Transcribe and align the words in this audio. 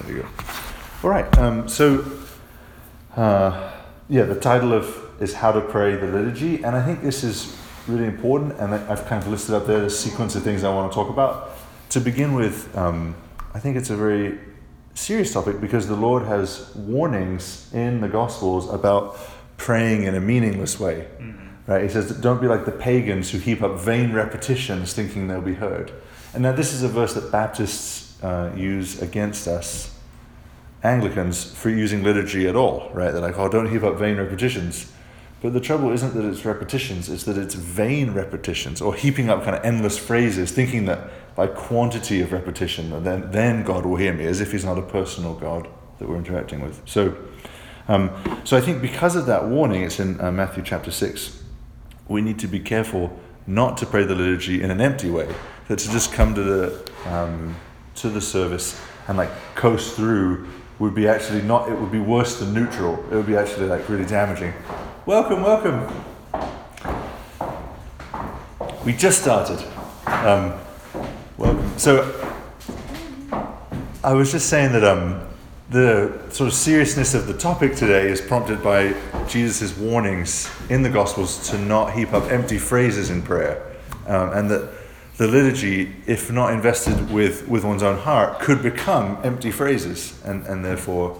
There 0.00 0.16
you 0.16 0.22
go. 0.22 0.28
All 1.04 1.10
right. 1.10 1.38
Um, 1.38 1.68
so, 1.68 2.04
uh, 3.16 3.72
yeah, 4.08 4.24
the 4.24 4.38
title 4.38 4.72
of 4.72 5.00
is 5.20 5.34
how 5.34 5.52
to 5.52 5.60
pray 5.60 5.94
the 5.96 6.06
liturgy, 6.06 6.64
and 6.64 6.74
I 6.74 6.84
think 6.84 7.02
this 7.02 7.22
is 7.22 7.56
really 7.86 8.06
important. 8.06 8.58
And 8.58 8.74
I've 8.74 9.06
kind 9.06 9.22
of 9.22 9.28
listed 9.28 9.54
up 9.54 9.66
there 9.66 9.80
the 9.80 9.90
sequence 9.90 10.34
of 10.34 10.42
things 10.42 10.64
I 10.64 10.74
want 10.74 10.90
to 10.90 10.94
talk 10.94 11.08
about. 11.08 11.56
To 11.90 12.00
begin 12.00 12.34
with, 12.34 12.76
um, 12.76 13.14
I 13.52 13.60
think 13.60 13.76
it's 13.76 13.90
a 13.90 13.96
very 13.96 14.38
serious 14.94 15.32
topic 15.32 15.60
because 15.60 15.86
the 15.86 15.96
Lord 15.96 16.24
has 16.24 16.74
warnings 16.74 17.72
in 17.72 18.00
the 18.00 18.08
Gospels 18.08 18.72
about 18.72 19.18
praying 19.56 20.04
in 20.04 20.14
a 20.14 20.20
meaningless 20.20 20.80
way. 20.80 21.06
Mm-hmm. 21.18 21.70
Right? 21.70 21.82
He 21.84 21.88
says, 21.88 22.10
"Don't 22.18 22.40
be 22.40 22.48
like 22.48 22.64
the 22.64 22.72
pagans 22.72 23.30
who 23.30 23.38
heap 23.38 23.62
up 23.62 23.78
vain 23.78 24.12
repetitions, 24.12 24.92
thinking 24.92 25.28
they'll 25.28 25.40
be 25.40 25.54
heard." 25.54 25.92
And 26.32 26.42
now 26.42 26.52
this 26.52 26.72
is 26.72 26.82
a 26.82 26.88
verse 26.88 27.14
that 27.14 27.30
Baptists 27.30 28.13
uh, 28.24 28.50
use 28.56 29.02
against 29.02 29.46
us 29.46 29.94
Anglicans 30.82 31.44
for 31.54 31.70
using 31.70 32.02
liturgy 32.02 32.46
at 32.46 32.56
all, 32.56 32.90
right? 32.92 33.10
They're 33.10 33.20
like, 33.20 33.38
oh, 33.38 33.48
don't 33.48 33.70
heap 33.70 33.82
up 33.82 33.98
vain 33.98 34.16
repetitions. 34.16 34.90
But 35.40 35.52
the 35.52 35.60
trouble 35.60 35.90
isn't 35.92 36.14
that 36.14 36.24
it's 36.24 36.44
repetitions, 36.44 37.10
it's 37.10 37.24
that 37.24 37.36
it's 37.36 37.54
vain 37.54 38.12
repetitions 38.12 38.80
or 38.80 38.94
heaping 38.94 39.28
up 39.28 39.44
kind 39.44 39.56
of 39.56 39.64
endless 39.64 39.98
phrases, 39.98 40.52
thinking 40.52 40.86
that 40.86 41.10
by 41.36 41.48
quantity 41.48 42.22
of 42.22 42.32
repetition, 42.32 43.02
then, 43.02 43.30
then 43.30 43.62
God 43.62 43.84
will 43.84 43.96
hear 43.96 44.12
me, 44.12 44.24
as 44.24 44.40
if 44.40 44.52
He's 44.52 44.64
not 44.64 44.78
a 44.78 44.82
personal 44.82 45.34
God 45.34 45.68
that 45.98 46.08
we're 46.08 46.16
interacting 46.16 46.60
with. 46.60 46.80
So, 46.86 47.16
um, 47.88 48.10
so 48.44 48.56
I 48.56 48.60
think 48.60 48.80
because 48.80 49.16
of 49.16 49.26
that 49.26 49.46
warning, 49.46 49.82
it's 49.82 50.00
in 50.00 50.20
uh, 50.20 50.30
Matthew 50.30 50.62
chapter 50.62 50.90
6, 50.90 51.42
we 52.08 52.22
need 52.22 52.38
to 52.38 52.46
be 52.46 52.60
careful 52.60 53.18
not 53.46 53.76
to 53.78 53.86
pray 53.86 54.04
the 54.04 54.14
liturgy 54.14 54.62
in 54.62 54.70
an 54.70 54.80
empty 54.80 55.10
way, 55.10 55.34
that 55.68 55.78
to 55.78 55.90
just 55.90 56.12
come 56.12 56.34
to 56.34 56.42
the, 56.42 56.90
um, 57.06 57.56
to 57.96 58.08
the 58.08 58.20
service 58.20 58.80
and 59.08 59.16
like 59.16 59.30
coast 59.54 59.96
through 59.96 60.48
would 60.78 60.94
be 60.94 61.06
actually 61.06 61.42
not, 61.42 61.68
it 61.68 61.78
would 61.78 61.92
be 61.92 62.00
worse 62.00 62.38
than 62.38 62.52
neutral. 62.52 62.94
It 63.10 63.14
would 63.14 63.26
be 63.26 63.36
actually 63.36 63.66
like 63.66 63.88
really 63.88 64.04
damaging. 64.04 64.52
Welcome, 65.06 65.42
welcome. 65.42 65.86
We 68.84 68.92
just 68.92 69.22
started. 69.22 69.64
Um, 70.06 70.54
welcome. 71.38 71.78
So, 71.78 72.20
I 74.02 74.12
was 74.12 74.32
just 74.32 74.50
saying 74.50 74.72
that 74.72 74.84
um, 74.84 75.26
the 75.70 76.12
sort 76.30 76.48
of 76.48 76.54
seriousness 76.54 77.14
of 77.14 77.26
the 77.26 77.32
topic 77.32 77.74
today 77.74 78.10
is 78.10 78.20
prompted 78.20 78.62
by 78.62 78.94
Jesus' 79.26 79.76
warnings 79.78 80.50
in 80.68 80.82
the 80.82 80.90
Gospels 80.90 81.48
to 81.50 81.58
not 81.58 81.94
heap 81.94 82.12
up 82.12 82.30
empty 82.30 82.58
phrases 82.58 83.08
in 83.08 83.22
prayer, 83.22 83.74
um, 84.06 84.30
and 84.34 84.50
that 84.50 84.70
the 85.16 85.28
liturgy, 85.28 85.94
if 86.06 86.30
not 86.30 86.52
invested 86.52 87.10
with, 87.10 87.46
with 87.48 87.64
one's 87.64 87.82
own 87.82 87.98
heart, 87.98 88.40
could 88.40 88.62
become 88.62 89.18
empty 89.22 89.50
phrases 89.52 90.20
and, 90.24 90.44
and 90.46 90.64
therefore 90.64 91.16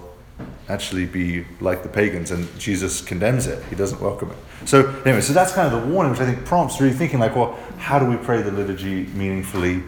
actually 0.69 1.07
be 1.07 1.45
like 1.61 1.83
the 1.85 1.89
pagans. 1.89 2.33
And 2.33 2.49
Jesus 2.59 3.01
condemns 3.01 3.47
it, 3.47 3.63
he 3.67 3.77
doesn't 3.77 4.01
welcome 4.01 4.31
it. 4.31 4.37
So, 4.67 4.89
anyway, 5.05 5.21
so 5.21 5.33
that's 5.33 5.53
kind 5.53 5.73
of 5.73 5.81
the 5.81 5.89
warning, 5.89 6.11
which 6.11 6.21
I 6.21 6.27
think 6.27 6.45
prompts 6.45 6.81
really 6.81 6.95
thinking 6.95 7.21
like, 7.21 7.37
well, 7.37 7.59
how 7.79 7.99
do 7.99 8.07
we 8.07 8.17
pray 8.17 8.43
the 8.43 8.51
liturgy 8.51 9.07
meaningfully 9.15 9.83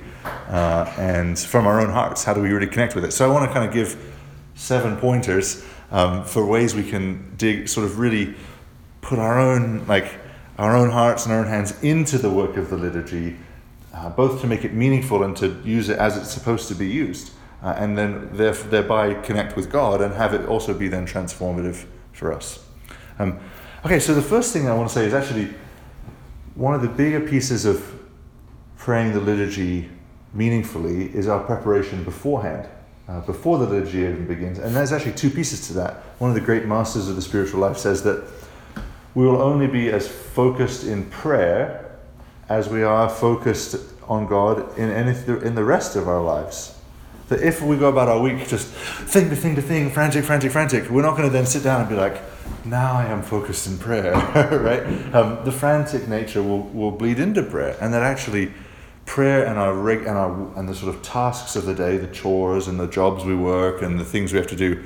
uh, 0.48 0.92
and 0.98 1.36
from 1.36 1.66
our 1.66 1.80
own 1.80 1.90
hearts? 1.90 2.22
How 2.22 2.34
do 2.34 2.40
we 2.40 2.50
really 2.50 2.66
connect 2.68 2.94
with 2.94 3.04
it? 3.04 3.12
So, 3.12 3.28
I 3.28 3.32
want 3.32 3.48
to 3.48 3.52
kind 3.52 3.66
of 3.66 3.74
give 3.74 4.14
seven 4.54 4.96
pointers 4.98 5.64
um, 5.90 6.24
for 6.24 6.46
ways 6.46 6.74
we 6.74 6.88
can 6.88 7.34
dig, 7.36 7.68
sort 7.68 7.86
of 7.86 7.98
really 7.98 8.34
put 9.00 9.18
our 9.18 9.40
own, 9.40 9.84
like, 9.86 10.12
our 10.58 10.76
own 10.76 10.90
hearts 10.90 11.24
and 11.24 11.34
our 11.34 11.40
own 11.40 11.48
hands 11.48 11.82
into 11.82 12.18
the 12.18 12.30
work 12.30 12.56
of 12.56 12.70
the 12.70 12.76
liturgy 12.76 13.36
uh, 13.96 14.10
both 14.10 14.40
to 14.42 14.46
make 14.46 14.64
it 14.64 14.74
meaningful 14.74 15.22
and 15.22 15.36
to 15.38 15.60
use 15.64 15.88
it 15.88 15.98
as 15.98 16.16
it's 16.16 16.30
supposed 16.30 16.68
to 16.68 16.74
be 16.74 16.86
used, 16.86 17.32
uh, 17.62 17.74
and 17.78 17.96
then 17.96 18.28
thereby 18.36 19.14
connect 19.14 19.56
with 19.56 19.70
God 19.70 20.02
and 20.02 20.12
have 20.14 20.34
it 20.34 20.46
also 20.46 20.74
be 20.74 20.88
then 20.88 21.06
transformative 21.06 21.86
for 22.12 22.32
us. 22.32 22.64
Um, 23.18 23.38
okay, 23.84 23.98
so 23.98 24.14
the 24.14 24.22
first 24.22 24.52
thing 24.52 24.68
I 24.68 24.74
want 24.74 24.88
to 24.88 24.94
say 24.94 25.06
is 25.06 25.14
actually 25.14 25.48
one 26.54 26.74
of 26.74 26.82
the 26.82 26.88
bigger 26.88 27.20
pieces 27.20 27.64
of 27.64 27.94
praying 28.76 29.14
the 29.14 29.20
liturgy 29.20 29.88
meaningfully 30.34 31.14
is 31.14 31.26
our 31.28 31.42
preparation 31.42 32.04
beforehand. 32.04 32.68
Uh, 33.08 33.20
before 33.20 33.56
the 33.58 33.66
liturgy 33.66 33.98
even 33.98 34.26
begins. 34.26 34.58
And 34.58 34.74
there's 34.74 34.90
actually 34.90 35.12
two 35.12 35.30
pieces 35.30 35.68
to 35.68 35.74
that. 35.74 35.94
One 36.18 36.28
of 36.28 36.34
the 36.34 36.40
great 36.40 36.66
masters 36.66 37.08
of 37.08 37.14
the 37.14 37.22
spiritual 37.22 37.60
life 37.60 37.76
says 37.76 38.02
that 38.02 38.28
we 39.14 39.24
will 39.24 39.40
only 39.40 39.68
be 39.68 39.92
as 39.92 40.08
focused 40.08 40.82
in 40.82 41.08
prayer 41.08 41.85
as 42.48 42.68
we 42.68 42.82
are 42.82 43.08
focused 43.08 43.76
on 44.08 44.26
God 44.26 44.78
in, 44.78 44.90
anything, 44.90 45.42
in 45.42 45.54
the 45.54 45.64
rest 45.64 45.96
of 45.96 46.08
our 46.08 46.22
lives. 46.22 46.78
That 47.28 47.42
if 47.42 47.60
we 47.60 47.76
go 47.76 47.88
about 47.88 48.08
our 48.08 48.20
week 48.20 48.46
just 48.46 48.68
thing 48.68 49.28
to 49.30 49.36
thing 49.36 49.56
to 49.56 49.62
thing, 49.62 49.90
frantic, 49.90 50.24
frantic, 50.24 50.52
frantic, 50.52 50.88
we're 50.90 51.02
not 51.02 51.16
going 51.16 51.28
to 51.28 51.32
then 51.32 51.46
sit 51.46 51.64
down 51.64 51.80
and 51.80 51.88
be 51.88 51.96
like, 51.96 52.20
now 52.64 52.94
I 52.94 53.06
am 53.06 53.22
focused 53.22 53.66
in 53.66 53.78
prayer, 53.78 54.12
right? 54.62 55.14
Um, 55.14 55.44
the 55.44 55.50
frantic 55.50 56.06
nature 56.06 56.42
will, 56.42 56.62
will 56.62 56.92
bleed 56.92 57.18
into 57.18 57.42
prayer, 57.42 57.76
and 57.80 57.92
that 57.92 58.02
actually 58.02 58.52
prayer 59.06 59.46
and 59.46 59.58
our 59.58 59.74
rig 59.74 60.00
and 60.00 60.16
our 60.16 60.58
and 60.58 60.68
the 60.68 60.74
sort 60.74 60.94
of 60.94 61.02
tasks 61.02 61.56
of 61.56 61.64
the 61.64 61.74
day, 61.74 61.96
the 61.96 62.08
chores 62.08 62.68
and 62.68 62.78
the 62.78 62.86
jobs 62.86 63.24
we 63.24 63.34
work 63.34 63.82
and 63.82 63.98
the 63.98 64.04
things 64.04 64.32
we 64.32 64.38
have 64.38 64.48
to 64.48 64.56
do, 64.56 64.84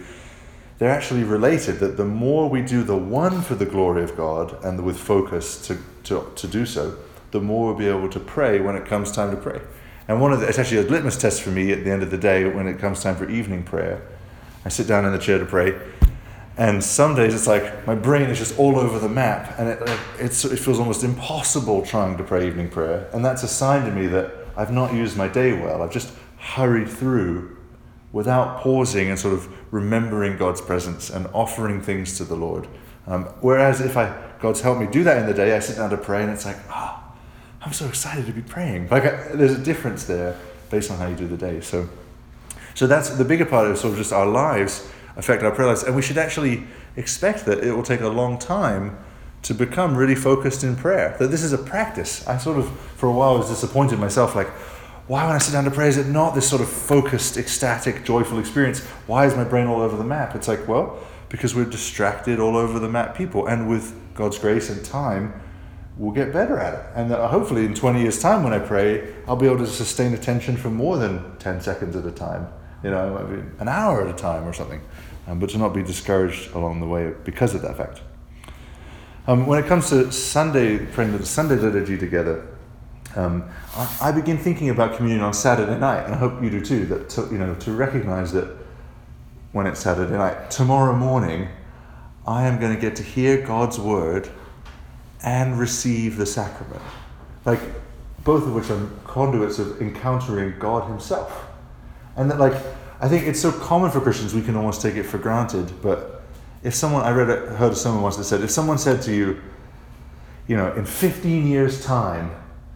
they're 0.79 0.91
actually 0.91 1.25
related. 1.25 1.79
That 1.81 1.99
the 1.99 2.07
more 2.07 2.49
we 2.49 2.63
do 2.63 2.83
the 2.83 2.97
one 2.97 3.43
for 3.43 3.55
the 3.55 3.67
glory 3.67 4.03
of 4.03 4.17
God 4.17 4.63
and 4.65 4.83
with 4.83 4.99
focus 4.99 5.67
to, 5.67 5.79
to, 6.05 6.27
to 6.37 6.47
do 6.47 6.65
so, 6.65 6.97
the 7.31 7.41
more 7.41 7.67
we'll 7.67 7.77
be 7.77 7.87
able 7.87 8.09
to 8.09 8.21
pray 8.21 8.61
when 8.61 8.77
it 8.77 8.87
comes 8.87 9.13
time 9.13 9.31
to 9.31 9.37
pray. 9.37 9.61
And 10.09 10.21
one 10.21 10.33
of 10.33 10.41
the, 10.41 10.49
it's 10.49 10.59
actually 10.59 10.79
a 10.79 10.91
litmus 10.91 11.17
test 11.17 11.43
for 11.43 11.51
me 11.51 11.73
at 11.73 11.85
the 11.85 11.91
end 11.91 12.03
of 12.03 12.11
the 12.11 12.19
day 12.19 12.45
when 12.45 12.67
it 12.67 12.79
comes 12.79 13.03
time 13.03 13.17
for 13.17 13.29
evening 13.31 13.63
prayer. 13.63 14.03
I 14.65 14.69
sit 14.69 14.87
down 14.87 15.05
in 15.05 15.13
the 15.13 15.19
chair 15.19 15.39
to 15.39 15.47
pray, 15.47 15.79
and 16.57 16.83
some 16.83 17.15
days 17.15 17.35
it's 17.35 17.47
like 17.47 17.87
my 17.87 17.95
brain 17.95 18.29
is 18.29 18.39
just 18.39 18.59
all 18.59 18.79
over 18.79 18.99
the 18.99 19.09
map, 19.09 19.55
and 19.59 19.69
it, 19.69 19.81
it 20.19 20.59
feels 20.59 20.79
almost 20.79 21.05
impossible 21.05 21.87
trying 21.87 22.17
to 22.19 22.25
pray 22.25 22.47
evening 22.47 22.69
prayer. 22.69 23.09
And 23.13 23.25
that's 23.25 23.43
a 23.43 23.49
sign 23.49 23.85
to 23.87 23.93
me 23.93 24.07
that 24.09 24.35
I've 24.57 24.73
not 24.73 24.93
used 24.93 25.17
my 25.17 25.29
day 25.29 25.53
well. 25.53 25.83
I've 25.83 25.93
just 25.93 26.13
hurried 26.37 26.89
through 26.89 27.57
without 28.13 28.59
pausing 28.59 29.09
and 29.09 29.19
sort 29.19 29.35
of 29.35 29.49
remembering 29.73 30.37
God's 30.37 30.61
presence 30.61 31.09
and 31.11 31.29
offering 31.33 31.81
things 31.81 32.17
to 32.19 32.25
the 32.25 32.35
Lord. 32.35 32.67
Um, 33.07 33.25
whereas 33.41 33.81
if 33.81 33.97
I 33.97 34.15
God's 34.41 34.61
helped 34.61 34.81
me 34.81 34.87
do 34.87 35.05
that 35.05 35.19
in 35.19 35.27
the 35.27 35.35
day, 35.35 35.55
I 35.55 35.61
sit 35.61 35.77
down 35.77 35.91
to 35.91 35.97
pray, 35.97 36.23
and 36.23 36.31
it's 36.31 36.45
like, 36.45 36.57
ah, 36.69 37.00
I'm 37.63 37.73
so 37.73 37.87
excited 37.87 38.27
to 38.27 38.33
be 38.33 38.43
praying. 38.43 38.89
Like 38.89 39.05
I, 39.05 39.11
there's 39.35 39.53
a 39.53 39.59
difference 39.59 40.05
there 40.05 40.37
based 40.71 40.91
on 40.91 40.99
how 40.99 41.09
you 41.09 41.17
do 41.17 41.27
the 41.27 41.37
day. 41.37 41.61
So, 41.61 41.89
so 42.75 42.87
that's 42.87 43.11
the 43.11 43.25
bigger 43.25 43.45
part 43.45 43.71
of 43.71 43.77
sort 43.79 43.93
of 43.93 43.99
just 43.99 44.13
our 44.13 44.27
lives 44.27 44.89
affect 45.17 45.43
our 45.43 45.51
prayer 45.51 45.69
lives, 45.69 45.83
and 45.83 45.95
we 45.95 46.03
should 46.03 46.17
actually 46.17 46.65
expect 46.97 47.45
that 47.45 47.59
it 47.63 47.73
will 47.73 47.83
take 47.83 48.01
a 48.01 48.09
long 48.09 48.39
time 48.39 48.97
to 49.43 49.53
become 49.55 49.97
really 49.97 50.15
focused 50.15 50.65
in 50.65 50.77
prayer. 50.77 51.17
That 51.19 51.29
this 51.29 51.43
is 51.43 51.53
a 51.53 51.59
practice. 51.59 52.27
I 52.27 52.39
sort 52.39 52.59
of 52.59 52.71
for 52.97 53.09
a 53.09 53.13
while 53.13 53.39
was 53.39 53.49
disappointed 53.49 53.99
myself, 53.99 54.35
like. 54.35 54.49
Why, 55.07 55.27
when 55.27 55.35
I 55.35 55.39
sit 55.39 55.51
down 55.51 55.65
to 55.65 55.73
pray, 55.73 55.89
is 55.89 55.97
it 55.97 56.07
not 56.07 56.37
this 56.37 56.49
sort 56.49 56.63
of 56.63 56.69
focused, 56.69 57.37
ecstatic, 57.37 58.05
joyful 58.05 58.39
experience? 58.39 58.79
Why 59.09 59.27
is 59.27 59.35
my 59.35 59.43
brain 59.43 59.67
all 59.67 59.81
over 59.81 59.97
the 59.97 60.05
map? 60.05 60.37
It's 60.37 60.47
like, 60.47 60.69
well, 60.69 61.01
because 61.29 61.53
we're 61.53 61.65
distracted 61.65 62.39
all 62.39 62.57
over 62.57 62.79
the 62.79 62.89
map 62.89 63.17
people. 63.17 63.49
And 63.49 63.69
with 63.69 63.93
God's 64.15 64.39
grace 64.39 64.71
and 64.71 64.85
time, 64.85 65.35
we'll 66.01 66.15
get 66.15 66.33
better 66.33 66.59
at 66.59 66.73
it. 66.73 66.87
And 66.95 67.13
hopefully, 67.13 67.67
in 67.67 67.75
20 67.75 68.01
years' 68.01 68.21
time, 68.21 68.43
when 68.43 68.55
I 68.55 68.59
pray, 68.59 69.15
I'll 69.29 69.37
be 69.37 69.47
able 69.47 69.59
to 69.59 69.67
sustain 69.67 70.15
attention 70.15 70.57
for 70.57 70.71
more 70.71 70.97
than 70.97 71.37
10 71.37 71.61
seconds 71.61 71.95
at 71.95 72.07
a 72.07 72.11
time, 72.11 72.49
you 72.83 72.91
know, 72.91 73.17
an 73.59 73.69
hour 73.69 74.01
at 74.01 74.13
a 74.13 74.17
time 74.17 74.49
or 74.49 74.55
something, 74.55 74.81
um, 75.29 75.39
but 75.39 75.51
to 75.51 75.59
not 75.59 75.75
be 75.75 75.83
discouraged 75.83 76.55
along 76.55 76.81
the 76.81 76.87
way 76.87 77.13
because 77.25 77.55
of 77.55 77.61
that 77.63 77.77
fact. 77.77 78.01
Um, 79.27 79.47
when 79.47 79.63
it 79.63 79.69
comes 79.69 79.91
to 79.91 80.11
Sunday, 80.11 80.79
praying 80.87 81.17
the 81.17 81.27
Sunday 81.27 81.57
liturgy 81.57 81.99
together, 81.99 82.47
um, 83.15 83.45
I, 83.77 83.99
I, 84.01 84.13
begin 84.13 84.39
thinking 84.39 84.71
about 84.71 84.97
communion 84.97 85.23
on 85.23 85.35
Saturday 85.35 85.79
night, 85.79 86.05
and 86.05 86.15
I 86.15 86.17
hope 86.17 86.43
you 86.43 86.49
do 86.49 86.65
too. 86.65 86.87
That 86.87 87.11
to, 87.11 87.23
you 87.31 87.39
know 87.39 87.55
to 87.57 87.73
recognize 87.73 88.33
that 88.33 88.57
when 89.53 89.67
it's 89.67 89.81
Saturday 89.81 90.17
night, 90.17 90.51
tomorrow 90.51 90.97
morning, 90.97 91.49
I 92.27 92.47
am 92.47 92.59
going 92.59 92.75
to 92.75 92.81
get 92.81 92.97
to 92.97 93.03
hear 93.03 93.45
God's 93.45 93.79
word 93.79 94.31
and 95.23 95.59
receive 95.59 96.17
the 96.17 96.27
sacrament. 96.27 96.83
Like, 97.45 97.61
both 98.25 98.45
of 98.47 98.55
which 98.55 98.71
are 98.71 98.89
conduits 99.05 99.59
of 99.59 99.81
encountering 99.81 100.59
God 100.59 100.89
Himself. 100.89 101.47
And 102.17 102.31
that, 102.31 102.39
like, 102.39 102.55
I 103.01 103.09
think 103.09 103.27
it's 103.27 103.41
so 103.41 103.51
common 103.51 103.91
for 103.91 104.01
Christians, 104.01 104.35
we 104.35 104.43
can 104.43 104.57
almost 104.57 104.83
take 104.83 104.97
it 104.97 105.05
for 105.05 105.19
granted. 105.19 105.73
But 105.83 106.23
if 106.63 106.75
someone, 106.75 107.03
I 107.03 107.13
read, 107.13 107.29
heard 107.29 107.73
of 107.73 107.79
someone 107.79 108.03
once 108.03 108.17
that 108.17 108.25
said, 108.25 108.43
if 108.43 108.51
someone 108.51 108.79
said 108.79 109.01
to 109.03 109.15
you, 109.15 109.41
you 110.47 110.57
know, 110.57 110.73
in 110.75 110.85
15 110.85 111.47
years' 111.47 111.85
time, 111.85 112.31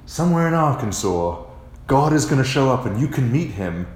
somewhere 0.06 0.48
in 0.48 0.54
Arkansas, 0.54 1.44
God 1.86 2.12
is 2.12 2.24
going 2.24 2.42
to 2.42 2.48
show 2.48 2.70
up 2.70 2.86
and 2.86 2.98
you 3.00 3.08
can 3.08 3.30
meet 3.30 3.50
Him, 3.50 3.86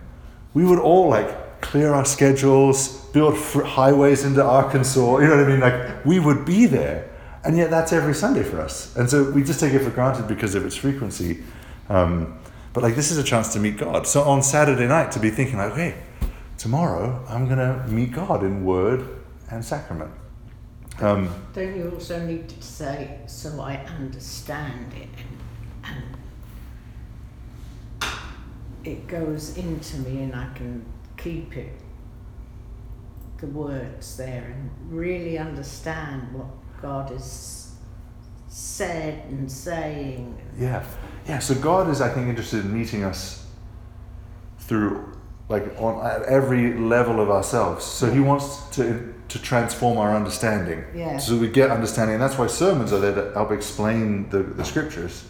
we 0.52 0.64
would 0.64 0.78
all, 0.78 1.08
like, 1.08 1.60
clear 1.60 1.92
our 1.92 2.04
schedules, 2.04 3.06
build 3.12 3.36
highways 3.36 4.24
into 4.24 4.44
Arkansas. 4.44 5.18
You 5.18 5.28
know 5.28 5.36
what 5.36 5.44
I 5.44 5.48
mean? 5.48 5.60
Like, 5.60 6.04
we 6.04 6.18
would 6.18 6.44
be 6.44 6.66
there. 6.66 7.08
And 7.44 7.56
yet 7.56 7.70
that's 7.70 7.92
every 7.92 8.14
Sunday 8.14 8.42
for 8.42 8.60
us. 8.60 8.96
And 8.96 9.08
so 9.08 9.30
we 9.30 9.42
just 9.42 9.60
take 9.60 9.72
it 9.72 9.80
for 9.80 9.90
granted 9.90 10.26
because 10.26 10.54
of 10.54 10.66
its 10.66 10.76
frequency. 10.76 11.42
Um, 11.88 12.38
but 12.72 12.82
like 12.82 12.94
this 12.94 13.10
is 13.10 13.18
a 13.18 13.24
chance 13.24 13.52
to 13.54 13.60
meet 13.60 13.76
God. 13.76 14.06
So 14.06 14.22
on 14.22 14.42
Saturday 14.42 14.86
night 14.86 15.12
to 15.12 15.20
be 15.20 15.30
thinking 15.30 15.58
like, 15.58 15.72
okay, 15.72 15.94
tomorrow 16.56 17.24
I'm 17.28 17.46
going 17.46 17.58
to 17.58 17.86
meet 17.88 18.12
God 18.12 18.42
in 18.42 18.64
word 18.64 19.08
and 19.50 19.64
sacrament. 19.64 20.12
Um, 21.00 21.32
Don't 21.54 21.76
you 21.76 21.90
also 21.94 22.24
need 22.26 22.48
to 22.48 22.62
say, 22.62 23.20
so 23.26 23.60
I 23.60 23.76
understand 23.76 24.92
it 24.94 25.08
and, 25.84 26.04
and 28.02 28.12
it 28.84 29.06
goes 29.06 29.56
into 29.56 29.98
me 29.98 30.22
and 30.24 30.34
I 30.34 30.48
can 30.54 30.84
keep 31.16 31.56
it, 31.56 31.72
the 33.38 33.46
words 33.46 34.16
there, 34.16 34.54
and 34.56 34.70
really 34.90 35.38
understand 35.38 36.32
what 36.32 36.46
God 36.80 37.10
has 37.10 37.72
said 38.48 39.24
and 39.26 39.50
saying. 39.50 40.38
Yeah, 40.58 40.84
yeah. 41.26 41.38
So 41.38 41.54
God 41.54 41.88
is, 41.88 42.00
I 42.00 42.08
think, 42.08 42.28
interested 42.28 42.64
in 42.64 42.76
meeting 42.76 43.04
us 43.04 43.46
through, 44.60 45.16
like, 45.48 45.64
on 45.78 46.04
at 46.04 46.22
every 46.22 46.74
level 46.78 47.20
of 47.20 47.30
ourselves. 47.30 47.84
So 47.84 48.10
He 48.10 48.20
wants 48.20 48.68
to 48.76 49.14
to 49.28 49.38
transform 49.38 49.98
our 49.98 50.16
understanding. 50.16 50.82
Yeah. 50.94 51.18
So 51.18 51.36
we 51.36 51.48
get 51.48 51.70
understanding, 51.70 52.14
and 52.14 52.22
that's 52.22 52.38
why 52.38 52.46
sermons 52.46 52.92
are 52.92 52.98
there 52.98 53.14
to 53.14 53.32
help 53.34 53.50
explain 53.50 54.28
the, 54.30 54.42
the 54.42 54.64
scriptures. 54.64 55.24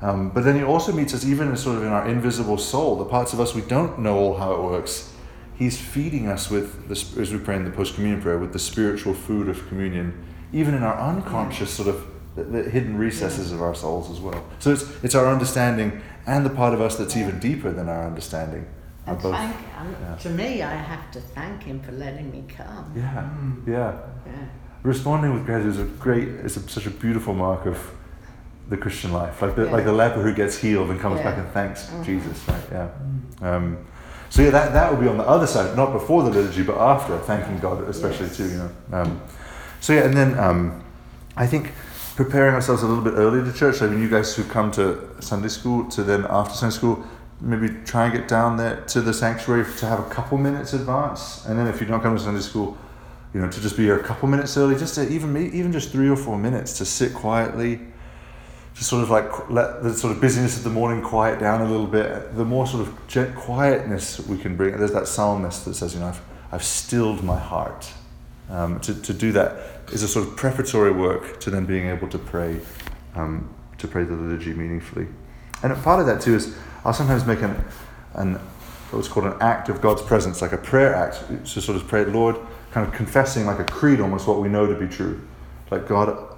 Um, 0.00 0.30
but 0.30 0.44
then 0.44 0.56
He 0.56 0.64
also 0.64 0.92
meets 0.92 1.14
us 1.14 1.24
even 1.24 1.48
in 1.48 1.56
sort 1.56 1.76
of 1.76 1.82
in 1.82 1.90
our 1.90 2.08
invisible 2.08 2.58
soul, 2.58 2.96
the 2.96 3.04
parts 3.04 3.32
of 3.32 3.40
us 3.40 3.54
we 3.54 3.62
don't 3.62 3.98
know 3.98 4.16
all 4.16 4.36
how 4.36 4.54
it 4.54 4.62
works. 4.62 5.12
He's 5.56 5.80
feeding 5.80 6.26
us 6.26 6.50
with, 6.50 6.88
the, 6.88 7.20
as 7.20 7.32
we 7.32 7.38
pray 7.38 7.56
in 7.56 7.64
the 7.64 7.70
post 7.70 7.94
communion 7.94 8.20
prayer, 8.20 8.38
with 8.38 8.52
the 8.52 8.58
spiritual 8.58 9.14
food 9.14 9.48
of 9.48 9.68
communion, 9.68 10.24
even 10.54 10.72
in 10.74 10.82
our 10.82 10.98
unconscious 10.98 11.70
sort 11.70 11.88
of 11.88 12.06
the, 12.36 12.44
the 12.44 12.62
hidden 12.70 12.96
recesses 12.96 13.52
of 13.52 13.60
our 13.60 13.74
souls 13.74 14.10
as 14.10 14.20
well. 14.20 14.42
So 14.60 14.72
it's, 14.72 14.84
it's 15.04 15.14
our 15.14 15.26
understanding 15.26 16.00
and 16.26 16.46
the 16.46 16.50
part 16.50 16.72
of 16.74 16.80
us 16.80 16.96
that's 16.96 17.16
even 17.16 17.38
deeper 17.40 17.70
than 17.72 17.88
our 17.88 18.06
understanding. 18.06 18.64
And 19.06 19.20
both- 19.20 19.34
thank, 19.34 19.56
um, 19.78 19.94
yeah. 20.00 20.16
to 20.16 20.30
me, 20.30 20.62
I 20.62 20.74
have 20.74 21.10
to 21.10 21.20
thank 21.20 21.64
him 21.64 21.80
for 21.80 21.92
letting 21.92 22.30
me 22.30 22.44
come. 22.48 22.92
yeah, 22.96 23.28
yeah. 23.66 23.98
Yeah. 24.26 24.32
Responding 24.82 25.34
with 25.34 25.44
gratitude 25.44 25.72
is 25.74 25.80
a 25.80 25.84
great, 25.84 26.28
it's 26.28 26.56
a, 26.56 26.68
such 26.68 26.86
a 26.86 26.90
beautiful 26.90 27.34
mark 27.34 27.66
of 27.66 27.78
the 28.68 28.76
Christian 28.76 29.12
life. 29.12 29.42
Like 29.42 29.56
the, 29.56 29.64
Yeah. 29.66 29.72
like 29.72 29.84
the 29.84 29.92
leper 29.92 30.22
who 30.22 30.32
gets 30.34 30.56
healed 30.58 30.88
and 30.90 30.98
comes 31.00 31.18
Yeah. 31.18 31.24
back 31.30 31.38
and 31.38 31.48
thanks 31.48 31.86
Mhm. 31.90 32.04
Jesus, 32.04 32.48
right? 32.48 32.62
Yeah. 32.72 32.88
Um, 33.42 33.78
so 34.30 34.42
yeah, 34.42 34.50
that, 34.50 34.72
that 34.72 34.90
would 34.90 35.00
be 35.00 35.08
on 35.08 35.18
the 35.18 35.28
other 35.28 35.46
side, 35.46 35.76
not 35.76 35.92
before 35.92 36.22
the 36.22 36.30
liturgy, 36.30 36.62
but 36.62 36.78
after, 36.78 37.16
thanking 37.18 37.58
God 37.58 37.82
especially 37.88 38.26
Yes. 38.26 38.36
too, 38.36 38.48
you 38.48 38.58
know. 38.58 38.70
Um, 38.92 39.20
so 39.84 39.92
yeah, 39.92 40.04
and 40.04 40.16
then 40.16 40.38
um, 40.38 40.82
I 41.36 41.46
think 41.46 41.72
preparing 42.16 42.54
ourselves 42.54 42.82
a 42.82 42.86
little 42.86 43.04
bit 43.04 43.12
earlier 43.18 43.44
to 43.44 43.52
church. 43.52 43.82
I 43.82 43.86
mean, 43.86 44.00
you 44.00 44.08
guys 44.08 44.34
who 44.34 44.42
come 44.42 44.72
to 44.72 45.06
Sunday 45.20 45.48
school, 45.48 45.90
to 45.90 46.02
then 46.02 46.24
after 46.30 46.54
Sunday 46.54 46.74
school, 46.74 47.04
maybe 47.38 47.68
try 47.84 48.04
and 48.06 48.14
get 48.14 48.26
down 48.26 48.56
there 48.56 48.80
to 48.86 49.02
the 49.02 49.12
sanctuary 49.12 49.66
to 49.76 49.84
have 49.84 50.00
a 50.00 50.08
couple 50.08 50.38
minutes 50.38 50.72
advance, 50.72 51.44
and 51.44 51.58
then 51.58 51.66
if 51.66 51.82
you 51.82 51.86
don't 51.86 52.00
come 52.00 52.16
to 52.16 52.22
Sunday 52.22 52.40
school, 52.40 52.78
you 53.34 53.42
know, 53.42 53.50
to 53.50 53.60
just 53.60 53.76
be 53.76 53.82
here 53.82 54.00
a 54.00 54.02
couple 54.02 54.26
minutes 54.26 54.56
early, 54.56 54.74
just 54.74 54.94
to 54.94 55.06
even 55.06 55.36
even 55.36 55.70
just 55.70 55.92
three 55.92 56.08
or 56.08 56.16
four 56.16 56.38
minutes 56.38 56.78
to 56.78 56.86
sit 56.86 57.12
quietly, 57.12 57.78
just 58.74 58.88
sort 58.88 59.02
of 59.02 59.10
like 59.10 59.50
let 59.50 59.82
the 59.82 59.92
sort 59.92 60.16
of 60.16 60.20
busyness 60.22 60.56
of 60.56 60.64
the 60.64 60.70
morning 60.70 61.02
quiet 61.02 61.38
down 61.38 61.60
a 61.60 61.70
little 61.70 61.86
bit. 61.86 62.34
The 62.36 62.44
more 62.46 62.66
sort 62.66 62.88
of 62.88 63.34
quietness 63.36 64.18
we 64.20 64.38
can 64.38 64.56
bring. 64.56 64.78
There's 64.78 64.92
that 64.92 65.08
psalmist 65.08 65.66
that 65.66 65.74
says, 65.74 65.92
you 65.92 66.00
know, 66.00 66.06
I've, 66.06 66.22
I've 66.52 66.64
stilled 66.64 67.22
my 67.22 67.38
heart. 67.38 67.92
Um, 68.50 68.78
to, 68.80 68.94
to 69.02 69.14
do 69.14 69.32
that 69.32 69.56
is 69.92 70.02
a 70.02 70.08
sort 70.08 70.28
of 70.28 70.36
preparatory 70.36 70.92
work 70.92 71.40
to 71.40 71.50
then 71.50 71.64
being 71.64 71.88
able 71.88 72.08
to 72.08 72.18
pray, 72.18 72.60
um, 73.14 73.52
to 73.78 73.88
pray 73.88 74.04
the 74.04 74.14
liturgy 74.14 74.52
meaningfully. 74.52 75.06
And 75.62 75.74
part 75.82 76.00
of 76.00 76.06
that 76.06 76.20
too 76.20 76.34
is 76.34 76.56
I'll 76.84 76.92
sometimes 76.92 77.24
make 77.24 77.40
an, 77.42 77.64
an 78.14 78.34
what's 78.90 79.08
called 79.08 79.26
an 79.26 79.36
act 79.40 79.68
of 79.68 79.80
God's 79.80 80.02
presence, 80.02 80.42
like 80.42 80.52
a 80.52 80.58
prayer 80.58 80.94
act. 80.94 81.24
to 81.28 81.60
sort 81.60 81.76
of 81.76 81.88
pray, 81.88 82.04
Lord, 82.04 82.36
kind 82.70 82.86
of 82.86 82.92
confessing 82.92 83.46
like 83.46 83.58
a 83.58 83.64
creed 83.64 84.00
almost 84.00 84.26
what 84.26 84.40
we 84.40 84.48
know 84.48 84.66
to 84.66 84.78
be 84.78 84.86
true. 84.86 85.26
Like 85.70 85.88
God, 85.88 86.36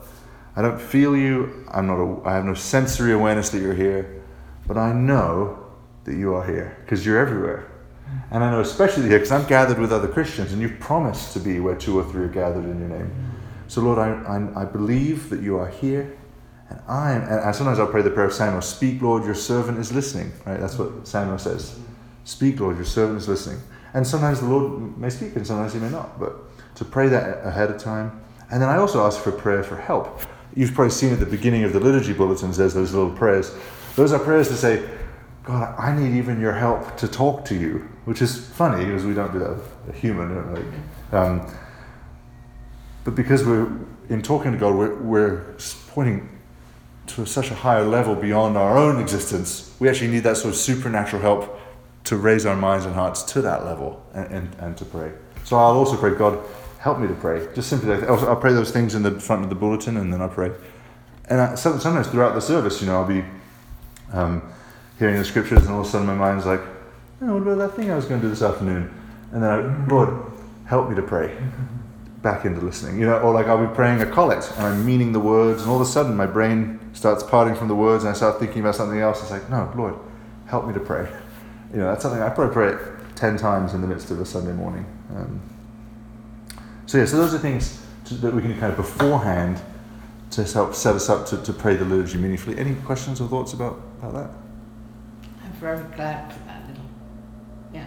I 0.54 0.62
don't 0.62 0.80
feel 0.80 1.16
you. 1.16 1.66
I'm 1.70 1.86
not. 1.86 1.98
A, 1.98 2.28
I 2.28 2.34
have 2.34 2.44
no 2.44 2.54
sensory 2.54 3.12
awareness 3.12 3.50
that 3.50 3.60
you're 3.60 3.74
here, 3.74 4.22
but 4.66 4.76
I 4.76 4.92
know 4.92 5.66
that 6.04 6.14
you 6.14 6.34
are 6.34 6.46
here 6.46 6.76
because 6.84 7.04
you're 7.04 7.18
everywhere. 7.18 7.70
And 8.30 8.42
I 8.42 8.50
know 8.50 8.60
especially 8.60 9.08
here 9.08 9.18
because 9.18 9.32
I'm 9.32 9.46
gathered 9.46 9.78
with 9.78 9.92
other 9.92 10.08
Christians, 10.08 10.52
and 10.52 10.60
you've 10.60 10.78
promised 10.80 11.32
to 11.34 11.40
be 11.40 11.60
where 11.60 11.74
two 11.74 11.98
or 11.98 12.04
three 12.04 12.24
are 12.24 12.28
gathered 12.28 12.64
in 12.64 12.78
your 12.78 12.88
name. 12.88 13.10
So 13.68 13.80
Lord, 13.80 13.98
I, 13.98 14.10
I, 14.10 14.62
I 14.62 14.64
believe 14.64 15.30
that 15.30 15.42
you 15.42 15.56
are 15.58 15.68
here, 15.68 16.16
and 16.68 16.80
I 16.88 17.12
am. 17.12 17.22
And 17.22 17.54
sometimes 17.54 17.78
I'll 17.78 17.86
pray 17.86 18.02
the 18.02 18.10
prayer 18.10 18.26
of 18.26 18.32
Samuel: 18.32 18.62
"Speak, 18.62 19.02
Lord, 19.02 19.24
your 19.24 19.34
servant 19.34 19.78
is 19.78 19.92
listening." 19.92 20.32
Right? 20.44 20.60
That's 20.60 20.78
what 20.78 21.06
Samuel 21.06 21.38
says. 21.38 21.78
Speak, 22.24 22.58
Lord, 22.60 22.76
your 22.76 22.84
servant 22.84 23.18
is 23.18 23.28
listening. 23.28 23.60
And 23.94 24.06
sometimes 24.06 24.40
the 24.40 24.46
Lord 24.46 24.98
may 24.98 25.10
speak, 25.10 25.36
and 25.36 25.46
sometimes 25.46 25.72
He 25.72 25.78
may 25.78 25.90
not. 25.90 26.18
But 26.18 26.34
to 26.76 26.84
pray 26.84 27.08
that 27.08 27.46
ahead 27.46 27.70
of 27.70 27.78
time, 27.78 28.20
and 28.50 28.60
then 28.60 28.68
I 28.68 28.76
also 28.76 29.04
ask 29.06 29.20
for 29.20 29.32
prayer 29.32 29.62
for 29.62 29.76
help. 29.76 30.20
You've 30.54 30.74
probably 30.74 30.90
seen 30.90 31.12
at 31.12 31.20
the 31.20 31.26
beginning 31.26 31.64
of 31.64 31.72
the 31.72 31.80
liturgy 31.80 32.12
bulletins, 32.12 32.56
there's 32.56 32.74
those 32.74 32.94
little 32.94 33.10
prayers. 33.10 33.54
Those 33.94 34.12
are 34.12 34.18
prayers 34.18 34.48
to 34.48 34.54
say, 34.54 34.88
God, 35.46 35.76
I 35.78 35.96
need 35.96 36.16
even 36.18 36.40
your 36.40 36.52
help 36.52 36.96
to 36.96 37.06
talk 37.06 37.44
to 37.46 37.54
you, 37.54 37.88
which 38.04 38.20
is 38.20 38.36
funny 38.36 38.84
because 38.84 39.04
we 39.04 39.14
don't 39.14 39.32
do 39.32 39.38
that 39.38 39.50
with 39.50 39.72
a 39.88 39.92
human. 39.92 40.74
um, 41.12 41.46
but 43.04 43.14
because 43.14 43.44
we're 43.44 43.70
in 44.08 44.22
talking 44.22 44.50
to 44.50 44.58
God, 44.58 44.74
we're, 44.74 44.96
we're 44.96 45.54
pointing 45.88 46.28
to 47.06 47.24
such 47.24 47.52
a 47.52 47.54
higher 47.54 47.84
level 47.84 48.16
beyond 48.16 48.56
our 48.56 48.76
own 48.76 49.00
existence. 49.00 49.72
We 49.78 49.88
actually 49.88 50.10
need 50.10 50.24
that 50.24 50.36
sort 50.36 50.52
of 50.52 50.58
supernatural 50.58 51.22
help 51.22 51.60
to 52.04 52.16
raise 52.16 52.44
our 52.44 52.56
minds 52.56 52.84
and 52.84 52.94
hearts 52.94 53.22
to 53.22 53.42
that 53.42 53.64
level 53.64 54.04
and, 54.14 54.26
and, 54.32 54.56
and 54.58 54.76
to 54.78 54.84
pray. 54.84 55.12
So 55.44 55.56
I'll 55.56 55.76
also 55.76 55.96
pray, 55.96 56.16
God, 56.16 56.40
help 56.80 56.98
me 56.98 57.06
to 57.06 57.14
pray. 57.14 57.46
Just 57.54 57.70
simply, 57.70 57.92
I'll, 57.92 58.30
I'll 58.30 58.36
pray 58.36 58.52
those 58.52 58.72
things 58.72 58.96
in 58.96 59.04
the 59.04 59.20
front 59.20 59.44
of 59.44 59.48
the 59.48 59.54
bulletin 59.54 59.96
and 59.96 60.12
then 60.12 60.20
I'll 60.20 60.28
pray. 60.28 60.50
And 61.26 61.40
I, 61.40 61.54
sometimes 61.54 62.08
throughout 62.08 62.34
the 62.34 62.40
service, 62.40 62.80
you 62.80 62.88
know, 62.88 63.00
I'll 63.00 63.06
be 63.06 63.24
um, 64.12 64.42
hearing 64.98 65.16
the 65.16 65.24
scriptures 65.24 65.62
and 65.62 65.70
all 65.70 65.80
of 65.80 65.86
a 65.86 65.88
sudden 65.88 66.06
my 66.06 66.14
mind's 66.14 66.46
like, 66.46 66.60
oh, 67.22 67.34
what 67.34 67.42
about 67.42 67.58
that 67.58 67.76
thing 67.76 67.90
I 67.90 67.96
was 67.96 68.04
going 68.04 68.20
to 68.20 68.26
do 68.26 68.30
this 68.30 68.42
afternoon? 68.42 68.92
And 69.32 69.42
then, 69.42 69.50
I, 69.50 69.86
Lord, 69.86 70.32
help 70.66 70.88
me 70.88 70.96
to 70.96 71.02
pray. 71.02 71.36
Back 72.22 72.44
into 72.44 72.60
listening, 72.60 72.98
you 72.98 73.06
know, 73.06 73.20
or 73.20 73.32
like 73.32 73.46
I'll 73.46 73.64
be 73.64 73.72
praying 73.72 74.00
a 74.00 74.06
collect 74.06 74.50
and 74.56 74.66
I'm 74.66 74.84
meaning 74.84 75.12
the 75.12 75.20
words, 75.20 75.62
and 75.62 75.70
all 75.70 75.76
of 75.76 75.82
a 75.82 75.88
sudden 75.88 76.16
my 76.16 76.26
brain 76.26 76.80
starts 76.92 77.22
parting 77.22 77.54
from 77.54 77.68
the 77.68 77.74
words, 77.74 78.02
and 78.02 78.10
I 78.10 78.14
start 78.14 78.40
thinking 78.40 78.62
about 78.62 78.74
something 78.74 78.98
else. 78.98 79.22
It's 79.22 79.30
like, 79.30 79.48
no, 79.48 79.72
Lord, 79.76 79.94
help 80.46 80.66
me 80.66 80.74
to 80.74 80.80
pray. 80.80 81.08
You 81.70 81.78
know, 81.78 81.84
that's 81.84 82.02
something 82.02 82.20
I 82.20 82.30
probably 82.30 82.52
pray 82.52 82.72
it 82.72 82.80
ten 83.14 83.36
times 83.36 83.74
in 83.74 83.80
the 83.80 83.86
midst 83.86 84.10
of 84.10 84.18
a 84.18 84.24
Sunday 84.24 84.52
morning. 84.52 84.84
Um, 85.14 85.40
so 86.86 86.98
yeah, 86.98 87.04
so 87.04 87.16
those 87.18 87.32
are 87.32 87.38
things 87.38 87.80
to, 88.06 88.14
that 88.14 88.34
we 88.34 88.42
can 88.42 88.58
kind 88.58 88.72
of 88.72 88.76
beforehand 88.76 89.60
to 90.30 90.42
help 90.42 90.74
set 90.74 90.96
us 90.96 91.08
up 91.08 91.26
to, 91.26 91.40
to 91.42 91.52
pray 91.52 91.76
the 91.76 91.84
liturgy 91.84 92.18
meaningfully. 92.18 92.58
Any 92.58 92.74
questions 92.74 93.20
or 93.20 93.28
thoughts 93.28 93.52
about, 93.52 93.80
about 94.00 94.14
that? 94.14 94.45
Very 95.60 95.82
glad 95.94 96.32
for 96.32 96.38
that 96.40 96.66
little 96.68 96.84
yeah, 97.72 97.86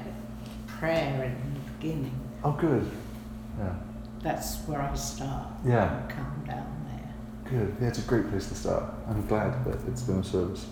prayer 0.67 1.23
in 1.25 1.53
the 1.53 1.59
beginning. 1.71 2.19
Oh, 2.43 2.51
good. 2.53 2.89
Yeah, 3.59 3.73
That's 4.23 4.57
where 4.67 4.81
I 4.81 4.93
start. 4.95 5.47
Yeah. 5.65 6.01
I 6.07 6.11
come 6.11 6.43
down 6.47 6.87
there. 6.89 7.51
good. 7.59 7.75
Yeah, 7.81 7.87
it's 7.87 7.99
a 7.99 8.03
great 8.03 8.29
place 8.29 8.47
to 8.47 8.55
start. 8.55 8.83
I'm 9.07 9.25
glad 9.27 9.63
that 9.65 9.77
it's 9.87 10.01
been 10.01 10.19
a 10.19 10.23
service. 10.23 10.65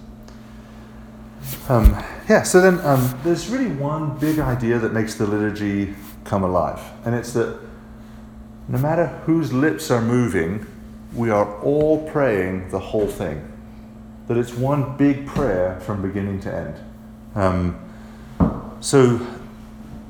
Um, 1.70 1.92
yeah, 2.28 2.42
so 2.44 2.60
then 2.62 2.80
um, 2.86 3.20
there's 3.24 3.48
really 3.48 3.68
one 3.70 4.18
big 4.18 4.40
idea 4.40 4.80
that 4.80 4.92
makes 4.92 5.16
the 5.16 5.28
liturgy 5.28 5.94
come 6.24 6.44
alive, 6.44 6.82
and 7.06 7.14
it's 7.14 7.32
that 7.34 7.60
no 8.68 8.80
matter 8.80 9.08
whose 9.26 9.54
lips 9.54 9.92
are 9.92 10.02
moving, 10.02 10.66
we 11.14 11.30
are 11.30 11.62
all 11.62 12.10
praying 12.10 12.70
the 12.70 12.80
whole 12.80 13.08
thing. 13.08 13.54
That 14.28 14.38
it's 14.38 14.54
one 14.54 14.98
big 14.98 15.28
prayer 15.28 15.80
from 15.82 16.02
beginning 16.02 16.42
to 16.42 16.54
end. 16.54 16.76
Um, 17.38 17.80
so 18.80 19.26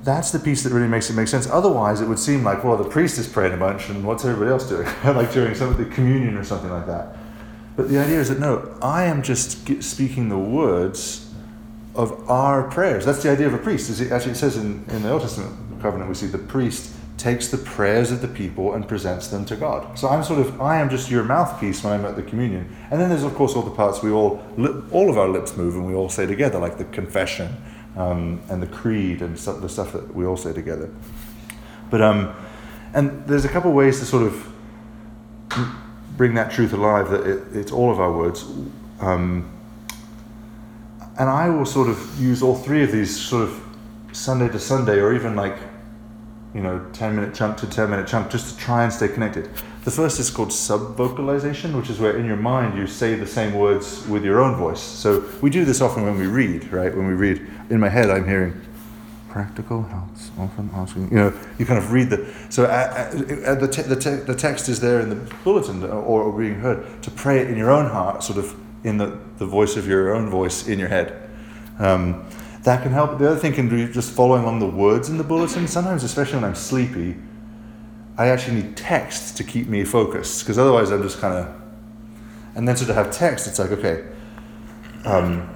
that's 0.03 0.31
the 0.31 0.39
piece 0.39 0.63
that 0.63 0.71
really 0.71 0.87
makes 0.87 1.09
it 1.09 1.13
make 1.13 1.27
sense. 1.27 1.47
Otherwise, 1.49 1.99
it 1.99 2.07
would 2.07 2.19
seem 2.19 2.43
like, 2.43 2.63
well, 2.63 2.77
the 2.77 2.89
priest 2.89 3.17
is 3.17 3.27
praying 3.27 3.53
a 3.53 3.57
bunch, 3.57 3.89
and 3.89 4.05
what's 4.05 4.23
everybody 4.23 4.51
else 4.51 4.67
doing? 4.67 4.87
like 5.03 5.31
during 5.33 5.53
some 5.53 5.69
of 5.69 5.77
the 5.77 5.85
communion 5.85 6.37
or 6.37 6.43
something 6.43 6.71
like 6.71 6.87
that. 6.87 7.17
But 7.75 7.89
the 7.89 7.99
idea 7.99 8.19
is 8.19 8.29
that 8.29 8.39
no, 8.39 8.75
I 8.81 9.03
am 9.03 9.21
just 9.21 9.83
speaking 9.83 10.29
the 10.29 10.37
words 10.37 11.31
of 11.93 12.29
our 12.29 12.63
prayers. 12.63 13.05
That's 13.05 13.21
the 13.21 13.29
idea 13.29 13.47
of 13.47 13.53
a 13.53 13.57
priest. 13.57 13.89
Is 13.89 13.99
it 13.99 14.11
actually 14.11 14.31
it 14.31 14.37
says 14.37 14.55
in, 14.55 14.85
in 14.89 15.03
the 15.03 15.11
Old 15.11 15.21
Testament 15.21 15.81
covenant 15.81 16.09
we 16.09 16.15
see 16.15 16.25
the 16.25 16.39
priest 16.39 16.95
takes 17.17 17.47
the 17.47 17.57
prayers 17.57 18.11
of 18.11 18.21
the 18.21 18.27
people 18.27 18.73
and 18.73 18.87
presents 18.87 19.27
them 19.27 19.43
to 19.45 19.55
God. 19.55 19.97
So 19.97 20.07
I'm 20.07 20.23
sort 20.23 20.39
of 20.39 20.61
I 20.61 20.79
am 20.79 20.89
just 20.89 21.09
your 21.09 21.23
mouthpiece 21.23 21.83
when 21.83 21.93
I'm 21.93 22.05
at 22.05 22.15
the 22.15 22.23
communion. 22.23 22.75
And 22.91 23.01
then 23.01 23.09
there's 23.09 23.23
of 23.23 23.33
course 23.33 23.55
all 23.55 23.63
the 23.63 23.71
parts 23.71 24.03
we 24.03 24.11
all 24.11 24.43
all 24.91 25.09
of 25.09 25.17
our 25.17 25.27
lips 25.27 25.57
move 25.57 25.75
and 25.75 25.85
we 25.85 25.93
all 25.93 26.09
say 26.09 26.25
together, 26.25 26.59
like 26.59 26.77
the 26.77 26.85
confession 26.85 27.55
um, 27.95 28.41
and 28.49 28.61
the 28.61 28.67
creed 28.67 29.21
and 29.21 29.37
stuff, 29.37 29.61
the 29.61 29.69
stuff 29.69 29.91
that 29.93 30.15
we 30.15 30.25
all 30.25 30.37
say 30.37 30.53
together. 30.53 30.89
But 31.89 32.01
um, 32.01 32.35
and 32.93 33.25
there's 33.27 33.45
a 33.45 33.49
couple 33.49 33.71
ways 33.73 33.99
to 33.99 34.05
sort 34.05 34.23
of 34.23 34.53
bring 36.17 36.33
that 36.35 36.51
truth 36.51 36.73
alive 36.73 37.09
that 37.09 37.25
it, 37.25 37.55
it's 37.55 37.71
all 37.71 37.91
of 37.91 37.99
our 37.99 38.11
words. 38.11 38.45
Um, 38.99 39.51
and 41.19 41.29
I 41.29 41.49
will 41.49 41.65
sort 41.65 41.89
of 41.89 42.21
use 42.21 42.43
all 42.43 42.55
three 42.55 42.83
of 42.83 42.91
these 42.91 43.19
sort 43.19 43.43
of 43.43 43.63
Sunday 44.11 44.49
to 44.49 44.59
Sunday, 44.59 44.99
or 44.99 45.13
even 45.13 45.35
like, 45.35 45.57
you 46.57 46.63
know, 46.63 46.83
10 46.91 47.15
minute 47.15 47.35
chunk 47.35 47.55
to 47.57 47.69
10 47.69 47.91
minute 47.91 48.07
chunk, 48.07 48.31
just 48.31 48.49
to 48.51 48.57
try 48.59 48.83
and 48.83 48.91
stay 48.91 49.07
connected. 49.07 49.47
The 49.83 49.91
first 49.91 50.19
is 50.19 50.31
called 50.31 50.49
subvocalization, 50.49 51.77
which 51.77 51.91
is 51.91 51.99
where 51.99 52.17
in 52.17 52.25
your 52.25 52.35
mind 52.35 52.75
you 52.75 52.87
say 52.87 53.13
the 53.13 53.27
same 53.27 53.53
words 53.53 54.05
with 54.07 54.25
your 54.25 54.41
own 54.41 54.55
voice. 54.55 54.81
So 54.81 55.23
we 55.39 55.51
do 55.51 55.65
this 55.65 55.81
often 55.81 56.01
when 56.01 56.17
we 56.17 56.25
read, 56.25 56.73
right? 56.73 56.93
When 56.93 57.05
we 57.05 57.13
read, 57.13 57.45
in 57.69 57.79
my 57.79 57.89
head, 57.89 58.09
I'm 58.09 58.27
hearing, 58.27 58.59
practical 59.29 59.83
helps 59.83 60.31
often 60.39 60.67
asking 60.73 61.11
you 61.11 61.17
know 61.17 61.33
you 61.59 61.65
kind 61.65 61.77
of 61.77 61.91
read 61.91 62.09
the 62.09 62.33
so 62.49 62.63
uh, 62.63 63.11
uh, 63.45 63.53
the, 63.55 63.67
te- 63.67 63.83
the, 63.83 63.95
te- 63.95 64.23
the 64.25 64.33
text 64.33 64.67
is 64.67 64.79
there 64.79 64.99
in 64.99 65.09
the 65.09 65.15
bulletin 65.43 65.83
or, 65.83 66.23
or 66.23 66.39
being 66.39 66.55
heard 66.55 67.03
to 67.03 67.11
pray 67.11 67.39
it 67.39 67.47
in 67.47 67.57
your 67.57 67.69
own 67.69 67.85
heart 67.85 68.23
sort 68.23 68.39
of 68.39 68.55
in 68.83 68.97
the, 68.97 69.19
the 69.37 69.45
voice 69.45 69.75
of 69.75 69.85
your 69.85 70.15
own 70.15 70.29
voice 70.29 70.67
in 70.67 70.79
your 70.79 70.87
head 70.87 71.29
um, 71.77 72.26
that 72.67 72.83
can 72.83 72.91
help 72.91 73.17
the 73.17 73.31
other 73.31 73.39
thing 73.39 73.53
can 73.53 73.67
be 73.69 73.91
just 73.91 74.11
following 74.11 74.43
along 74.43 74.59
the 74.59 74.67
words 74.67 75.09
in 75.09 75.17
the 75.17 75.23
bulletin 75.23 75.67
sometimes 75.67 76.03
especially 76.03 76.35
when 76.35 76.43
i'm 76.43 76.55
sleepy 76.55 77.15
i 78.17 78.27
actually 78.27 78.61
need 78.61 78.75
text 78.77 79.37
to 79.37 79.43
keep 79.43 79.67
me 79.67 79.83
focused 79.83 80.43
because 80.43 80.57
otherwise 80.57 80.91
i'm 80.91 81.01
just 81.01 81.19
kind 81.19 81.33
of 81.33 81.61
and 82.55 82.67
then 82.67 82.75
so 82.75 82.85
to 82.85 82.93
have 82.93 83.11
text 83.11 83.47
it's 83.47 83.59
like 83.59 83.71
okay 83.71 84.05
um, 85.07 85.47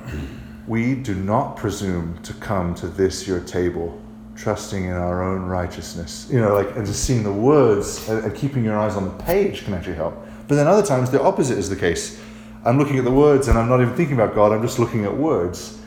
we 0.67 0.95
do 0.95 1.13
not 1.13 1.57
presume 1.57 2.17
to 2.23 2.33
come 2.35 2.73
to 2.75 2.87
this 2.87 3.27
your 3.27 3.41
table, 3.41 4.01
trusting 4.35 4.85
in 4.85 4.93
our 4.93 5.21
own 5.21 5.41
righteousness. 5.41 6.29
You 6.31 6.39
know, 6.39 6.53
like, 6.53 6.73
and 6.77 6.85
just 6.85 7.03
seeing 7.03 7.23
the 7.23 7.33
words 7.33 8.07
and, 8.07 8.23
and 8.23 8.33
keeping 8.33 8.63
your 8.63 8.77
eyes 8.77 8.95
on 8.95 9.03
the 9.03 9.23
page 9.23 9.65
can 9.65 9.73
actually 9.73 9.95
help. 9.95 10.15
But 10.47 10.55
then 10.55 10.67
other 10.67 10.85
times 10.85 11.11
the 11.11 11.21
opposite 11.21 11.57
is 11.57 11.69
the 11.69 11.75
case. 11.75 12.21
I'm 12.63 12.77
looking 12.77 12.97
at 12.97 13.03
the 13.03 13.11
words 13.11 13.49
and 13.49 13.57
I'm 13.57 13.67
not 13.67 13.81
even 13.81 13.93
thinking 13.95 14.15
about 14.15 14.33
God, 14.33 14.53
I'm 14.53 14.61
just 14.61 14.79
looking 14.79 15.03
at 15.03 15.15
words. 15.15 15.80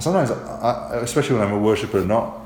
Sometimes, 0.00 0.30
I, 0.30 0.98
especially 1.02 1.36
when 1.36 1.46
I'm 1.46 1.54
a 1.54 1.58
worshiper 1.58 2.04
not 2.04 2.40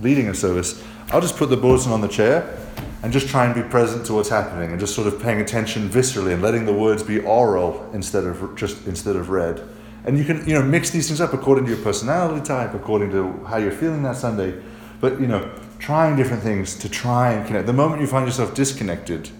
leading 0.00 0.28
a 0.28 0.34
service, 0.34 0.82
I'll 1.10 1.20
just 1.20 1.36
put 1.36 1.50
the 1.50 1.56
bulletin 1.56 1.92
on 1.92 2.00
the 2.00 2.08
chair 2.08 2.58
and 3.02 3.12
just 3.12 3.28
try 3.28 3.44
and 3.44 3.54
be 3.54 3.62
present 3.62 4.06
to 4.06 4.14
what's 4.14 4.28
happening 4.28 4.70
and 4.70 4.78
just 4.78 4.94
sort 4.94 5.06
of 5.06 5.20
paying 5.20 5.40
attention 5.40 5.88
viscerally 5.88 6.32
and 6.32 6.40
letting 6.42 6.64
the 6.64 6.72
words 6.72 7.02
be 7.02 7.18
oral 7.20 7.90
instead 7.92 8.24
of 8.24 8.56
just 8.56 8.86
instead 8.86 9.16
of 9.16 9.30
read. 9.30 9.60
And 10.04 10.18
you 10.18 10.24
can 10.24 10.46
you 10.48 10.54
know 10.54 10.62
mix 10.62 10.90
these 10.90 11.08
things 11.08 11.20
up 11.20 11.32
according 11.32 11.64
to 11.64 11.70
your 11.72 11.80
personality 11.82 12.44
type 12.44 12.74
according 12.74 13.10
to 13.10 13.44
how 13.44 13.56
you're 13.56 13.72
feeling 13.72 14.02
that 14.04 14.16
sunday. 14.16 14.60
But 15.00 15.20
you 15.20 15.26
know 15.26 15.52
trying 15.80 16.16
different 16.16 16.44
things 16.44 16.76
to 16.78 16.88
try 16.88 17.32
and 17.32 17.44
connect. 17.46 17.66
The 17.66 17.72
moment 17.72 18.00
you 18.00 18.06
find 18.06 18.24
yourself 18.24 18.54
disconnected 18.54 19.30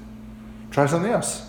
try 0.73 0.87
something 0.87 1.13
else. 1.13 1.49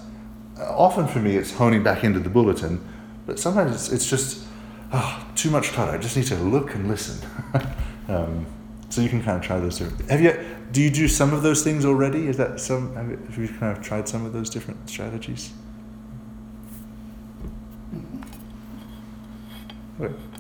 Often 0.60 1.08
for 1.08 1.20
me 1.20 1.36
it's 1.36 1.52
honing 1.54 1.84
back 1.84 2.04
into 2.04 2.20
the 2.20 2.30
bulletin 2.30 2.88
but 3.26 3.40
sometimes 3.40 3.74
it's, 3.74 3.92
it's 3.92 4.10
just 4.10 4.46
oh, 4.94 5.26
too 5.36 5.50
much 5.50 5.72
clutter 5.72 5.92
i 5.92 5.98
just 5.98 6.16
need 6.16 6.26
to 6.26 6.36
look 6.36 6.76
and 6.76 6.88
listen 6.88 7.28
um, 8.08 8.46
so 8.90 9.02
you 9.02 9.10
can 9.10 9.22
kind 9.24 9.38
of 9.38 9.44
try 9.44 9.60
those 9.60 9.78
different 9.80 10.10
have 10.10 10.22
you 10.22 10.38
do 10.72 10.82
you 10.82 10.90
do 10.90 11.08
some 11.08 11.34
of 11.34 11.44
those 11.44 11.64
things 11.64 11.86
already 11.86 12.28
is 12.28 12.38
that 12.38 12.60
some 12.60 12.96
have 12.96 13.10
you, 13.10 13.18
have 13.18 13.38
you 13.38 13.48
kind 13.48 13.76
of 13.76 13.84
tried 13.84 14.08
some 14.08 14.26
of 14.26 14.34
those 14.34 14.50
different 14.50 14.90
strategies 14.90 15.52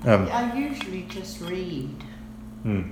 Um, 0.05 0.27
I 0.31 0.53
usually 0.57 1.03
just 1.03 1.39
read, 1.39 1.95
mm. 2.65 2.89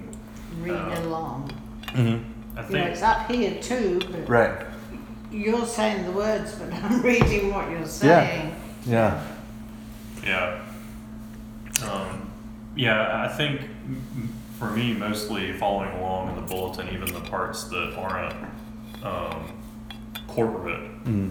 read 0.62 0.74
uh, 0.74 1.02
along. 1.04 1.52
Mm-hmm. 1.88 2.58
I 2.58 2.62
think 2.62 2.72
you 2.72 2.78
know, 2.80 2.86
it's 2.86 3.02
up 3.02 3.30
here 3.30 3.62
too, 3.62 4.00
but 4.10 4.30
right. 4.30 4.66
You're 5.30 5.66
saying 5.66 6.06
the 6.06 6.12
words, 6.12 6.56
but 6.56 6.74
I'm 6.84 7.02
reading 7.02 7.54
what 7.54 7.70
you're 7.70 7.86
saying. 7.86 8.56
Yeah. 8.86 9.22
Yeah. 10.24 10.62
Yeah. 10.64 10.71
Um, 11.84 12.32
yeah, 12.76 13.24
I 13.24 13.28
think 13.28 13.62
for 14.58 14.72
me, 14.72 14.94
mostly 14.94 15.54
following 15.54 15.92
along 16.00 16.30
in 16.30 16.36
the 16.36 16.42
bulletin, 16.42 16.90
even 16.90 17.12
the 17.12 17.22
parts 17.22 17.66
that 17.66 17.94
aren't 17.98 18.36
um, 19.04 19.52
corporate, 20.28 21.04
mm. 21.04 21.30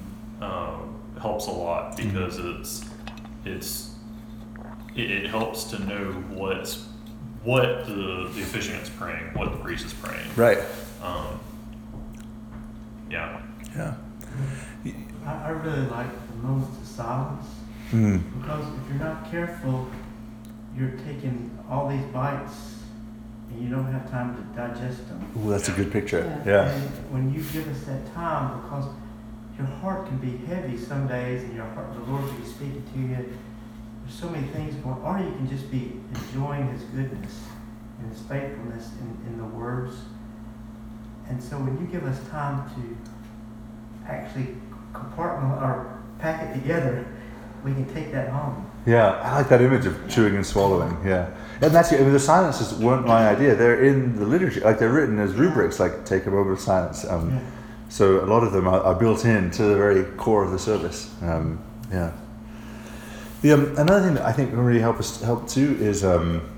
helps 1.21 1.47
a 1.47 1.50
lot 1.50 1.97
mm-hmm. 1.97 2.09
because 2.09 2.38
mm. 2.38 2.59
it's 2.59 2.85
it's 3.45 3.95
it, 4.95 5.11
it 5.11 5.26
helps 5.30 5.64
to 5.64 5.78
know 5.85 6.12
what's 6.30 6.87
what 7.42 7.87
the, 7.87 8.30
the 8.35 8.42
officiant's 8.42 8.90
praying, 8.90 9.33
what 9.33 9.50
the 9.50 9.59
priest 9.59 9.87
is 9.87 9.95
praying. 9.95 10.28
Right. 10.37 10.59
Um, 11.02 11.40
yeah. 13.11 13.40
Yeah. 13.75 13.95
I, 15.26 15.33
I 15.33 15.49
really 15.50 15.87
like 15.88 16.09
the 16.28 16.37
moments 16.47 16.78
of 16.78 16.87
silence 16.87 17.47
mm. 17.90 18.23
because 18.40 18.66
if 18.66 18.88
you're 18.88 18.99
not 18.99 19.30
careful, 19.30 19.88
you're 20.76 20.96
taking 21.06 21.56
all 21.68 21.88
these 21.88 22.04
bites 22.06 22.76
and 23.50 23.62
you 23.62 23.68
don't 23.68 23.90
have 23.92 24.10
time 24.10 24.36
to 24.36 24.42
digest 24.56 25.08
them. 25.08 25.26
Oh, 25.36 25.50
that's 25.50 25.68
a 25.68 25.72
good 25.72 25.92
picture. 25.92 26.20
Yeah. 26.46 26.52
yeah. 26.52 26.70
And 26.70 27.12
when 27.12 27.34
you 27.34 27.42
give 27.52 27.68
us 27.68 27.84
that 27.84 28.14
time, 28.14 28.62
because 28.62 28.86
your 29.58 29.66
heart 29.66 30.06
can 30.06 30.18
be 30.18 30.36
heavy 30.46 30.78
some 30.78 31.08
days, 31.08 31.42
and 31.42 31.54
your 31.54 31.66
heart, 31.66 31.92
the 31.94 32.10
Lord 32.10 32.24
will 32.24 32.32
be 32.32 32.46
speaking 32.46 32.84
to 32.94 32.98
you 33.00 33.38
there's 34.10 34.20
so 34.20 34.28
many 34.28 34.46
things 34.48 34.74
going 34.76 35.00
or 35.02 35.18
you 35.18 35.30
can 35.32 35.48
just 35.48 35.70
be 35.70 35.92
enjoying 36.14 36.68
his 36.72 36.82
goodness 36.82 37.44
and 38.00 38.12
his 38.12 38.20
faithfulness 38.22 38.90
in, 39.00 39.32
in 39.32 39.38
the 39.38 39.44
words. 39.44 39.96
And 41.28 41.42
so 41.42 41.56
when 41.56 41.78
you 41.78 41.86
give 41.86 42.04
us 42.04 42.18
time 42.28 42.68
to 42.70 44.10
actually 44.10 44.56
compartment 44.92 45.62
or 45.62 46.00
pack 46.18 46.42
it 46.42 46.60
together, 46.60 47.06
we 47.64 47.72
can 47.72 47.92
take 47.94 48.10
that 48.12 48.30
home. 48.30 48.69
Yeah, 48.87 49.10
I 49.10 49.37
like 49.37 49.49
that 49.50 49.60
image 49.60 49.87
of 49.87 49.96
chewing 50.08 50.37
and 50.37 50.46
swallowing. 50.46 50.96
Yeah, 51.04 51.30
and 51.60 51.72
that's 51.75 51.92
I 51.92 51.99
mean 51.99 52.12
the 52.12 52.18
silences 52.18 52.75
weren't 52.75 53.06
my 53.06 53.28
idea. 53.28 53.54
They're 53.54 53.84
in 53.84 54.16
the 54.16 54.25
literature, 54.25 54.60
like 54.60 54.78
they're 54.78 54.92
written 54.92 55.18
as 55.18 55.34
rubrics, 55.34 55.78
like 55.78 56.04
take 56.04 56.26
a 56.26 56.30
moment 56.30 56.52
of 56.52 56.60
silence. 56.60 57.04
Um, 57.04 57.30
yeah. 57.30 57.40
So 57.90 58.25
a 58.25 58.26
lot 58.26 58.44
of 58.44 58.52
them 58.52 58.68
are, 58.68 58.80
are, 58.80 58.94
built 58.94 59.25
in 59.25 59.50
to 59.50 59.64
the 59.64 59.75
very 59.75 60.04
core 60.16 60.44
of 60.44 60.52
the 60.52 60.58
service. 60.60 61.12
Um, 61.22 61.60
yeah. 61.90 62.12
The, 63.42 63.52
um, 63.52 63.76
another 63.76 64.04
thing 64.04 64.14
that 64.14 64.25
I 64.25 64.32
think 64.32 64.50
can 64.50 64.60
really 64.60 64.80
help 64.80 64.99
us 65.00 65.20
help 65.20 65.49
too 65.49 65.76
is 65.80 66.04
um, 66.04 66.49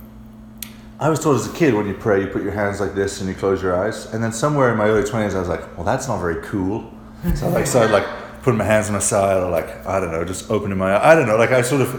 I 1.00 1.08
was 1.08 1.20
told 1.20 1.36
as 1.36 1.46
a 1.46 1.52
kid 1.54 1.72
when 1.72 1.86
you 1.86 1.94
pray, 1.94 2.20
you 2.20 2.26
put 2.26 2.42
your 2.42 2.52
hands 2.52 2.80
like 2.80 2.94
this 2.94 3.20
and 3.20 3.30
you 3.30 3.34
close 3.34 3.62
your 3.62 3.74
eyes. 3.74 4.12
And 4.12 4.22
then 4.22 4.30
somewhere 4.30 4.70
in 4.70 4.76
my 4.76 4.84
early 4.84 5.08
twenties, 5.08 5.34
I 5.34 5.40
was 5.40 5.48
like, 5.48 5.76
well, 5.76 5.86
that's 5.86 6.06
not 6.06 6.20
very 6.20 6.42
cool. 6.42 6.92
So 7.34 7.46
I 7.46 7.50
like 7.50 7.66
started 7.66 7.92
like 7.92 8.06
putting 8.42 8.58
my 8.58 8.64
hands 8.64 8.88
on 8.88 8.94
my 8.94 8.98
side 8.98 9.42
or 9.42 9.50
like 9.50 9.86
I 9.86 10.00
don't 10.00 10.12
know, 10.12 10.24
just 10.24 10.50
opening 10.50 10.78
my 10.78 11.04
I 11.04 11.14
don't 11.14 11.26
know. 11.26 11.36
Like 11.36 11.50
I 11.50 11.62
sort 11.62 11.82
of 11.82 11.94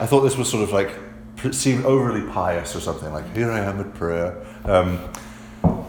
I 0.00 0.06
thought 0.06 0.20
this 0.20 0.36
was 0.36 0.48
sort 0.48 0.62
of 0.64 0.72
like 0.72 0.90
seemed 1.52 1.84
overly 1.84 2.28
pious 2.30 2.74
or 2.74 2.80
something. 2.80 3.12
Like 3.12 3.34
here 3.34 3.50
I 3.50 3.60
am 3.60 3.80
at 3.80 3.94
prayer. 3.94 4.44
Um, 4.64 5.00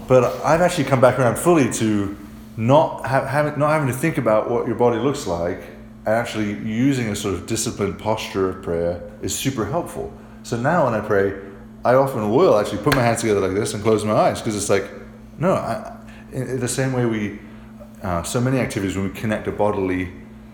but 0.08 0.24
I've 0.46 0.62
actually 0.62 0.86
come 0.86 1.02
back 1.02 1.18
around 1.18 1.38
fully 1.38 1.72
to 1.74 2.16
not 2.58 3.06
ha- 3.06 3.26
having 3.26 3.60
not 3.60 3.72
having 3.72 3.88
to 3.88 3.94
think 3.94 4.18
about 4.18 4.50
what 4.50 4.68
your 4.68 4.76
body 4.76 4.98
looks 5.00 5.28
like 5.28 5.62
And 6.06 6.14
actually 6.14 6.54
using 6.54 7.10
a 7.10 7.16
sort 7.16 7.34
of 7.34 7.48
disciplined 7.48 8.00
posture 8.00 8.50
of 8.50 8.64
prayer 8.64 9.12
is 9.22 9.36
super 9.36 9.66
helpful. 9.66 10.14
So 10.44 10.58
now 10.58 10.86
when 10.86 10.94
I 10.94 11.02
pray, 11.02 11.42
I 11.84 11.96
often 11.96 12.32
will 12.32 12.58
actually 12.58 12.84
put 12.84 12.96
my 12.96 13.02
hands 13.02 13.22
together 13.22 13.40
like 13.40 13.54
this 13.54 13.74
and 13.74 13.84
close 13.84 14.06
my 14.06 14.14
eyes 14.14 14.40
because 14.40 14.56
it's 14.56 14.70
like, 14.70 14.90
no, 15.40 15.54
I, 15.54 15.98
in 16.32 16.60
the 16.60 16.68
same 16.68 16.94
way 16.94 17.06
we, 17.06 17.40
uh, 18.02 18.24
so 18.24 18.40
many 18.40 18.60
activities 18.60 18.96
when 18.96 19.12
we 19.12 19.20
connect 19.20 19.48
a 19.48 19.52
bodily 19.52 20.12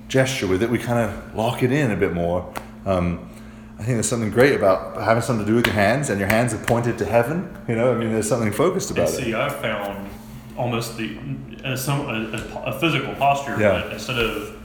gesture 0.08 0.48
with 0.48 0.62
it, 0.62 0.70
we 0.70 0.78
kind 0.78 1.00
of 1.00 1.36
lock 1.36 1.64
it 1.64 1.72
in 1.72 1.92
a 1.92 1.96
bit 1.96 2.14
more. 2.14 2.54
Um, 2.86 3.30
I 3.74 3.84
think 3.84 3.96
there's 3.96 4.10
something 4.10 4.30
great 4.30 4.54
about 4.54 5.02
having 5.02 5.24
something 5.24 5.46
to 5.46 5.52
do 5.52 5.56
with 5.56 5.66
your 5.66 5.74
hands, 5.74 6.10
and 6.10 6.20
your 6.20 6.30
hands 6.30 6.54
are 6.54 6.64
pointed 6.64 6.98
to 7.00 7.06
heaven. 7.06 7.58
You 7.68 7.76
know, 7.76 7.92
I 7.92 7.98
mean, 7.98 8.12
there's 8.12 8.30
something 8.30 8.52
focused 8.52 8.92
about 8.92 9.08
and 9.08 9.16
see, 9.16 9.22
it. 9.22 9.26
See, 9.26 9.34
I've 9.34 9.56
found 9.56 10.08
almost 10.58 10.98
the 10.98 11.18
a, 11.64 11.76
some, 11.76 12.02
a, 12.08 12.64
a 12.66 12.80
physical 12.80 13.16
posture, 13.16 13.60
yeah. 13.60 13.82
but 13.82 13.94
instead 13.94 14.20
of 14.20 14.62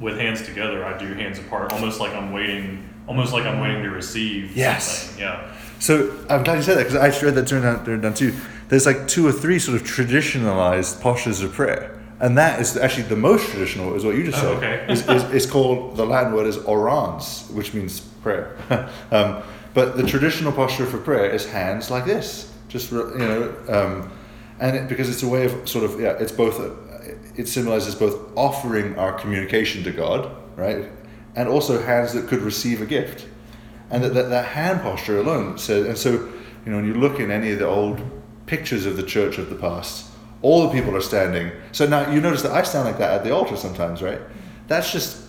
with 0.00 0.18
hands 0.18 0.42
together, 0.42 0.84
I 0.84 0.98
do 0.98 1.14
hands 1.14 1.38
apart, 1.38 1.72
almost 1.72 2.00
like 2.00 2.12
I'm 2.12 2.32
waiting, 2.32 2.88
almost 3.06 3.32
like 3.32 3.44
I'm 3.46 3.60
waiting 3.60 3.82
to 3.82 3.90
receive 3.90 4.56
yes. 4.56 4.86
something. 4.86 5.22
Yeah. 5.22 5.54
So 5.80 6.14
I'm 6.28 6.42
glad 6.42 6.56
you 6.56 6.62
said 6.62 6.76
that 6.78 6.88
because 6.88 6.96
I 6.96 7.24
read 7.24 7.34
that 7.36 7.46
during 7.46 7.64
down, 7.64 8.00
down 8.00 8.14
too. 8.14 8.34
There's 8.68 8.84
like 8.84 9.08
two 9.08 9.26
or 9.26 9.32
three 9.32 9.58
sort 9.58 9.80
of 9.80 9.86
traditionalized 9.86 11.00
postures 11.00 11.40
of 11.40 11.52
prayer, 11.52 11.97
and 12.20 12.36
that 12.36 12.60
is 12.60 12.76
actually 12.76 13.04
the 13.04 13.16
most 13.16 13.50
traditional, 13.50 13.94
is 13.94 14.04
what 14.04 14.16
you 14.16 14.24
just 14.24 14.42
oh, 14.42 14.60
said. 14.60 14.82
Okay. 14.82 14.92
is, 14.92 15.08
is, 15.08 15.44
is, 15.44 15.46
called 15.50 15.96
the 15.96 16.04
Latin 16.04 16.32
word 16.32 16.46
is 16.46 16.56
orans, 16.58 17.48
which 17.52 17.74
means 17.74 18.00
prayer. 18.00 18.56
um, 19.10 19.42
but 19.74 19.96
the 19.96 20.04
traditional 20.04 20.52
posture 20.52 20.86
for 20.86 20.98
prayer 20.98 21.30
is 21.30 21.48
hands 21.48 21.90
like 21.90 22.04
this, 22.04 22.52
just 22.68 22.90
you 22.90 22.98
know, 22.98 23.54
um, 23.68 24.12
and 24.58 24.76
it, 24.76 24.88
because 24.88 25.08
it's 25.08 25.22
a 25.22 25.28
way 25.28 25.44
of 25.44 25.68
sort 25.68 25.84
of 25.84 26.00
yeah, 26.00 26.16
it's 26.18 26.32
both 26.32 26.58
a, 26.58 26.74
it 27.36 27.46
symbolizes 27.48 27.94
both 27.94 28.36
offering 28.36 28.98
our 28.98 29.12
communication 29.12 29.84
to 29.84 29.92
God, 29.92 30.34
right, 30.56 30.90
and 31.36 31.48
also 31.48 31.80
hands 31.80 32.12
that 32.14 32.26
could 32.26 32.42
receive 32.42 32.82
a 32.82 32.86
gift. 32.86 33.26
And 33.90 34.04
that, 34.04 34.12
that, 34.14 34.28
that 34.30 34.44
hand 34.46 34.82
posture 34.82 35.18
alone 35.18 35.56
says, 35.56 35.86
and 35.86 35.96
so, 35.96 36.12
you 36.12 36.72
know, 36.72 36.76
when 36.76 36.84
you 36.84 36.94
look 36.94 37.20
in 37.20 37.30
any 37.30 37.52
of 37.52 37.58
the 37.58 37.66
old 37.66 38.02
pictures 38.46 38.84
of 38.84 38.96
the 38.96 39.02
church 39.02 39.38
of 39.38 39.48
the 39.48 39.56
past, 39.56 40.10
all 40.42 40.62
the 40.62 40.68
people 40.72 40.94
are 40.96 41.00
standing. 41.00 41.50
So 41.72 41.86
now 41.86 42.10
you 42.10 42.20
notice 42.20 42.42
that 42.42 42.52
I 42.52 42.62
stand 42.62 42.84
like 42.84 42.98
that 42.98 43.10
at 43.12 43.24
the 43.24 43.32
altar 43.34 43.56
sometimes, 43.56 44.02
right? 44.02 44.20
That's 44.68 44.92
just 44.92 45.24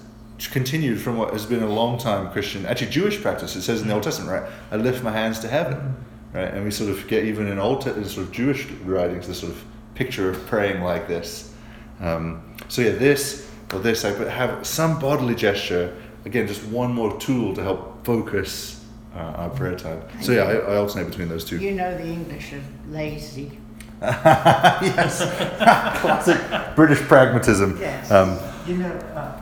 continued 0.52 1.02
from 1.02 1.18
what 1.18 1.34
has 1.34 1.46
been 1.46 1.64
a 1.64 1.70
long 1.70 1.98
time 1.98 2.32
Christian, 2.32 2.66
actually 2.66 2.92
Jewish 2.92 3.22
practice. 3.22 3.56
It 3.56 3.62
says 3.64 3.82
in 3.82 3.88
the 3.88 3.94
Old 3.94 4.04
Testament, 4.04 4.32
right? 4.32 4.52
I 4.72 4.76
lift 4.78 5.04
my 5.04 5.12
hands 5.12 5.40
to 5.40 5.48
heaven. 5.48 5.96
right? 6.34 6.54
And 6.54 6.64
we 6.64 6.72
sort 6.72 6.92
of 6.92 7.08
get 7.08 7.26
even 7.26 7.48
in 7.48 7.60
old 7.60 7.82
te- 7.82 7.92
sort 8.06 8.28
of 8.28 8.32
Jewish 8.32 8.68
writings 8.86 9.28
this 9.28 9.40
sort 9.40 9.52
of 9.52 9.64
picture 9.96 10.30
of 10.30 10.46
praying 10.46 10.82
like 10.84 11.08
this. 11.08 11.54
Um, 12.00 12.56
so 12.68 12.82
yeah, 12.82 12.92
this 12.92 13.50
or 13.74 13.80
this, 13.80 14.06
I 14.06 14.12
have 14.30 14.66
some 14.66 15.00
bodily 15.00 15.36
gesture. 15.36 15.96
Again, 16.26 16.48
just 16.48 16.64
one 16.66 16.94
more 16.94 17.18
tool 17.20 17.54
to 17.56 17.64
help 17.64 18.06
focus 18.06 18.84
uh, 19.16 19.20
our 19.20 19.50
prayer 19.50 19.76
time. 19.76 20.02
So 20.22 20.32
yeah, 20.32 20.44
I, 20.44 20.54
I 20.56 20.76
alternate 20.78 21.10
between 21.10 21.30
those 21.30 21.44
two. 21.46 21.58
You 21.58 21.72
know 21.72 21.98
the 21.98 22.06
English 22.06 22.54
of 22.54 22.62
lazy. 22.92 23.59
yes, 24.02 25.20
classic 26.02 26.76
British 26.76 27.00
pragmatism. 27.00 27.78
Yes. 27.80 28.10
Um, 28.12 28.40
You 28.66 28.78
know, 28.78 28.92
uh, 29.16 29.40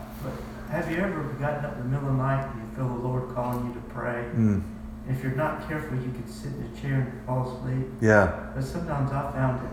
have 0.70 0.90
you 0.90 0.98
ever 0.98 1.22
gotten 1.40 1.64
up 1.64 1.76
in 1.76 1.82
the 1.84 1.88
middle 1.88 2.08
of 2.10 2.16
the 2.16 2.22
night 2.22 2.44
and 2.50 2.60
you 2.62 2.76
feel 2.76 2.88
the 2.88 3.02
Lord 3.08 3.34
calling 3.34 3.66
you 3.68 3.74
to 3.74 3.80
pray? 3.94 4.24
mm, 4.34 4.62
if 5.08 5.22
you're 5.22 5.36
not 5.36 5.66
careful, 5.68 5.96
you 5.98 6.10
could 6.10 6.28
sit 6.28 6.52
in 6.52 6.70
a 6.74 6.80
chair 6.80 6.94
and 6.94 7.26
fall 7.26 7.56
asleep. 7.56 7.86
yeah, 8.00 8.50
But 8.54 8.64
sometimes 8.64 9.10
I 9.12 9.30
found 9.32 9.64
it 9.64 9.72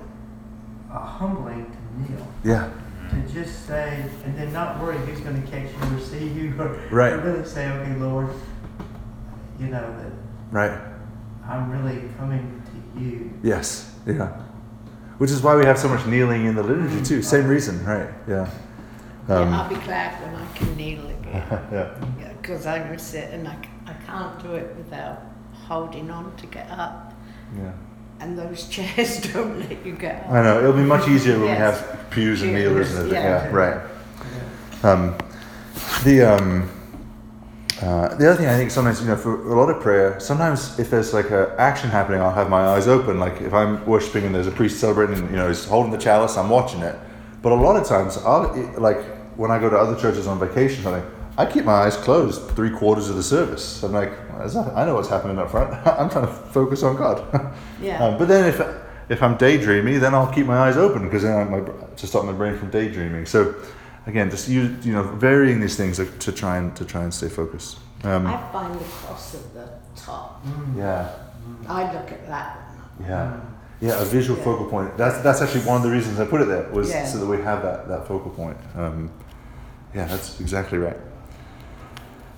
uh, 0.92 1.00
humbling 1.00 1.65
to 1.65 2.12
kneel, 2.13 2.27
yeah, 2.44 2.70
to 3.10 3.34
just 3.34 3.65
say, 3.65 4.06
and 4.24 4.38
then 4.38 4.54
not 4.54 4.80
worry 4.80 4.98
who's 5.00 5.20
going 5.22 5.42
to 5.42 5.48
catch 5.50 5.70
you 5.72 5.98
or 5.98 6.00
see 6.00 6.27
you, 6.27 6.54
or, 6.62 6.80
Right. 6.92 7.13
or 7.13 7.20
really 7.20 7.46
say, 7.46 7.70
okay, 7.72 7.96
Lord, 7.96 8.30
you 9.60 9.68
know 9.68 9.82
that 10.00 10.12
right. 10.51 10.80
I'm 11.48 11.70
really 11.72 12.04
coming 12.18 12.62
to 12.94 13.00
you. 13.01 13.32
Yes, 13.44 13.94
yeah. 14.06 14.42
Which 15.17 15.31
is 15.31 15.41
why 15.41 15.55
we 15.55 15.63
have 15.65 15.77
so 15.79 15.88
much 15.88 16.05
kneeling 16.05 16.45
in 16.45 16.55
the 16.55 16.63
liturgy 16.63 17.01
too. 17.03 17.22
Same 17.22 17.48
reason, 17.48 17.84
right? 17.86 18.10
Yeah. 18.27 18.50
yeah, 19.29 19.36
Um, 19.36 19.53
I'll 19.53 19.69
be 19.69 19.75
glad 19.75 20.22
when 20.22 20.36
I 20.36 20.45
can 20.53 20.75
kneel 20.75 21.07
again. 21.07 21.43
yeah. 21.72 22.34
Because 22.41 22.65
I 22.65 22.88
would 22.89 23.00
sit 23.01 23.31
and 23.31 23.48
I, 23.48 23.55
c- 23.55 23.69
I 23.88 23.93
can't 24.05 24.41
do 24.43 24.55
it 24.55 24.75
without 24.75 25.22
holding 25.53 26.12
on 26.12 26.36
to 26.36 26.45
get 26.48 26.69
up. 26.69 27.13
Yeah. 27.57 27.72
And 28.19 28.38
those 28.38 28.67
chairs 28.75 29.22
don't 29.34 29.60
let 29.60 29.86
you 29.86 29.93
get 29.95 30.25
up. 30.25 30.31
I 30.31 30.43
know. 30.43 30.60
It'll 30.60 30.74
be 30.74 30.84
much 30.84 31.07
easier 31.07 31.39
when 31.39 31.48
Yes. 31.48 31.81
we 31.81 31.88
have 31.98 32.10
pews 32.10 32.41
and 32.41 32.53
kneelers 32.53 32.89
and 32.91 33.00
everything. 33.12 33.24
yeah. 33.24 33.43
Yeah, 33.45 33.51
right. 33.51 33.81
Yeah. 34.84 34.91
Um, 34.91 35.17
the 36.03 36.22
um, 36.24 36.69
uh, 37.82 38.15
the 38.15 38.29
other 38.29 38.36
thing 38.36 38.48
I 38.48 38.55
think 38.55 38.72
sometimes 38.72 39.01
you 39.01 39.08
know 39.08 39.17
for 39.17 39.51
a 39.51 39.60
lot 39.60 39.70
of 39.70 39.82
prayer, 39.82 40.17
sometimes 40.20 40.79
if 40.79 40.89
there's 40.89 41.13
like 41.13 41.29
an 41.32 41.48
action 41.58 41.89
happening, 41.89 42.22
I'll 42.22 42.32
have 42.34 42.50
my 42.50 42.67
eyes 42.67 42.88
open. 42.88 43.20
Like 43.20 43.41
if 43.41 43.53
I'm 43.53 43.86
worshiping 43.86 44.24
and 44.25 44.34
there's 44.34 44.48
a 44.48 44.51
priest 44.51 44.79
celebrating, 44.79 45.17
and 45.17 45.29
you 45.29 45.36
know 45.36 45.50
he's 45.50 45.65
holding 45.65 45.91
the 45.91 45.98
chalice, 45.98 46.38
I'm 46.38 46.50
watching 46.50 46.82
it. 46.82 46.96
But 47.41 47.51
a 47.51 47.55
lot 47.55 47.75
of 47.75 47.86
times, 47.86 48.17
I'll 48.17 48.53
like 48.77 49.03
when 49.38 49.51
I 49.51 49.60
go 49.60 49.70
to 49.70 49.77
other 49.77 50.00
churches 50.00 50.25
on 50.27 50.39
vacation, 50.39 50.84
something. 50.84 51.03
I 51.38 51.46
keep 51.46 51.65
my 51.65 51.74
eyes 51.74 51.98
closed 51.98 52.50
three 52.51 52.70
quarters 52.70 53.10
of 53.10 53.17
the 53.17 53.24
service. 53.24 53.84
I'm 53.84 53.91
like, 53.91 54.13
"There's 54.38 54.55
I 54.55 54.86
know 54.86 54.96
what's 54.96 55.10
happening 55.10 55.38
up 55.38 55.51
front. 55.51 55.74
I'm 55.88 56.10
trying 56.10 56.27
to 56.27 56.34
focus 56.34 56.84
on 56.84 56.96
God. 56.96 57.53
Yeah. 57.82 58.01
Um, 58.01 58.17
but 58.17 58.29
then 58.29 58.46
if 58.46 58.62
if 59.10 59.22
I'm 59.22 59.38
daydreamy, 59.38 60.00
then 60.00 60.15
I'll 60.15 60.32
keep 60.32 60.46
my 60.46 60.58
eyes 60.58 60.77
open 60.77 61.03
because 61.03 61.24
then 61.24 61.36
I, 61.36 61.44
my, 61.44 61.60
to 61.60 62.08
stop 62.08 62.24
my 62.24 62.32
brain 62.32 62.58
from 62.58 62.70
daydreaming. 62.72 63.25
So 63.25 63.53
again, 64.07 64.29
just 64.29 64.47
use 64.47 64.85
you 64.85 64.93
know 64.93 65.03
varying 65.03 65.59
these 65.59 65.75
things 65.75 65.97
to 65.97 66.31
try 66.31 66.57
and 66.57 66.75
to 66.75 66.85
try 66.85 67.03
and 67.03 67.13
stay 67.13 67.29
focused. 67.29 67.77
Um, 68.03 68.27
I 68.27 68.38
find 68.51 68.74
the 68.79 68.83
cross 68.83 69.35
at 69.35 69.53
the 69.53 69.69
top. 69.95 70.45
Mm. 70.45 70.77
yeah, 70.77 71.12
I 71.67 71.91
look 71.93 72.12
at 72.12 72.27
that 72.27 72.57
one. 73.00 73.09
yeah, 73.09 73.39
yeah. 73.81 74.01
A 74.01 74.05
visual 74.05 74.38
Yeah. 74.38 74.45
focal 74.45 74.65
point. 74.67 74.97
That's 74.97 75.19
that's 75.24 75.41
actually 75.41 75.62
one 75.62 75.77
of 75.77 75.83
the 75.83 75.91
reasons 75.91 76.19
I 76.19 76.25
put 76.25 76.41
it 76.41 76.47
there 76.47 76.69
was 76.71 76.89
Yeah. 76.89 77.05
so 77.05 77.17
that 77.19 77.25
we 77.25 77.41
have 77.41 77.63
that 77.63 77.88
that 77.88 78.07
focal 78.07 78.31
point. 78.31 78.57
Um, 78.75 79.09
yeah, 79.93 80.05
that's 80.05 80.39
exactly 80.39 80.77
right. 80.77 80.97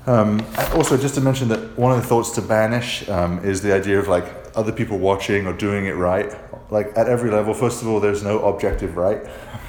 Um, 0.05 0.45
also, 0.73 0.95
just 0.95 1.15
to 1.15 1.21
mention 1.21 1.49
that 1.49 1.77
one 1.77 1.91
of 1.91 1.97
the 2.01 2.07
thoughts 2.07 2.31
to 2.35 2.41
banish 2.41 3.09
um, 3.09 3.43
is 3.43 3.61
the 3.61 3.73
idea 3.73 3.99
of 3.99 4.07
like 4.07 4.25
other 4.55 4.71
people 4.71 4.97
watching 4.97 5.45
or 5.47 5.53
doing 5.53 5.85
it 5.85 5.95
right. 5.95 6.33
Like 6.71 6.93
at 6.97 7.09
every 7.09 7.29
level, 7.29 7.53
first 7.53 7.81
of 7.81 7.89
all, 7.89 7.99
there's 7.99 8.23
no 8.23 8.39
objective 8.47 8.95
right. 8.95 9.21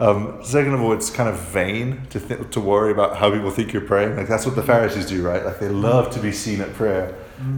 um, 0.00 0.42
second 0.42 0.74
of 0.74 0.80
all, 0.80 0.92
it's 0.92 1.10
kind 1.10 1.28
of 1.28 1.38
vain 1.38 2.06
to 2.10 2.18
th- 2.20 2.50
to 2.52 2.60
worry 2.60 2.90
about 2.90 3.16
how 3.18 3.30
people 3.30 3.50
think 3.50 3.72
you're 3.72 3.82
praying. 3.86 4.16
Like 4.16 4.28
that's 4.28 4.46
what 4.46 4.56
the 4.56 4.62
Pharisees 4.62 5.06
do, 5.06 5.22
right? 5.22 5.44
Like 5.44 5.58
they 5.60 5.68
love 5.68 6.10
to 6.14 6.20
be 6.20 6.32
seen 6.32 6.60
at 6.60 6.72
prayer. 6.74 7.14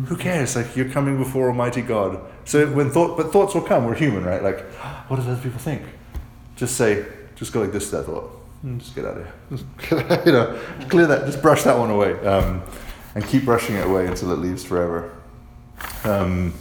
Who 0.07 0.17
cares? 0.17 0.55
Like 0.55 0.77
you're 0.77 0.89
coming 0.91 1.19
before 1.19 1.49
Almighty 1.49 1.83
God. 1.83 2.21
So 2.45 2.67
when 2.69 2.91
thought, 2.91 3.17
but 3.17 3.33
thoughts 3.33 3.55
will 3.55 3.63
come. 3.63 3.85
We're 3.85 3.95
human, 3.97 4.25
right? 4.25 4.43
Like, 4.43 4.61
what 5.09 5.17
do 5.17 5.23
other 5.23 5.41
people 5.43 5.59
think? 5.59 5.83
Just 6.57 6.77
say, 6.77 7.05
just 7.37 7.53
go 7.53 7.61
like 7.61 7.73
this 7.73 7.91
that 7.91 8.05
thought. 8.05 8.31
Mm, 8.65 8.79
Just 8.79 8.95
get 8.95 9.05
out 9.05 9.17
of 9.19 9.25
here. 9.91 10.23
You 10.27 10.33
know, 10.33 10.61
clear 10.89 11.07
that. 11.07 11.27
Just 11.27 11.43
brush 11.43 11.63
that 11.65 11.77
one 11.79 11.91
away, 11.91 12.13
um, 12.27 12.63
and 13.17 13.25
keep 13.27 13.45
brushing 13.45 13.75
it 13.77 13.85
away 13.87 14.07
until 14.07 14.31
it 14.33 14.39
leaves 14.39 14.65
forever. 14.65 15.11
Um, 16.05 16.55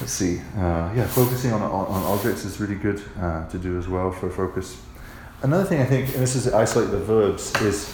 let's 0.00 0.12
see. 0.12 0.40
Uh, 0.56 0.92
yeah, 0.94 1.06
focusing 1.06 1.52
on, 1.52 1.62
on, 1.62 1.86
on 1.86 2.02
objects 2.04 2.44
is 2.44 2.60
really 2.60 2.74
good 2.74 3.02
uh, 3.20 3.48
to 3.48 3.58
do 3.58 3.78
as 3.78 3.88
well 3.88 4.10
for 4.10 4.30
focus. 4.30 4.80
Another 5.42 5.64
thing 5.64 5.80
I 5.80 5.84
think, 5.84 6.08
and 6.14 6.22
this 6.22 6.34
is 6.34 6.52
isolate 6.52 6.90
the 6.90 6.98
verbs, 6.98 7.54
is 7.62 7.92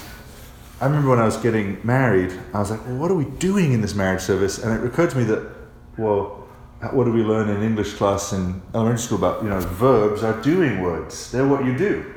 I 0.80 0.86
remember 0.86 1.10
when 1.10 1.18
I 1.18 1.24
was 1.24 1.36
getting 1.36 1.78
married, 1.84 2.32
I 2.52 2.58
was 2.58 2.70
like, 2.70 2.84
well, 2.86 2.96
what 2.96 3.10
are 3.10 3.14
we 3.14 3.24
doing 3.24 3.72
in 3.72 3.80
this 3.80 3.94
marriage 3.94 4.22
service? 4.22 4.58
And 4.58 4.82
it 4.82 4.86
occurred 4.86 5.10
to 5.10 5.16
me 5.16 5.24
that, 5.24 5.50
well, 5.96 6.46
what 6.92 7.04
do 7.04 7.12
we 7.12 7.22
learn 7.22 7.48
in 7.48 7.62
English 7.62 7.94
class 7.94 8.32
in 8.32 8.60
elementary 8.74 9.00
school 9.00 9.18
about, 9.18 9.42
you 9.42 9.48
know, 9.48 9.60
verbs 9.60 10.22
are 10.22 10.40
doing 10.42 10.82
words. 10.82 11.30
They're 11.30 11.46
what 11.46 11.64
you 11.64 11.76
do. 11.76 12.14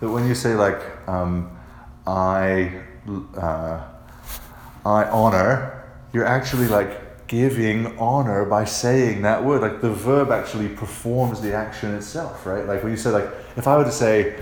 That 0.00 0.10
when 0.10 0.26
you 0.26 0.34
say 0.34 0.54
like, 0.54 0.80
um, 1.08 1.50
I, 2.06 2.82
uh, 3.36 3.82
I 4.84 5.04
honor, 5.04 5.84
you're 6.12 6.24
actually 6.24 6.68
like 6.68 7.05
giving 7.26 7.98
honor 7.98 8.44
by 8.44 8.64
saying 8.64 9.22
that 9.22 9.44
word. 9.44 9.62
Like 9.62 9.80
the 9.80 9.90
verb 9.90 10.30
actually 10.30 10.68
performs 10.68 11.40
the 11.40 11.54
action 11.54 11.94
itself, 11.94 12.46
right? 12.46 12.66
Like 12.66 12.82
when 12.82 12.92
you 12.92 12.98
say 12.98 13.10
like, 13.10 13.28
if 13.56 13.66
I 13.66 13.76
were 13.76 13.84
to 13.84 13.92
say, 13.92 14.38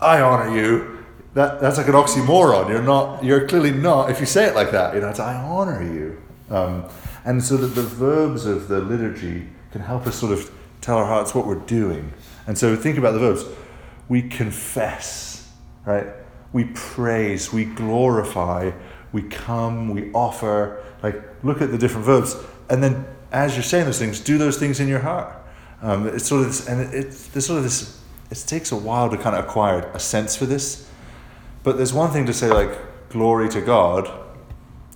I 0.00 0.20
honor 0.20 0.54
you, 0.54 1.04
that, 1.34 1.60
that's 1.60 1.76
like 1.76 1.88
an 1.88 1.94
oxymoron. 1.94 2.68
You're 2.68 2.82
not, 2.82 3.22
you're 3.22 3.46
clearly 3.46 3.70
not, 3.70 4.10
if 4.10 4.20
you 4.20 4.26
say 4.26 4.46
it 4.46 4.54
like 4.54 4.70
that, 4.72 4.94
you 4.94 5.00
know, 5.00 5.08
it's 5.08 5.20
I 5.20 5.34
honor 5.34 5.82
you. 5.82 6.22
Um, 6.50 6.84
and 7.24 7.42
so 7.42 7.56
that 7.56 7.68
the 7.68 7.82
verbs 7.82 8.46
of 8.46 8.68
the 8.68 8.80
liturgy 8.80 9.48
can 9.72 9.80
help 9.80 10.06
us 10.06 10.16
sort 10.16 10.32
of 10.32 10.50
tell 10.80 10.96
our 10.96 11.06
hearts 11.06 11.34
what 11.34 11.46
we're 11.46 11.56
doing. 11.56 12.12
And 12.46 12.56
so 12.56 12.76
think 12.76 12.98
about 12.98 13.12
the 13.12 13.18
verbs. 13.18 13.44
We 14.08 14.22
confess, 14.22 15.50
right? 15.84 16.06
We 16.52 16.64
praise, 16.74 17.52
we 17.52 17.64
glorify, 17.64 18.70
we 19.12 19.22
come, 19.22 19.90
we 19.90 20.12
offer. 20.12 20.82
Like, 21.06 21.22
look 21.44 21.62
at 21.62 21.70
the 21.70 21.78
different 21.78 22.04
verbs. 22.04 22.34
And 22.68 22.82
then 22.82 23.06
as 23.30 23.54
you're 23.54 23.62
saying 23.62 23.84
those 23.84 23.98
things, 23.98 24.18
do 24.18 24.38
those 24.38 24.58
things 24.58 24.80
in 24.80 24.88
your 24.88 24.98
heart. 24.98 25.32
Um, 25.82 26.08
it's 26.08 26.26
sort 26.26 26.40
of 26.40 26.48
this, 26.48 26.66
and 26.66 26.80
it, 26.80 26.94
it's 26.94 27.28
there's 27.28 27.46
sort 27.46 27.58
of 27.58 27.62
this, 27.62 28.02
it 28.28 28.44
takes 28.48 28.72
a 28.72 28.76
while 28.76 29.08
to 29.10 29.16
kind 29.16 29.36
of 29.36 29.44
acquire 29.44 29.88
a 29.94 30.00
sense 30.00 30.34
for 30.34 30.46
this. 30.46 30.90
But 31.62 31.76
there's 31.76 31.92
one 31.92 32.10
thing 32.10 32.26
to 32.26 32.32
say, 32.32 32.50
like, 32.50 32.76
glory 33.08 33.48
to 33.50 33.60
God, 33.60 34.10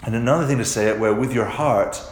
and 0.05 0.17
another 0.17 0.49
thing 0.49 0.59
to 0.59 0.65
say 0.65 0.89
it 0.89 0.99
where 0.99 1.15
with 1.15 1.33
your 1.33 1.45
heart, 1.45 2.03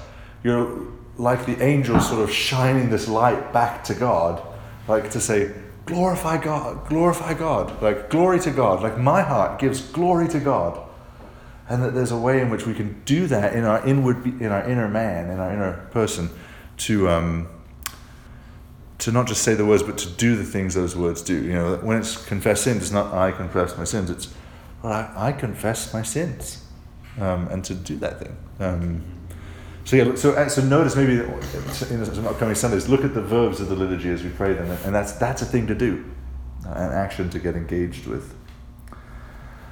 you're 0.44 0.87
like 1.16 1.44
the 1.44 1.61
angels 1.61 2.08
sort 2.08 2.20
of 2.20 2.32
shining 2.32 2.90
this 2.90 3.08
light 3.08 3.52
back 3.52 3.82
to 3.84 3.94
God, 3.94 4.40
like 4.87 5.11
to 5.11 5.20
say, 5.20 5.52
glorify 5.87 6.37
God, 6.37 6.87
glorify 6.88 7.34
God, 7.34 7.82
like 7.82 8.11
glory 8.11 8.38
to 8.40 8.52
God, 8.52 8.80
like 8.80 8.96
my 8.96 9.22
heart 9.22 9.58
gives 9.58 9.80
glory 9.80 10.28
to 10.28 10.38
God. 10.38 10.88
And 11.68 11.83
that 11.83 11.94
there's 11.94 12.12
a 12.12 12.18
way 12.18 12.40
in 12.40 12.48
which 12.48 12.66
we 12.66 12.74
can 12.74 13.02
do 13.04 13.26
that 13.26 13.54
in 13.54 13.64
our 13.64 13.87
inward, 13.87 14.24
in 14.40 14.46
our 14.46 14.68
inner 14.68 14.88
man, 14.88 15.28
in 15.28 15.38
our 15.38 15.52
inner 15.52 15.87
person, 15.90 16.31
to 16.78 17.11
um, 17.11 17.48
to 18.98 19.12
not 19.12 19.26
just 19.26 19.42
say 19.42 19.54
the 19.54 19.66
words, 19.66 19.83
but 19.83 19.98
to 19.98 20.09
do 20.09 20.35
the 20.35 20.44
things 20.44 20.74
those 20.74 20.96
words 20.96 21.22
do. 21.22 21.35
You 21.35 21.52
know, 21.52 21.76
when 21.76 21.98
it's 21.98 22.24
confess 22.24 22.62
sins, 22.62 22.83
it's 22.83 22.90
not 22.90 23.12
I 23.12 23.33
confess 23.33 23.76
my 23.76 23.85
sins. 23.85 24.11
It's 24.11 24.33
well, 24.83 24.92
I, 24.92 25.28
I 25.28 25.33
confess 25.33 25.92
my 25.92 26.02
sins, 26.02 26.64
um, 27.20 27.48
and 27.48 27.64
to 27.64 27.74
do 27.74 27.96
that 27.98 28.18
thing. 28.18 28.37
Um, 28.61 29.04
so 29.85 29.96
yeah, 29.96 30.14
so 30.16 30.33
uh, 30.33 30.48
so 30.48 30.62
notice 30.62 30.96
maybe 30.96 31.14
in 31.14 32.04
some 32.04 32.26
upcoming 32.26 32.54
Sundays, 32.54 32.88
look 32.88 33.04
at 33.04 33.14
the 33.14 33.22
verbs 33.22 33.61
of 33.61 33.68
the 33.68 33.74
liturgy 33.74 34.11
as 34.11 34.22
we 34.22 34.31
pray 34.31 34.52
them, 34.52 34.70
and 34.85 34.94
that's 34.94 35.12
that's 35.12 35.42
a 35.42 35.46
thing 35.46 35.66
to 35.66 35.74
do, 35.74 36.04
an 36.64 36.92
action 36.92 37.31
to 37.31 37.38
get 37.38 37.57
engaged 37.57 38.07
with. 38.07 38.35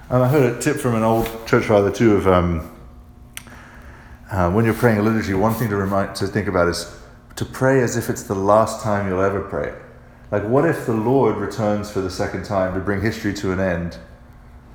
Um, 0.09 0.23
I 0.23 0.29
heard 0.29 0.55
a 0.55 0.61
tip 0.61 0.77
from 0.77 0.95
an 0.95 1.03
old 1.03 1.27
church 1.49 1.65
father 1.65 1.91
too 1.91 2.15
of 2.15 2.29
um, 2.29 2.71
uh, 4.31 4.49
when 4.53 4.65
you're 4.65 4.73
praying 4.73 4.99
a 4.99 5.03
liturgy, 5.03 5.35
one 5.35 5.53
thing 5.53 5.69
to 5.71 5.77
remind 5.77 6.15
to 6.15 6.29
think 6.29 6.47
about 6.47 6.69
is 6.69 6.97
to 7.35 7.45
pray 7.45 7.83
as 7.83 7.97
if 7.97 8.09
it's 8.09 8.23
the 8.23 8.35
last 8.35 8.85
time 8.85 9.09
you'll 9.09 9.21
ever 9.21 9.41
pray. 9.41 9.75
Like, 10.31 10.45
what 10.45 10.65
if 10.65 10.87
the 10.87 10.93
Lord 10.93 11.39
returns 11.39 11.91
for 11.91 12.01
the 12.01 12.11
second 12.11 12.45
time 12.45 12.75
to 12.75 12.81
bring 12.81 13.01
history 13.01 13.35
to 13.35 13.51
an 13.51 13.59
end, 13.59 13.99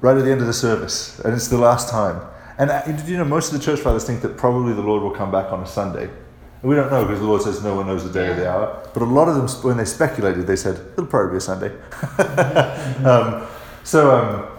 right 0.02 0.18
at 0.18 0.26
the 0.26 0.32
end 0.32 0.42
of 0.42 0.48
the 0.48 0.54
service, 0.54 1.18
and 1.20 1.34
it's 1.34 1.48
the 1.48 1.58
last 1.58 1.88
time? 1.88 2.22
And 2.58 2.70
uh, 2.70 2.82
you 3.06 3.16
know, 3.16 3.24
most 3.24 3.54
of 3.54 3.58
the 3.58 3.64
church 3.64 3.80
fathers 3.80 4.04
think 4.04 4.22
that 4.24 4.36
probably 4.36 4.74
the 4.74 4.82
Lord 4.82 5.02
will 5.02 5.12
come 5.12 5.32
back 5.32 5.54
on 5.54 5.64
a 5.64 5.66
Sunday. 5.66 6.10
And 6.10 6.70
we 6.70 6.76
don't 6.76 6.92
know 6.92 7.06
because 7.06 7.22
the 7.22 7.26
Lord 7.26 7.42
says 7.42 7.64
no 7.64 7.74
one 7.74 7.88
knows 7.88 8.04
the 8.04 8.12
day 8.12 8.28
or 8.28 8.36
the 8.36 8.52
hour. 8.52 8.86
But 8.94 9.02
a 9.02 9.06
lot 9.06 9.30
of 9.30 9.36
them, 9.36 9.48
when 9.64 9.78
they 9.78 9.86
speculated, 9.86 10.46
they 10.46 10.58
said 10.58 10.76
it'll 10.92 11.06
probably 11.06 11.32
be 11.32 11.38
a 11.38 11.40
Sunday. 11.40 11.72
um, 13.06 13.48
so 13.86 14.12
um, 14.12 14.51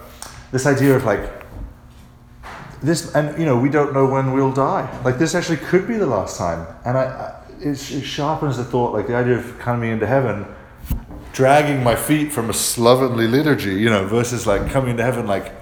this 0.53 0.67
idea 0.67 0.95
of 0.95 1.05
like 1.05 1.43
this, 2.83 3.15
and 3.15 3.39
you 3.39 3.45
know, 3.45 3.59
we 3.59 3.69
don't 3.69 3.93
know 3.93 4.07
when 4.07 4.33
we'll 4.33 4.53
die. 4.53 5.01
Like 5.05 5.19
this 5.19 5.35
actually 5.35 5.59
could 5.59 5.89
be 5.89 5.97
the 5.97 6.07
last 6.07 6.39
time, 6.39 6.67
and 6.85 6.97
I, 6.97 7.05
I 7.05 7.43
it, 7.61 7.93
it 7.93 8.03
sharpens 8.03 8.57
the 8.57 8.65
thought. 8.65 8.93
Like 8.93 9.07
the 9.07 9.17
idea 9.17 9.37
of 9.39 9.59
coming 9.59 9.91
into 9.91 10.07
heaven, 10.07 10.47
dragging 11.33 11.83
my 11.83 11.97
feet 11.97 12.33
from 12.33 12.51
a 12.51 12.53
slovenly 12.53 13.27
liturgy, 13.27 13.75
you 13.75 13.89
know, 13.89 14.07
versus 14.07 14.47
like 14.47 14.71
coming 14.71 14.91
into 14.91 15.03
heaven, 15.03 15.27
like 15.27 15.53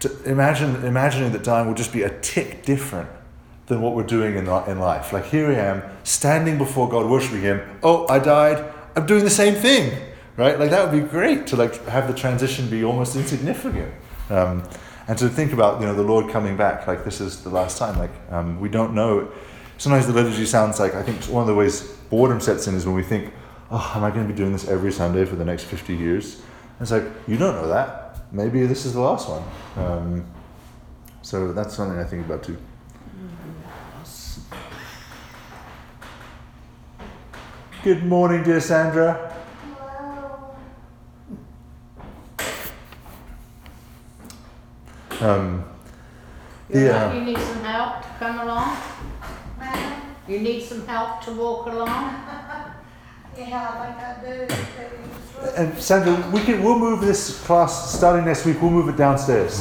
to 0.00 0.22
imagine 0.24 0.84
imagining 0.84 1.32
that 1.32 1.42
dying 1.42 1.66
will 1.66 1.74
just 1.74 1.92
be 1.92 2.02
a 2.02 2.20
tick 2.20 2.64
different 2.64 3.08
than 3.66 3.80
what 3.80 3.94
we're 3.94 4.02
doing 4.02 4.36
in, 4.36 4.46
in 4.46 4.78
life. 4.78 5.12
Like 5.12 5.24
here 5.26 5.48
I 5.48 5.54
am, 5.54 5.82
standing 6.02 6.58
before 6.58 6.88
God, 6.88 7.08
worshiping 7.10 7.40
Him. 7.40 7.62
Oh, 7.82 8.06
I 8.08 8.18
died. 8.18 8.72
I'm 8.96 9.06
doing 9.06 9.24
the 9.24 9.30
same 9.30 9.54
thing, 9.54 9.98
right? 10.36 10.58
Like 10.58 10.70
that 10.70 10.90
would 10.90 11.02
be 11.02 11.06
great 11.08 11.46
to 11.48 11.56
like 11.56 11.84
have 11.86 12.08
the 12.08 12.14
transition 12.14 12.68
be 12.68 12.84
almost 12.84 13.16
insignificant, 13.16 13.92
um, 14.30 14.62
and 15.06 15.18
to 15.18 15.28
think 15.28 15.52
about 15.52 15.80
you 15.80 15.86
know 15.86 15.94
the 15.94 16.02
Lord 16.02 16.30
coming 16.30 16.56
back. 16.56 16.86
Like 16.86 17.04
this 17.04 17.20
is 17.20 17.42
the 17.42 17.50
last 17.50 17.78
time. 17.78 17.98
Like 17.98 18.12
um, 18.30 18.60
we 18.60 18.68
don't 18.68 18.94
know. 18.94 19.30
Sometimes 19.78 20.06
the 20.06 20.12
liturgy 20.12 20.46
sounds 20.46 20.78
like 20.78 20.94
I 20.94 21.02
think 21.02 21.22
one 21.24 21.42
of 21.42 21.48
the 21.48 21.54
ways 21.54 21.82
boredom 22.10 22.40
sets 22.40 22.66
in 22.66 22.74
is 22.74 22.86
when 22.86 22.94
we 22.94 23.02
think, 23.02 23.32
oh, 23.70 23.92
am 23.94 24.04
I 24.04 24.10
going 24.10 24.26
to 24.26 24.32
be 24.32 24.36
doing 24.36 24.52
this 24.52 24.68
every 24.68 24.92
Sunday 24.92 25.24
for 25.24 25.36
the 25.36 25.44
next 25.44 25.64
fifty 25.64 25.96
years? 25.96 26.36
And 26.36 26.82
it's 26.82 26.90
like 26.90 27.04
you 27.26 27.36
don't 27.36 27.54
know 27.54 27.68
that. 27.68 28.32
Maybe 28.32 28.66
this 28.66 28.84
is 28.84 28.94
the 28.94 29.00
last 29.00 29.28
one. 29.28 29.44
Um, 29.76 30.26
so 31.22 31.52
that's 31.52 31.74
something 31.74 31.98
I 31.98 32.04
think 32.04 32.26
about 32.26 32.42
too. 32.42 32.56
Good 37.82 38.02
morning, 38.04 38.42
dear 38.42 38.60
Sandra. 38.60 39.33
Um, 45.22 45.64
You, 46.72 46.86
Yeah. 46.86 47.12
you 47.12 47.20
need 47.24 47.38
some 47.38 47.62
help 47.62 48.02
to 48.02 48.08
come 48.18 48.40
along? 48.40 48.76
You 50.26 50.40
need 50.40 50.62
some 50.62 50.86
help 50.86 51.20
to 51.24 51.32
walk 51.32 51.66
along? 51.66 52.14
Yeah, 53.36 53.68
I 53.68 53.86
think 53.86 53.98
I 53.98 54.46
do. 54.46 54.46
too. 54.46 55.50
and 55.56 55.76
Sandra, 55.78 56.14
we 56.30 56.40
can 56.40 56.62
we'll 56.62 56.78
move 56.78 57.00
this 57.00 57.40
class 57.44 57.92
starting 57.98 58.24
next 58.24 58.46
week. 58.46 58.62
We'll 58.62 58.70
move 58.70 58.88
it 58.88 58.96
downstairs. 58.96 59.60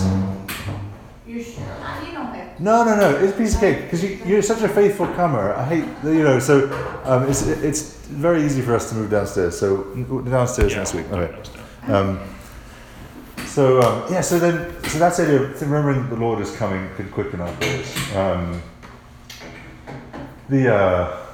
You 1.25 1.41
sure? 1.41 1.63
You 2.05 2.11
don't 2.13 2.27
have. 2.35 2.59
No, 2.59 2.83
no, 2.85 2.95
no. 2.95 3.09
It's 3.17 3.33
a 3.33 3.35
piece 3.35 3.55
of 3.55 3.61
cake 3.61 3.81
because 3.85 4.03
you, 4.03 4.19
you're 4.27 4.43
such 4.43 4.61
a 4.61 4.69
faithful 4.69 5.07
comer. 5.15 5.55
I 5.55 5.65
hate 5.65 5.85
you 6.03 6.23
know. 6.23 6.37
So 6.39 6.69
um, 7.03 7.27
it's 7.27 7.41
it's 7.47 7.81
very 8.09 8.43
easy 8.45 8.61
for 8.61 8.75
us 8.75 8.89
to 8.89 8.95
move 8.95 9.09
downstairs. 9.09 9.57
So 9.59 9.83
downstairs 10.29 10.71
Yeah, 10.73 10.77
next 10.77 10.93
week. 10.93 11.07
we'll 11.09 11.21
Okay. 11.21 11.33
it 11.33 11.35
next 11.35 11.53
time. 11.55 11.95
Um, 11.95 12.19
so 13.53 13.81
um, 13.81 14.11
yeah, 14.11 14.21
so 14.21 14.39
then 14.39 14.83
so 14.85 14.97
that's 14.97 15.17
the 15.17 15.23
idea. 15.23 15.39
Remembering 15.39 16.09
the 16.09 16.15
Lord 16.15 16.41
is 16.41 16.55
coming 16.55 16.89
can 16.95 17.09
quicken 17.09 17.39
our. 17.39 17.49
Um, 18.15 18.61
the, 20.49 20.73
uh, 20.73 21.25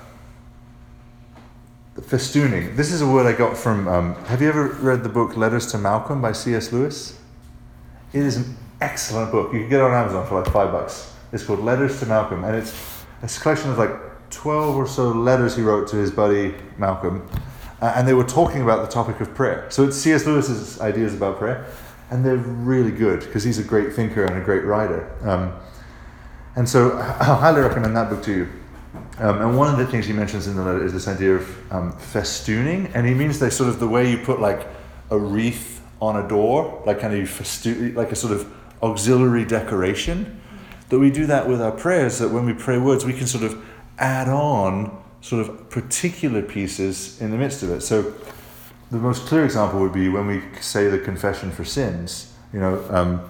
the 1.96 2.02
festooning. 2.02 2.76
This 2.76 2.92
is 2.92 3.02
a 3.02 3.08
word 3.08 3.26
I 3.26 3.38
got 3.38 3.58
from. 3.58 3.88
Um, 3.88 4.16
have 4.26 4.42
you 4.42 4.50
ever 4.50 4.68
read 4.68 5.04
the 5.04 5.10
book 5.10 5.38
Letters 5.38 5.72
to 5.72 5.78
Malcolm 5.78 6.22
by 6.22 6.34
C.S. 6.34 6.74
Lewis? 6.74 7.20
It 8.12 8.24
is 8.24 8.36
an 8.36 8.58
excellent 8.82 9.32
book. 9.32 9.54
You 9.54 9.62
can 9.62 9.70
get 9.70 9.80
it 9.80 9.84
on 9.84 9.94
Amazon 9.94 10.28
for 10.28 10.42
like 10.42 10.52
five 10.52 10.72
bucks. 10.74 11.14
It's 11.32 11.44
called 11.44 11.60
Letters 11.60 12.00
to 12.02 12.06
Malcolm, 12.06 12.44
and 12.44 12.56
it's 12.56 13.06
it's 13.22 13.38
a 13.38 13.42
collection 13.42 13.72
of 13.72 13.78
like 13.78 13.92
twelve 14.30 14.76
or 14.76 14.88
so 14.88 15.10
letters 15.10 15.56
he 15.56 15.62
wrote 15.62 15.88
to 15.90 15.96
his 15.96 16.12
buddy 16.12 16.54
Malcolm, 16.78 17.28
uh, 17.82 17.94
and 17.96 18.08
they 18.08 18.14
were 18.14 18.24
talking 18.24 18.62
about 18.62 18.86
the 18.86 18.92
topic 18.92 19.22
of 19.22 19.34
prayer. 19.34 19.68
So 19.70 19.88
it's 19.88 19.98
C.S. 19.98 20.26
Lewis's 20.26 20.82
ideas 20.82 21.14
about 21.14 21.38
prayer, 21.38 21.66
and 22.12 22.26
they're 22.26 22.38
really 22.38 22.92
good 22.92 23.22
because 23.22 23.44
he's 23.44 23.60
a 23.60 23.64
great 23.64 23.94
thinker 23.94 24.26
and 24.26 24.38
a 24.38 24.44
great 24.44 24.64
writer. 24.64 25.12
Um, 25.24 25.54
and 26.56 26.68
so 26.68 26.98
I 26.98 27.24
highly 27.24 27.62
recommend 27.62 27.96
that 27.96 28.10
book 28.10 28.24
to 28.24 28.34
you. 28.34 28.50
Um, 29.20 29.42
and 29.42 29.58
one 29.58 29.72
of 29.72 29.78
the 29.78 29.86
things 29.86 30.06
he 30.08 30.14
mentions 30.14 30.48
in 30.48 30.56
the 30.56 30.64
letter 30.64 30.84
is 30.84 30.94
this 30.94 31.08
idea 31.08 31.36
of 31.36 31.72
um, 31.72 31.94
festooning, 31.94 32.90
and 32.96 33.06
he 33.06 33.14
means 33.14 33.42
like 33.42 33.52
sort 33.52 33.70
of 33.70 33.80
the 33.80 33.88
way 33.88 34.10
you 34.10 34.18
put 34.18 34.40
like 34.40 34.68
a 35.12 35.18
wreath 35.18 35.82
on 36.02 36.16
a 36.24 36.28
door, 36.28 36.82
like 36.86 37.00
kind 37.00 37.14
of 37.14 37.30
festoon, 37.30 37.94
like 37.94 38.12
a 38.12 38.16
sort 38.16 38.34
of 38.34 38.52
auxiliary 38.82 39.46
decoration. 39.46 40.42
That 40.88 40.98
we 40.98 41.12
do 41.12 41.28
that 41.28 41.48
with 41.48 41.62
our 41.62 41.72
prayers. 41.72 42.18
That 42.18 42.30
when 42.30 42.46
we 42.46 42.54
pray 42.54 42.80
words, 42.80 43.06
we 43.06 43.14
can 43.14 43.28
sort 43.28 43.44
of 43.44 43.64
add 44.00 44.28
on 44.28 45.04
sort 45.22 45.48
of 45.48 45.70
particular 45.70 46.42
pieces 46.42 47.22
in 47.22 47.30
the 47.30 47.38
midst 47.38 47.62
of 47.62 47.70
it. 47.70 47.82
So 47.82 48.14
the 48.92 48.98
most 48.98 49.28
clear 49.28 49.46
example 49.46 49.80
would 49.82 49.94
be 49.94 50.10
when 50.10 50.28
we 50.28 50.42
say 50.62 50.88
the 50.88 51.00
confession 51.00 51.52
for 51.52 51.64
sins. 51.64 52.34
You 52.54 52.60
know, 52.60 52.86
um, 52.90 53.30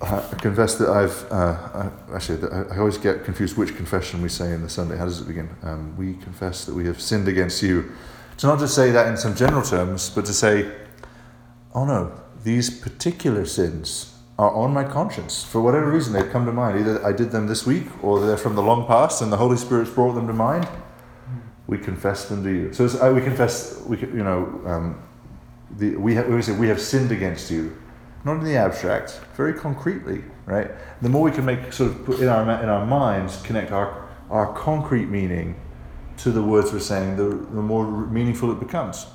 I 0.00 0.20
confess 0.40 0.76
that 0.76 0.88
I've 0.90 1.32
uh, 1.32 1.90
I, 2.10 2.14
actually 2.14 2.48
I, 2.50 2.78
always 2.78 2.98
get 2.98 3.24
confused 3.24 3.56
which 3.56 3.74
confession 3.74 4.22
we 4.22 4.28
say 4.28 4.52
in 4.52 4.62
the 4.62 4.68
Sunday. 4.68 4.96
How 4.96 5.06
does 5.06 5.20
it 5.20 5.26
begin? 5.26 5.48
Um, 5.62 5.96
we 5.96 6.14
confess 6.14 6.66
that 6.66 6.74
we 6.74 6.86
have 6.86 7.00
sinned 7.00 7.26
against 7.26 7.62
you. 7.62 7.90
To 8.38 8.46
not 8.46 8.60
just 8.60 8.74
say 8.74 8.92
that 8.92 9.08
in 9.08 9.16
some 9.16 9.34
general 9.34 9.62
terms, 9.62 10.10
but 10.10 10.24
to 10.26 10.32
say, 10.32 10.70
oh 11.74 11.84
no, 11.84 12.12
these 12.44 12.70
particular 12.70 13.44
sins 13.44 14.14
are 14.38 14.54
on 14.54 14.72
my 14.72 14.84
conscience 14.84 15.42
for 15.42 15.60
whatever 15.60 15.90
reason 15.90 16.12
they've 16.12 16.30
come 16.30 16.46
to 16.46 16.52
mind. 16.52 16.78
Either 16.78 17.04
I 17.04 17.12
did 17.12 17.32
them 17.32 17.48
this 17.48 17.66
week, 17.66 17.86
or 18.04 18.24
they're 18.24 18.36
from 18.36 18.54
the 18.54 18.62
long 18.62 18.86
past, 18.86 19.22
and 19.22 19.32
the 19.32 19.38
Holy 19.38 19.56
Spirit's 19.56 19.90
brought 19.90 20.12
them 20.12 20.28
to 20.28 20.32
mind. 20.32 20.68
We 21.68 21.78
confess 21.78 22.28
them 22.28 22.42
to 22.42 22.50
you. 22.50 22.72
So 22.72 22.86
uh, 22.86 23.12
we 23.12 23.20
confess. 23.20 23.80
We 23.82 23.98
you 23.98 24.24
know 24.24 24.60
um, 24.66 25.02
the, 25.76 25.94
we 25.96 26.18
we 26.20 26.42
say 26.42 26.52
we 26.52 26.68
have 26.68 26.80
sinned 26.80 27.12
against 27.12 27.50
you 27.50 27.76
not 28.24 28.38
in 28.38 28.44
the 28.44 28.56
abstract, 28.56 29.20
very 29.36 29.54
concretely, 29.54 30.24
right? 30.44 30.70
The 31.02 31.08
more 31.08 31.22
we 31.22 31.30
can 31.30 31.44
make 31.44 31.72
sort 31.72 31.92
of 31.92 32.20
in 32.20 32.28
our 32.28 32.42
in 32.62 32.68
our 32.68 32.84
minds 32.84 33.40
connect 33.42 33.70
our 33.70 34.08
our 34.30 34.52
concrete 34.54 35.06
meaning 35.06 35.54
to 36.18 36.30
the 36.30 36.42
words 36.42 36.72
we're 36.72 36.80
saying, 36.80 37.16
the, 37.16 37.24
the 37.24 37.62
more 37.62 37.86
meaningful 37.86 38.50
it 38.50 38.58
becomes. 38.58 39.06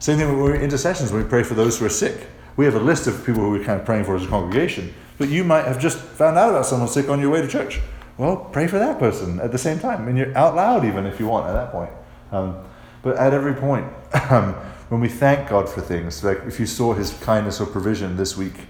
Same 0.00 0.18
thing 0.18 0.28
in 0.28 0.60
intercessions 0.60 1.12
when 1.12 1.22
we 1.22 1.28
pray 1.28 1.42
for 1.42 1.54
those 1.54 1.78
who 1.78 1.86
are 1.86 1.90
sick. 1.90 2.26
We 2.56 2.64
have 2.64 2.74
a 2.74 2.80
list 2.80 3.06
of 3.06 3.24
people 3.24 3.42
who 3.42 3.50
we're 3.50 3.64
kind 3.64 3.80
of 3.80 3.86
praying 3.86 4.04
for 4.04 4.16
as 4.16 4.24
a 4.24 4.28
congregation, 4.28 4.92
but 5.16 5.28
you 5.28 5.44
might 5.44 5.64
have 5.64 5.78
just 5.78 5.98
found 5.98 6.36
out 6.36 6.50
about 6.50 6.66
someone 6.66 6.88
sick 6.88 7.08
on 7.08 7.20
your 7.20 7.30
way 7.30 7.40
to 7.40 7.48
church. 7.48 7.80
Well, 8.18 8.36
pray 8.36 8.66
for 8.66 8.80
that 8.80 8.98
person 8.98 9.40
at 9.40 9.52
the 9.52 9.58
same 9.58 9.78
time, 9.78 10.08
and 10.08 10.18
you're 10.18 10.36
out 10.36 10.56
loud 10.56 10.84
even 10.84 11.06
if 11.06 11.20
you 11.20 11.28
want 11.28 11.46
at 11.46 11.52
that 11.52 11.70
point. 11.70 11.90
Um, 12.32 12.64
but 13.02 13.16
at 13.16 13.32
every 13.32 13.54
point, 13.54 13.86
um, 14.30 14.54
when 14.88 15.00
we 15.00 15.08
thank 15.08 15.48
God 15.48 15.68
for 15.68 15.80
things, 15.80 16.24
like 16.24 16.42
if 16.44 16.58
you 16.58 16.66
saw 16.66 16.94
His 16.94 17.12
kindness 17.22 17.60
or 17.60 17.66
provision 17.66 18.16
this 18.16 18.36
week, 18.36 18.66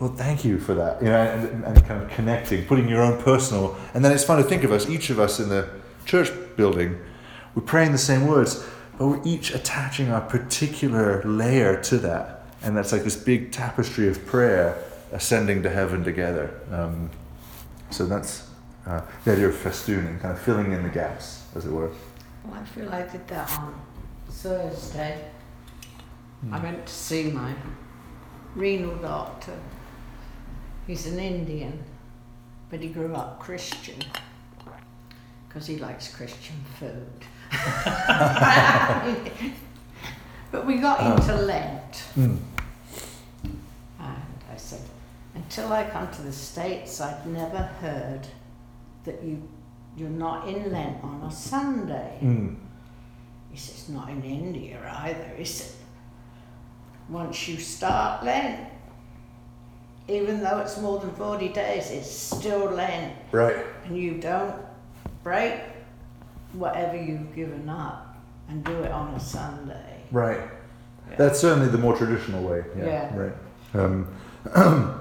Lord, 0.00 0.16
thank 0.16 0.44
you 0.44 0.58
for 0.58 0.74
that. 0.74 1.02
You 1.02 1.08
know, 1.08 1.20
and, 1.20 1.64
and 1.64 1.84
kind 1.84 2.02
of 2.02 2.10
connecting, 2.10 2.64
putting 2.64 2.88
your 2.88 3.02
own 3.02 3.22
personal, 3.22 3.76
and 3.92 4.02
then 4.04 4.10
it's 4.10 4.24
fun 4.24 4.38
to 4.38 4.44
think 4.44 4.64
of 4.64 4.72
us, 4.72 4.88
each 4.88 5.10
of 5.10 5.20
us 5.20 5.38
in 5.38 5.50
the 5.50 5.68
church 6.06 6.30
building, 6.56 6.98
we're 7.54 7.62
praying 7.62 7.92
the 7.92 7.98
same 7.98 8.26
words, 8.26 8.64
but 8.96 9.06
we're 9.06 9.20
each 9.24 9.52
attaching 9.52 10.10
our 10.10 10.20
particular 10.20 11.22
layer 11.24 11.80
to 11.82 11.98
that, 11.98 12.46
and 12.62 12.76
that's 12.76 12.92
like 12.92 13.02
this 13.02 13.16
big 13.16 13.52
tapestry 13.52 14.08
of 14.08 14.24
prayer 14.24 14.82
ascending 15.12 15.62
to 15.64 15.70
heaven 15.70 16.04
together. 16.04 16.58
Um, 16.70 17.10
so 17.90 18.06
that's 18.06 18.47
uh, 18.88 19.00
the 19.24 19.32
idea 19.32 19.48
of 19.48 19.54
festooning, 19.54 20.18
kind 20.20 20.32
of 20.34 20.40
filling 20.40 20.72
in 20.72 20.82
the 20.82 20.88
gaps, 20.88 21.44
as 21.54 21.66
it 21.66 21.70
were. 21.72 21.90
Well, 22.44 22.54
I 22.60 22.64
feel 22.64 22.88
I 22.88 23.02
did 23.02 23.26
that 23.28 23.50
on 23.58 23.80
Thursday. 24.30 25.24
I 26.52 26.58
went 26.60 26.86
to 26.86 26.92
see 26.92 27.24
my 27.30 27.52
renal 28.54 28.96
doctor. 28.96 29.58
He's 30.86 31.06
an 31.06 31.18
Indian, 31.18 31.82
but 32.70 32.80
he 32.80 32.88
grew 32.88 33.12
up 33.14 33.40
Christian 33.40 33.96
because 35.48 35.66
he 35.66 35.76
likes 35.78 36.14
Christian 36.14 36.56
food. 36.78 37.26
but 40.50 40.64
we 40.66 40.76
got 40.78 41.00
into 41.20 41.34
Lent, 41.42 42.04
Mm. 42.16 42.38
and 43.98 44.44
I 44.52 44.56
said, 44.56 44.80
until 45.34 45.72
I 45.72 45.84
come 45.90 46.08
to 46.12 46.22
the 46.22 46.32
States, 46.32 47.00
I'd 47.00 47.26
never 47.26 47.58
heard 47.80 48.26
that 49.04 49.22
you 49.22 49.42
you're 49.98 50.08
not 50.08 50.48
in 50.48 50.70
Lent 50.70 51.02
on 51.02 51.22
a 51.22 51.30
Sunday. 51.30 52.18
Mm. 52.22 52.56
He 53.50 53.58
says, 53.58 53.88
not 53.88 54.08
in 54.10 54.22
India 54.22 54.78
either. 55.02 55.34
He 55.36 55.44
said, 55.44 55.72
once 57.08 57.48
you 57.48 57.56
start 57.56 58.24
Lent, 58.24 58.68
even 60.06 60.42
though 60.42 60.58
it's 60.58 60.78
more 60.78 61.00
than 61.00 61.12
40 61.14 61.48
days, 61.48 61.90
it's 61.90 62.10
still 62.10 62.70
Lent. 62.70 63.14
Right. 63.32 63.56
And 63.84 63.96
you 63.96 64.18
don't 64.18 64.54
break 65.24 65.60
whatever 66.52 66.96
you've 66.96 67.34
given 67.34 67.68
up 67.68 68.16
and 68.48 68.64
do 68.64 68.82
it 68.82 68.92
on 68.92 69.14
a 69.14 69.20
Sunday. 69.20 70.02
Right. 70.12 70.40
Yeah. 71.10 71.16
That's 71.16 71.40
certainly 71.40 71.68
the 71.68 71.78
more 71.78 71.96
traditional 71.96 72.42
way. 72.42 72.64
Yeah. 72.76 72.84
Yeah. 72.84 73.16
Right. 73.16 73.34
Um, 73.74 74.04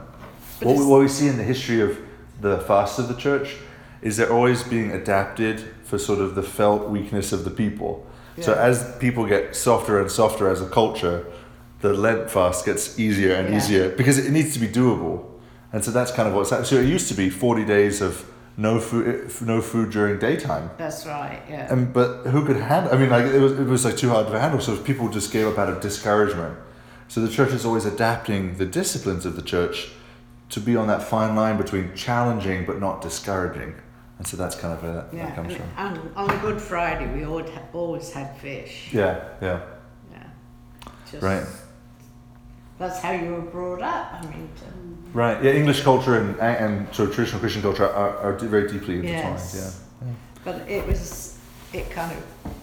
what, 0.62 0.78
we, 0.78 0.86
what 0.86 1.02
we 1.02 1.08
see 1.08 1.28
in 1.28 1.38
the 1.38 1.44
history 1.44 1.82
of 1.82 1.98
the 2.42 2.60
fast 2.60 3.00
of 3.00 3.08
the 3.08 3.16
church 3.16 3.56
is 4.02 4.18
they're 4.18 4.32
always 4.32 4.64
being 4.64 4.92
adapted 4.92 5.60
for 5.84 5.98
sort 5.98 6.20
of 6.20 6.36
the 6.36 6.44
felt 6.44 6.90
weakness 6.90 7.32
of 7.32 7.44
the 7.44 7.52
people. 7.52 8.06
So 8.40 8.54
as 8.54 8.96
people 9.00 9.26
get 9.26 9.56
softer 9.56 10.00
and 10.00 10.12
softer 10.12 10.48
as 10.50 10.62
a 10.62 10.70
culture, 10.70 11.26
the 11.82 11.94
Lent 11.94 12.30
fast 12.30 12.66
gets 12.66 13.00
easier 13.00 13.34
and 13.34 13.50
Yeah. 13.50 13.58
easier 13.58 13.90
because 13.90 14.20
it 14.20 14.32
needs 14.32 14.54
to 14.54 14.60
be 14.60 14.68
doable. 14.68 15.24
And 15.74 15.84
so 15.84 15.90
that's 15.92 16.12
kind 16.12 16.28
of 16.30 16.36
what's 16.36 16.52
happening. 16.52 16.70
So 16.70 16.76
it 16.76 16.86
used 16.86 17.08
to 17.10 17.16
be 17.16 17.30
40 17.32 17.66
days 17.66 18.00
of 18.02 18.26
no 18.56 18.80
food, 18.80 19.08
eh, 19.08 19.46
no 19.46 19.62
food 19.62 19.90
during 19.92 20.20
daytime. 20.20 20.70
That's 20.78 21.06
right, 21.06 21.42
yeah. 21.50 21.72
And 21.72 21.92
but 21.94 22.28
who 22.28 22.46
could 22.46 22.58
handle? 22.58 22.94
I 22.94 22.98
mean, 22.98 23.10
like 23.10 23.26
it 23.26 23.40
was, 23.40 23.54
it 23.54 23.66
was 23.66 23.86
like 23.86 23.98
too 23.98 24.10
hard 24.10 24.28
to 24.28 24.40
handle. 24.40 24.60
So 24.62 24.76
people 24.78 25.10
just 25.10 25.32
gave 25.32 25.48
up 25.48 25.58
out 25.58 25.70
of 25.70 25.80
discouragement. 25.82 26.56
So 27.08 27.22
the 27.22 27.30
church 27.30 27.54
is 27.54 27.66
always 27.66 27.86
adapting 27.86 28.58
the 28.58 28.66
disciplines 28.66 29.26
of 29.26 29.36
the 29.36 29.42
church 29.42 29.90
to 30.50 30.60
be 30.60 30.76
on 30.76 30.88
that 30.88 31.02
fine 31.04 31.36
line 31.36 31.58
between 31.58 31.94
challenging 31.96 32.66
but 32.66 32.80
not 32.80 33.02
discouraging. 33.02 33.74
And 34.18 34.26
so 34.28 34.36
that's 34.36 34.56
kind 34.56 34.74
of 34.74 34.82
where 34.82 34.94
that, 34.94 35.08
yeah. 35.14 35.28
that 35.28 35.36
comes 35.36 35.54
and, 35.54 35.62
from. 35.62 35.70
and 35.78 36.16
on 36.16 36.40
Good 36.42 36.60
Friday, 36.62 37.08
we 37.16 37.24
always, 37.26 37.50
ha- 37.52 37.62
always 37.74 38.12
had 38.12 38.36
fish. 38.38 38.90
Yeah, 38.92 39.24
yeah, 39.42 39.62
Yeah. 40.12 40.24
Just, 41.12 41.24
right, 41.24 41.46
That's 42.80 43.00
how 43.00 43.12
you 43.12 43.32
were 43.32 43.42
brought 43.42 43.82
up. 43.82 44.14
I 44.14 44.22
mean, 44.26 44.50
to, 44.58 45.18
right. 45.18 45.44
Yeah, 45.44 45.52
English 45.52 45.82
culture 45.84 46.16
and 46.18 46.40
and 46.40 46.94
sort 46.96 47.10
of 47.10 47.16
traditional 47.16 47.40
Christian 47.40 47.62
culture 47.62 47.86
are, 47.86 48.18
are 48.18 48.34
very 48.34 48.68
deeply 48.68 48.96
intertwined. 48.96 49.36
Yes. 49.36 49.84
Yeah. 50.02 50.14
but 50.44 50.68
it 50.68 50.86
was, 50.88 51.38
it 51.74 51.90
kind 51.92 52.12
of 52.12 52.54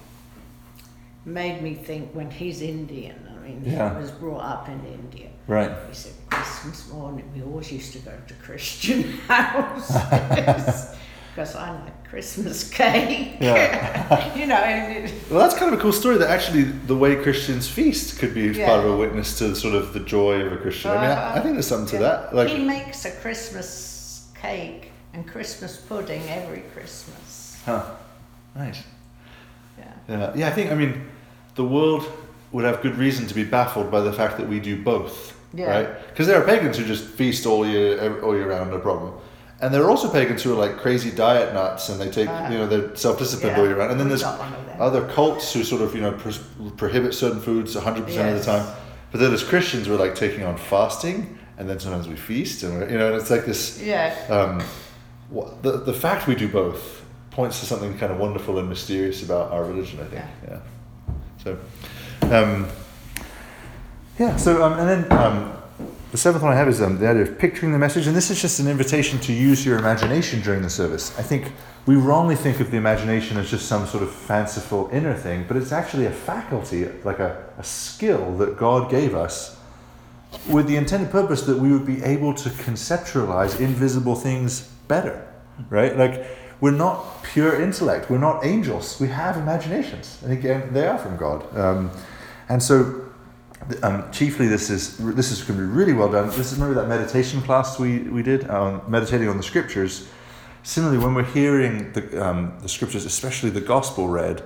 made 1.25 1.63
me 1.63 1.75
think 1.75 2.11
when 2.15 2.31
he's 2.31 2.63
Indian. 2.63 3.17
I 3.33 3.47
mean, 3.49 3.63
Yeah. 3.65 3.95
he 3.95 4.01
was 4.03 4.11
brought 4.11 4.43
up 4.43 4.69
in 4.69 4.85
India. 4.87 5.29
Right. 5.47 5.71
He 5.89 5.95
said 5.95 6.13
Christmas 6.31 6.91
morning 6.91 7.31
we 7.35 7.43
always 7.43 7.71
used 7.71 7.93
to 7.93 7.99
go 8.01 8.13
to 8.27 8.35
Christian 8.35 9.03
house 9.29 9.91
because 11.35 11.57
I 11.57 11.71
like 11.73 12.09
Christmas 12.09 12.69
cake. 12.81 13.39
Yeah. 13.41 14.35
you 14.37 14.47
know, 14.47 14.55
and 14.55 15.05
it, 15.07 15.13
Well, 15.29 15.41
that's 15.41 15.55
kind 15.59 15.73
of 15.73 15.79
a 15.79 15.83
cool 15.83 15.93
story 15.93 16.17
that 16.19 16.31
actually 16.31 16.63
the 16.63 16.95
way 16.97 17.17
Christians 17.17 17.69
feast 17.69 18.19
could 18.21 18.35
be 18.35 18.49
Yeah. 18.49 18.67
part 18.69 18.85
of 18.85 18.93
a 18.93 18.97
witness 18.97 19.37
to 19.39 19.55
sort 19.57 19.75
of 19.75 19.93
the 19.93 20.01
joy 20.01 20.43
of 20.43 20.53
a 20.53 20.57
Christian. 20.57 20.93
I 20.93 20.95
mean, 21.01 21.11
I, 21.11 21.37
I 21.37 21.41
think 21.41 21.55
there's 21.55 21.67
something 21.67 21.99
to 21.99 22.05
uh, 22.07 22.09
that. 22.27 22.35
Like, 22.35 22.49
he 22.49 22.65
makes 22.65 23.05
a 23.05 23.11
Christmas 23.11 24.29
cake 24.41 24.93
and 25.13 25.27
Christmas 25.27 25.77
pudding 25.77 26.23
every 26.29 26.63
Christmas. 26.73 27.61
huh? 27.65 27.83
Nice. 28.55 28.85
Yeah. 29.79 29.85
Yeah, 30.09 30.33
yeah. 30.37 30.49
I 30.49 30.51
think 30.53 30.71
I 30.71 30.75
mean, 30.77 31.05
the 31.57 31.65
world 31.65 32.07
would 32.53 32.65
have 32.65 32.81
good 32.81 32.97
reason 32.97 33.27
to 33.27 33.35
be 33.35 33.43
baffled 33.43 33.91
by 33.91 34.01
the 34.01 34.13
fact 34.13 34.37
that 34.39 34.49
we 34.49 34.61
do 34.61 34.81
both, 34.81 35.37
Yeah. 35.53 35.67
right? 35.71 36.09
Because 36.11 36.29
there 36.29 36.41
are 36.41 36.45
pagans 36.47 36.77
who 36.79 36.85
just 36.85 37.05
feast 37.05 37.45
all 37.47 37.67
year, 37.67 38.23
all 38.23 38.37
year 38.37 38.49
round, 38.51 38.71
no 38.71 38.79
problem. 38.79 39.15
And 39.65 39.73
there 39.73 39.83
are 39.83 39.89
also 39.89 40.11
pagans 40.13 40.43
who 40.43 40.53
are 40.53 40.57
like 40.67 40.77
crazy 40.77 41.11
diet 41.11 41.55
nuts, 41.55 41.89
and 41.89 41.99
they 41.99 42.11
take, 42.11 42.29
Ah. 42.29 42.51
you 42.51 42.59
know, 42.59 42.67
they're 42.67 42.95
self-disciplined 42.95 43.57
Yeah, 43.57 43.63
all 43.63 43.67
year 43.67 43.77
round. 43.79 43.93
And 43.93 43.99
then 43.99 44.09
there's 44.11 44.21
not 44.21 44.39
one 44.39 44.53
of 44.53 44.67
them. 44.67 44.77
other 44.79 45.09
cults 45.09 45.55
who 45.55 45.65
sort 45.65 45.81
of, 45.81 45.95
you 45.95 46.03
know, 46.03 46.13
pro- 46.13 46.71
prohibit 46.77 47.15
certain 47.15 47.41
foods 47.41 47.75
100% 47.75 48.29
of 48.31 48.39
the 48.39 48.45
time. 48.45 48.67
But 49.11 49.21
then 49.21 49.33
as 49.33 49.43
Christians, 49.43 49.89
we're 49.89 49.97
like 49.97 50.15
taking 50.17 50.45
on 50.45 50.59
fasting, 50.59 51.39
and 51.57 51.67
then 51.67 51.81
sometimes 51.81 52.07
we 52.09 52.15
feast, 52.17 52.63
and 52.63 52.75
we're, 52.79 52.91
you 52.91 52.99
know, 52.99 53.07
and 53.13 53.17
it's 53.17 53.31
like 53.31 53.47
this. 53.47 53.81
Yeah. 53.81 54.13
Um, 54.29 54.63
what, 55.31 55.63
the 55.63 55.79
the 55.79 55.95
fact 55.95 56.27
we 56.27 56.35
do 56.35 56.47
both 56.47 57.03
points 57.31 57.61
to 57.61 57.67
something 57.67 57.97
kind 57.97 58.13
of 58.13 58.19
wonderful 58.19 58.59
and 58.59 58.69
mysterious 58.69 59.23
about 59.23 59.51
our 59.51 59.65
religion. 59.65 59.99
I 60.01 60.05
think. 60.05 60.25
Yeah. 60.47 60.59
So, 61.43 61.59
um, 62.37 62.67
yeah. 64.19 64.37
So 64.37 64.63
um, 64.63 64.79
and 64.79 64.89
then 64.91 65.13
um, 65.19 65.53
the 66.15 66.19
seventh 66.19 66.45
one 66.45 66.53
I 66.53 66.57
have 66.57 66.69
is 66.69 66.81
um, 66.81 67.01
the 67.01 67.09
idea 67.09 67.23
of 67.23 67.41
picturing 67.41 67.73
the 67.73 67.79
message, 67.81 68.07
and 68.07 68.15
this 68.15 68.31
is 68.31 68.41
just 68.41 68.61
an 68.61 68.69
invitation 68.69 69.19
to 69.19 69.33
use 69.33 69.67
your 69.67 69.81
imagination 69.81 70.41
during 70.43 70.63
the 70.63 70.71
service. 70.71 71.13
I 71.19 71.23
think 71.23 71.51
we 71.87 71.97
wrongly 71.97 72.37
think 72.37 72.61
of 72.61 72.71
the 72.71 72.77
imagination 72.77 73.37
as 73.37 73.51
just 73.51 73.67
some 73.67 73.85
sort 73.85 74.05
of 74.05 74.15
fanciful 74.15 74.89
inner 74.93 75.15
thing, 75.15 75.45
but 75.49 75.57
it's 75.57 75.73
actually 75.73 76.07
a 76.07 76.13
faculty, 76.13 76.87
like 77.03 77.19
a, 77.19 77.45
a 77.59 77.65
skill 77.65 78.31
that 78.37 78.57
God 78.57 78.93
gave 78.93 79.17
us 79.17 79.61
with 80.49 80.69
the 80.69 80.77
intended 80.77 81.11
purpose 81.11 81.43
that 81.47 81.59
we 81.59 81.73
would 81.73 81.85
be 81.85 82.01
able 82.05 82.33
to 82.33 82.49
conceptualize 82.49 83.59
invisible 83.59 84.15
things 84.15 84.69
better, 84.87 85.27
right? 85.69 85.97
Like, 85.97 86.29
we're 86.61 86.71
not 86.71 87.25
pure 87.25 87.61
intellect, 87.61 88.09
we're 88.09 88.19
not 88.19 88.45
angels, 88.47 89.01
we 89.01 89.09
have 89.09 89.37
imaginations. 89.37 90.21
And 90.23 90.33
again, 90.33 90.73
they 90.73 90.87
are 90.87 90.97
from 90.97 91.17
God. 91.17 91.57
Um, 91.59 91.91
and 92.49 92.63
so, 92.63 93.05
um, 93.83 94.11
chiefly, 94.13 94.47
this 94.47 94.71
is 94.71 94.99
this 94.99 95.31
is 95.31 95.43
going 95.43 95.59
to 95.59 95.67
be 95.67 95.73
really 95.73 95.93
well 95.93 96.11
done. 96.11 96.27
This 96.29 96.53
is 96.53 96.59
remember 96.59 96.81
that 96.81 96.89
meditation 96.89 97.41
class 97.43 97.79
we, 97.79 98.01
we 98.01 98.23
did, 98.23 98.49
um, 98.51 98.83
meditating 98.89 99.29
on 99.29 99.37
the 99.37 99.43
scriptures. 99.43 100.09
Similarly, 100.63 100.99
when 100.99 101.15
we're 101.15 101.25
hearing 101.25 101.93
the, 101.93 102.27
um, 102.27 102.55
the 102.63 102.69
scriptures, 102.69 103.05
especially 103.05 103.51
the 103.51 103.61
gospel 103.61 104.09
read, 104.09 104.43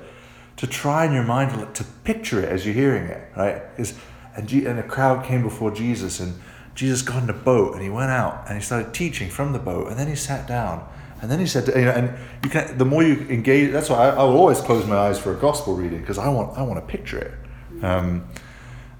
to 0.56 0.66
try 0.66 1.06
in 1.06 1.12
your 1.12 1.22
mind 1.22 1.74
to, 1.74 1.84
picture 2.02 2.40
it 2.40 2.48
as 2.48 2.64
you're 2.64 2.74
hearing 2.74 3.04
it, 3.04 3.22
right? 3.36 3.62
Is 3.76 3.94
and, 4.34 4.48
G, 4.48 4.66
and 4.66 4.78
a 4.78 4.82
crowd 4.82 5.24
came 5.24 5.42
before 5.42 5.70
Jesus, 5.70 6.20
and 6.20 6.34
Jesus 6.74 7.02
got 7.02 7.22
in 7.22 7.30
a 7.30 7.34
boat, 7.34 7.74
and 7.74 7.82
he 7.82 7.90
went 7.90 8.10
out, 8.10 8.44
and 8.46 8.56
he 8.56 8.64
started 8.64 8.94
teaching 8.94 9.28
from 9.28 9.52
the 9.52 9.58
boat, 9.58 9.88
and 9.88 9.98
then 9.98 10.08
he 10.08 10.14
sat 10.14 10.46
down, 10.46 10.88
and 11.20 11.30
then 11.30 11.40
he 11.40 11.46
said, 11.46 11.66
you 11.68 11.84
know, 11.84 11.90
and 11.90 12.16
you 12.44 12.50
can, 12.50 12.78
the 12.78 12.84
more 12.84 13.02
you 13.02 13.26
engage, 13.28 13.72
that's 13.72 13.90
why 13.90 14.08
I, 14.08 14.10
I 14.10 14.22
will 14.22 14.36
always 14.36 14.60
close 14.60 14.86
my 14.86 14.96
eyes 14.96 15.18
for 15.18 15.32
a 15.32 15.36
gospel 15.36 15.74
reading 15.74 16.00
because 16.00 16.18
I 16.18 16.28
want, 16.28 16.56
I 16.56 16.62
want 16.62 16.80
to 16.80 16.86
picture 16.86 17.18
it, 17.18 17.84
um, 17.84 18.28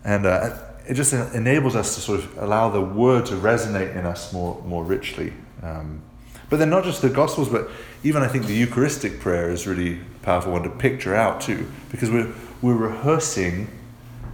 and 0.09 0.25
uh, 0.25 0.57
it 0.87 0.95
just 0.95 1.13
enables 1.13 1.77
us 1.77 1.95
to 1.95 2.01
sort 2.01 2.21
of 2.21 2.39
allow 2.39 2.71
the 2.71 2.81
word 2.81 3.27
to 3.27 3.35
resonate 3.35 3.95
in 3.95 4.07
us 4.07 4.33
more, 4.33 4.63
more 4.65 4.83
richly. 4.83 5.35
Um, 5.63 6.01
but 6.49 6.59
then 6.59 6.71
not 6.71 6.85
just 6.85 7.03
the 7.03 7.11
Gospels, 7.11 7.51
but 7.51 7.69
even 8.03 8.23
I 8.23 8.29
think 8.29 8.47
the 8.47 8.55
Eucharistic 8.55 9.21
prayer 9.21 9.51
is 9.51 9.67
really 9.67 10.01
a 10.01 10.19
powerful 10.23 10.53
one 10.53 10.63
to 10.63 10.71
picture 10.71 11.15
out 11.15 11.43
too, 11.43 11.71
because 11.91 12.11
we're 12.11 12.33
we're 12.63 12.75
rehearsing 12.75 13.69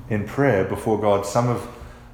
in 0.09 0.27
prayer 0.27 0.65
before 0.65 1.01
God 1.01 1.27
some 1.27 1.49
of 1.49 1.67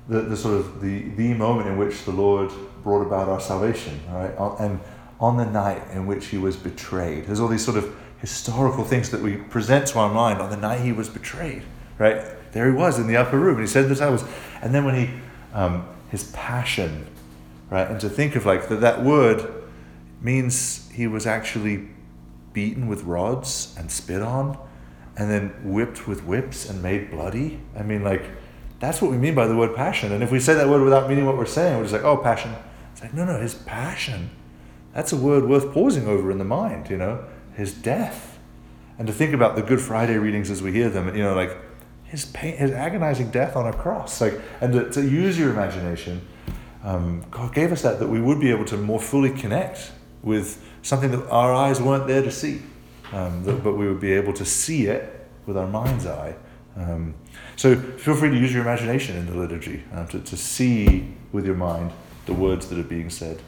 the, 0.08 0.22
the 0.22 0.36
sort 0.38 0.56
of 0.56 0.80
the, 0.80 1.02
the 1.10 1.34
moment 1.34 1.68
in 1.68 1.76
which 1.76 2.04
the 2.04 2.12
Lord 2.12 2.50
brought 2.82 3.02
about 3.02 3.28
our 3.28 3.40
salvation, 3.40 4.00
right? 4.08 4.32
And 4.58 4.80
on 5.20 5.36
the 5.36 5.44
night 5.44 5.82
in 5.92 6.06
which 6.06 6.28
he 6.28 6.38
was 6.38 6.56
betrayed. 6.56 7.26
There's 7.26 7.40
all 7.40 7.48
these 7.48 7.64
sort 7.64 7.76
of 7.76 7.94
historical 8.22 8.84
things 8.84 9.10
that 9.10 9.20
we 9.20 9.36
present 9.36 9.86
to 9.88 9.98
our 9.98 10.12
mind 10.12 10.40
on 10.40 10.48
the 10.48 10.56
night 10.56 10.80
he 10.80 10.92
was 10.92 11.10
betrayed, 11.10 11.62
right? 11.98 12.39
There 12.52 12.66
he 12.66 12.72
was 12.72 12.98
in 12.98 13.06
the 13.06 13.16
upper 13.16 13.38
room, 13.38 13.56
and 13.56 13.66
he 13.66 13.66
said 13.66 13.84
the 13.84 13.90
disciples, 13.90 14.24
and 14.60 14.74
then 14.74 14.84
when 14.84 14.94
he, 14.94 15.10
um, 15.54 15.88
his 16.10 16.30
passion, 16.32 17.06
right? 17.70 17.88
And 17.88 18.00
to 18.00 18.08
think 18.08 18.36
of 18.36 18.46
like 18.46 18.68
that, 18.68 18.80
that 18.80 19.02
word 19.02 19.64
means 20.20 20.90
he 20.92 21.06
was 21.06 21.26
actually 21.26 21.88
beaten 22.52 22.86
with 22.88 23.04
rods 23.04 23.74
and 23.78 23.90
spit 23.90 24.22
on 24.22 24.58
and 25.16 25.30
then 25.30 25.48
whipped 25.62 26.08
with 26.08 26.24
whips 26.24 26.68
and 26.68 26.82
made 26.82 27.10
bloody. 27.10 27.60
I 27.76 27.82
mean, 27.82 28.02
like, 28.02 28.24
that's 28.78 29.02
what 29.02 29.10
we 29.10 29.18
mean 29.18 29.34
by 29.34 29.46
the 29.46 29.56
word 29.56 29.74
passion. 29.74 30.12
And 30.12 30.22
if 30.22 30.30
we 30.30 30.40
say 30.40 30.54
that 30.54 30.68
word 30.68 30.82
without 30.82 31.08
meaning 31.08 31.26
what 31.26 31.36
we're 31.36 31.46
saying, 31.46 31.76
we're 31.76 31.84
just 31.84 31.92
like, 31.92 32.04
oh, 32.04 32.16
passion. 32.16 32.54
It's 32.92 33.02
like, 33.02 33.12
no, 33.14 33.24
no, 33.24 33.38
his 33.38 33.54
passion. 33.54 34.30
That's 34.94 35.12
a 35.12 35.16
word 35.16 35.44
worth 35.44 35.72
pausing 35.72 36.06
over 36.06 36.30
in 36.30 36.38
the 36.38 36.44
mind, 36.44 36.90
you 36.90 36.96
know, 36.96 37.24
his 37.54 37.72
death. 37.72 38.38
And 38.98 39.06
to 39.06 39.12
think 39.12 39.32
about 39.32 39.56
the 39.56 39.62
Good 39.62 39.80
Friday 39.80 40.16
readings 40.16 40.50
as 40.50 40.62
we 40.62 40.72
hear 40.72 40.88
them, 40.88 41.14
you 41.14 41.22
know, 41.22 41.34
like 41.34 41.56
his 42.10 42.24
pain, 42.26 42.56
his 42.56 42.72
agonizing 42.72 43.30
death 43.30 43.54
on 43.54 43.66
a 43.66 43.72
cross, 43.72 44.20
like, 44.20 44.40
and 44.60 44.72
to, 44.72 44.90
to 44.90 45.00
use 45.02 45.38
your 45.38 45.50
imagination, 45.50 46.20
um, 46.82 47.24
God 47.30 47.54
gave 47.54 47.70
us 47.70 47.82
that 47.82 48.00
that 48.00 48.08
we 48.08 48.20
would 48.20 48.40
be 48.40 48.50
able 48.50 48.64
to 48.66 48.76
more 48.76 49.00
fully 49.00 49.30
connect 49.30 49.92
with 50.22 50.60
something 50.82 51.12
that 51.12 51.28
our 51.28 51.54
eyes 51.54 51.80
weren't 51.80 52.08
there 52.08 52.22
to 52.22 52.32
see, 52.32 52.62
um, 53.12 53.44
that, 53.44 53.62
but 53.62 53.74
we 53.74 53.86
would 53.86 54.00
be 54.00 54.12
able 54.12 54.32
to 54.32 54.44
see 54.44 54.86
it 54.86 55.28
with 55.46 55.56
our 55.56 55.68
mind's 55.68 56.04
eye. 56.04 56.34
Um, 56.76 57.14
so 57.54 57.76
feel 57.76 58.16
free 58.16 58.30
to 58.30 58.36
use 58.36 58.52
your 58.52 58.62
imagination 58.62 59.16
in 59.16 59.26
the 59.26 59.34
liturgy 59.34 59.84
uh, 59.92 60.06
to, 60.06 60.20
to 60.20 60.36
see 60.36 61.14
with 61.30 61.46
your 61.46 61.54
mind 61.54 61.92
the 62.26 62.34
words 62.34 62.68
that 62.68 62.78
are 62.78 62.82
being 62.82 63.10
said. 63.10 63.40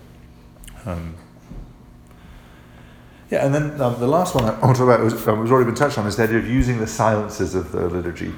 Yeah, 3.32 3.46
and 3.46 3.54
then 3.54 3.80
um, 3.80 3.98
the 3.98 4.06
last 4.06 4.34
one 4.34 4.44
I 4.44 4.50
want 4.58 4.76
to 4.76 4.82
talk 4.84 4.94
about 4.94 5.00
was, 5.00 5.26
um, 5.26 5.40
was 5.40 5.50
already 5.50 5.64
been 5.64 5.74
touched 5.74 5.96
on 5.96 6.06
is 6.06 6.16
the 6.16 6.24
idea 6.24 6.36
of 6.36 6.46
using 6.46 6.76
the 6.76 6.86
silences 6.86 7.54
of 7.54 7.72
the 7.72 7.88
liturgy. 7.88 8.30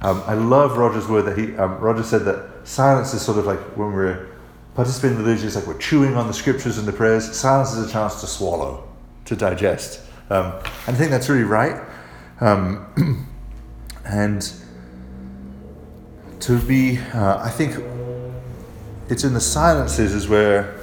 Um, 0.00 0.22
I 0.26 0.32
love 0.32 0.78
Roger's 0.78 1.06
word 1.06 1.26
that 1.26 1.36
he 1.36 1.54
um, 1.58 1.78
Roger 1.78 2.02
said 2.02 2.24
that 2.24 2.66
silence 2.66 3.12
is 3.12 3.20
sort 3.20 3.36
of 3.36 3.44
like 3.44 3.58
when 3.76 3.92
we're 3.92 4.26
participating 4.74 5.18
in 5.18 5.22
the 5.22 5.28
liturgy, 5.28 5.48
it's 5.48 5.56
like 5.56 5.66
we're 5.66 5.76
chewing 5.76 6.16
on 6.16 6.28
the 6.28 6.32
scriptures 6.32 6.78
and 6.78 6.88
the 6.88 6.94
prayers. 6.94 7.30
Silence 7.30 7.74
is 7.74 7.90
a 7.90 7.92
chance 7.92 8.22
to 8.22 8.26
swallow, 8.26 8.88
to 9.26 9.36
digest, 9.36 10.00
um, 10.30 10.54
and 10.86 10.96
I 10.96 10.98
think 10.98 11.10
that's 11.10 11.28
really 11.28 11.44
right. 11.44 11.86
Um, 12.40 13.28
and 14.06 14.50
to 16.40 16.58
be, 16.60 16.96
uh, 17.12 17.36
I 17.44 17.50
think 17.50 17.84
it's 19.10 19.24
in 19.24 19.34
the 19.34 19.40
silences 19.40 20.14
is 20.14 20.26
where 20.26 20.77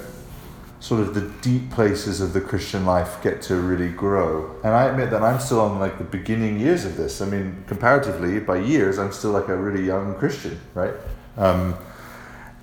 sort 0.80 1.00
of 1.00 1.14
the 1.14 1.22
deep 1.40 1.70
places 1.70 2.20
of 2.20 2.32
the 2.32 2.40
Christian 2.40 2.84
life 2.84 3.22
get 3.22 3.40
to 3.42 3.56
really 3.56 3.88
grow. 3.88 4.54
And 4.62 4.74
I 4.74 4.84
admit 4.84 5.10
that 5.10 5.22
I'm 5.22 5.40
still 5.40 5.60
on 5.60 5.78
like 5.78 5.98
the 5.98 6.04
beginning 6.04 6.60
years 6.60 6.84
of 6.84 6.96
this. 6.96 7.20
I 7.20 7.26
mean, 7.26 7.64
comparatively 7.66 8.40
by 8.40 8.58
years, 8.58 8.98
I'm 8.98 9.12
still 9.12 9.30
like 9.30 9.48
a 9.48 9.56
really 9.56 9.84
young 9.84 10.14
Christian, 10.16 10.60
right? 10.74 10.94
Um, 11.36 11.76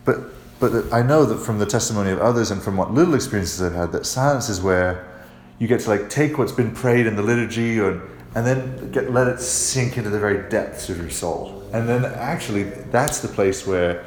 but 0.05 0.19
but 0.59 0.93
I 0.93 1.01
know 1.01 1.25
that 1.25 1.39
from 1.39 1.59
the 1.59 1.65
testimony 1.65 2.11
of 2.11 2.19
others 2.19 2.49
and 2.49 2.61
from 2.61 2.77
what 2.77 2.93
little 2.93 3.15
experiences 3.15 3.61
I've 3.61 3.73
had, 3.73 3.91
that 3.91 4.05
silence 4.05 4.47
is 4.47 4.61
where 4.61 5.05
you 5.59 5.67
get 5.67 5.81
to 5.81 5.89
like 5.89 6.09
take 6.09 6.37
what's 6.37 6.53
been 6.53 6.73
prayed 6.73 7.05
in 7.05 7.17
the 7.17 7.21
liturgy 7.21 7.79
or, 7.79 8.01
and 8.35 8.45
then 8.45 8.91
get 8.91 9.11
let 9.11 9.27
it 9.27 9.41
sink 9.41 9.97
into 9.97 10.09
the 10.09 10.19
very 10.19 10.49
depths 10.49 10.89
of 10.89 10.97
your 10.97 11.09
soul. 11.09 11.67
And 11.73 11.89
then 11.89 12.05
actually, 12.05 12.63
that's 12.63 13.19
the 13.19 13.27
place 13.27 13.67
where 13.67 14.05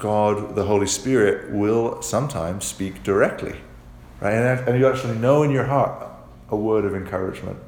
God, 0.00 0.54
the 0.54 0.64
Holy 0.64 0.86
Spirit, 0.86 1.50
will 1.50 2.02
sometimes 2.02 2.64
speak 2.64 3.02
directly, 3.02 3.56
right? 4.20 4.32
And, 4.32 4.68
and 4.68 4.78
you 4.78 4.88
actually 4.88 5.18
know 5.18 5.42
in 5.42 5.50
your 5.50 5.64
heart 5.64 6.08
a 6.48 6.56
word 6.56 6.84
of 6.84 6.94
encouragement 6.94 7.58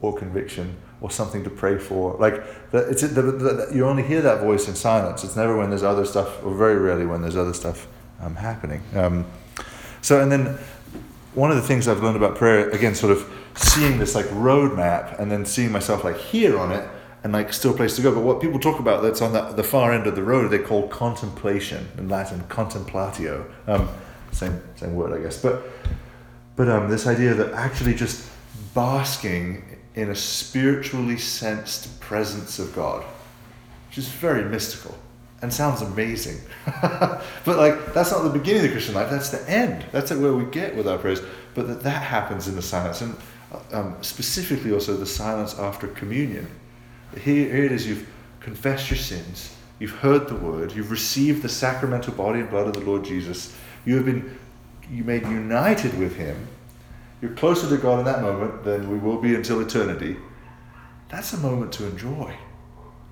or 0.00 0.16
conviction 0.16 0.76
or 1.00 1.10
something 1.10 1.42
to 1.44 1.50
pray 1.50 1.78
for. 1.78 2.16
Like 2.18 2.70
that, 2.70 2.88
it's 2.88 3.02
the, 3.02 3.08
the, 3.08 3.32
the, 3.32 3.70
you 3.74 3.86
only 3.86 4.02
hear 4.02 4.20
that 4.22 4.40
voice 4.40 4.68
in 4.68 4.74
silence. 4.74 5.24
It's 5.24 5.36
never 5.36 5.56
when 5.56 5.70
there's 5.70 5.82
other 5.82 6.04
stuff, 6.04 6.44
or 6.44 6.54
very 6.54 6.76
rarely 6.76 7.06
when 7.06 7.22
there's 7.22 7.36
other 7.36 7.54
stuff 7.54 7.88
um, 8.20 8.36
happening. 8.36 8.82
Um, 8.94 9.26
so, 10.02 10.20
and 10.20 10.30
then 10.30 10.58
one 11.34 11.50
of 11.50 11.56
the 11.56 11.62
things 11.62 11.88
I've 11.88 12.02
learned 12.02 12.16
about 12.16 12.36
prayer, 12.36 12.70
again, 12.70 12.94
sort 12.94 13.12
of 13.12 13.30
seeing 13.54 13.98
this 13.98 14.14
like 14.14 14.26
roadmap 14.26 15.18
and 15.18 15.30
then 15.30 15.44
seeing 15.44 15.72
myself 15.72 16.04
like 16.04 16.16
here 16.16 16.58
on 16.58 16.72
it 16.72 16.88
and 17.22 17.32
like 17.32 17.52
still 17.52 17.72
a 17.72 17.76
place 17.76 17.96
to 17.96 18.02
go. 18.02 18.14
But 18.14 18.22
what 18.22 18.40
people 18.40 18.58
talk 18.58 18.78
about 18.78 19.02
that's 19.02 19.20
on 19.20 19.32
the, 19.32 19.42
the 19.52 19.64
far 19.64 19.92
end 19.92 20.06
of 20.06 20.16
the 20.16 20.22
road, 20.22 20.50
they 20.50 20.58
call 20.58 20.88
contemplation 20.88 21.88
in 21.98 22.08
Latin, 22.08 22.40
contemplatio. 22.48 23.50
Um, 23.66 23.88
same 24.32 24.60
same 24.76 24.94
word, 24.94 25.18
I 25.18 25.22
guess. 25.22 25.40
But 25.40 25.62
but 26.56 26.68
um, 26.68 26.90
this 26.90 27.06
idea 27.06 27.34
that 27.34 27.52
actually 27.52 27.94
just 27.94 28.28
basking 28.74 29.64
in 29.94 30.10
a 30.10 30.14
spiritually 30.14 31.18
sensed 31.18 32.00
presence 32.00 32.58
of 32.58 32.74
God, 32.74 33.04
which 33.88 33.98
is 33.98 34.08
very 34.08 34.44
mystical 34.44 34.96
and 35.42 35.52
sounds 35.52 35.82
amazing. 35.82 36.38
but 36.82 37.22
like 37.46 37.92
that's 37.94 38.10
not 38.10 38.22
the 38.22 38.30
beginning 38.30 38.62
of 38.62 38.68
the 38.68 38.72
Christian 38.72 38.94
life. 38.94 39.10
That's 39.10 39.30
the 39.30 39.48
end. 39.48 39.84
That's 39.92 40.10
where 40.10 40.34
we 40.34 40.44
get 40.44 40.76
with 40.76 40.86
our 40.86 40.98
prayers. 40.98 41.20
But 41.54 41.68
that 41.68 41.82
that 41.82 42.02
happens 42.02 42.48
in 42.48 42.56
the 42.56 42.62
silence, 42.62 43.00
and 43.00 43.16
um, 43.72 43.96
specifically 44.02 44.72
also 44.72 44.96
the 44.96 45.06
silence 45.06 45.58
after 45.58 45.88
communion. 45.88 46.48
Here, 47.14 47.52
here 47.52 47.64
it 47.64 47.72
is. 47.72 47.86
You've 47.86 48.08
confessed 48.40 48.90
your 48.90 48.98
sins. 48.98 49.56
You've 49.78 49.90
heard 49.96 50.28
the 50.28 50.36
word. 50.36 50.72
You've 50.72 50.90
received 50.90 51.42
the 51.42 51.48
sacramental 51.48 52.14
body 52.14 52.40
and 52.40 52.50
blood 52.50 52.66
of 52.66 52.74
the 52.74 52.80
Lord 52.80 53.04
Jesus. 53.04 53.56
You 53.84 53.96
have 53.96 54.04
been 54.04 54.38
you 54.90 55.04
made 55.04 55.22
united 55.22 55.96
with 55.98 56.16
Him. 56.16 56.48
You're 57.22 57.32
closer 57.32 57.68
to 57.68 57.80
God 57.80 58.00
in 58.00 58.04
that 58.06 58.22
moment 58.22 58.64
than 58.64 58.90
we 58.90 58.98
will 58.98 59.20
be 59.20 59.34
until 59.34 59.60
eternity. 59.60 60.16
That's 61.08 61.32
a 61.32 61.38
moment 61.38 61.72
to 61.74 61.86
enjoy 61.86 62.34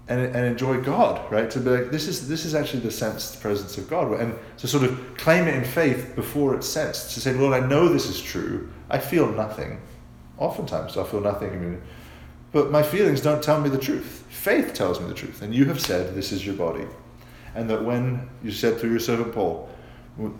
and, 0.08 0.20
and 0.20 0.46
enjoy 0.46 0.80
God, 0.80 1.30
right? 1.30 1.50
To 1.50 1.60
be 1.60 1.70
like, 1.70 1.90
this 1.90 2.08
is 2.08 2.28
this 2.28 2.44
is 2.44 2.54
actually 2.54 2.80
the 2.80 2.90
sensed 2.90 3.40
presence 3.40 3.76
of 3.76 3.88
God, 3.88 4.18
and 4.20 4.34
to 4.58 4.66
sort 4.66 4.84
of 4.84 5.16
claim 5.16 5.46
it 5.46 5.54
in 5.54 5.64
faith 5.64 6.14
before 6.14 6.54
it's 6.54 6.66
sensed. 6.66 7.14
To 7.14 7.20
say, 7.20 7.34
Lord, 7.34 7.52
I 7.52 7.66
know 7.66 7.88
this 7.88 8.06
is 8.06 8.20
true. 8.20 8.70
I 8.88 8.98
feel 8.98 9.30
nothing. 9.30 9.80
Oftentimes, 10.38 10.96
I 10.96 11.04
feel 11.04 11.20
nothing. 11.20 11.50
I 11.50 11.56
mean, 11.56 11.82
but 12.52 12.70
my 12.70 12.82
feelings 12.82 13.20
don't 13.20 13.42
tell 13.42 13.60
me 13.60 13.68
the 13.68 13.78
truth. 13.78 14.24
Faith 14.28 14.74
tells 14.74 15.00
me 15.00 15.06
the 15.06 15.14
truth, 15.14 15.42
and 15.42 15.54
you 15.54 15.64
have 15.66 15.80
said 15.80 16.14
this 16.14 16.32
is 16.32 16.46
your 16.46 16.54
body, 16.54 16.86
and 17.54 17.68
that 17.70 17.84
when 17.84 18.28
you 18.42 18.50
said 18.50 18.78
through 18.78 18.90
your 18.90 19.00
servant 19.00 19.32
Paul, 19.34 19.68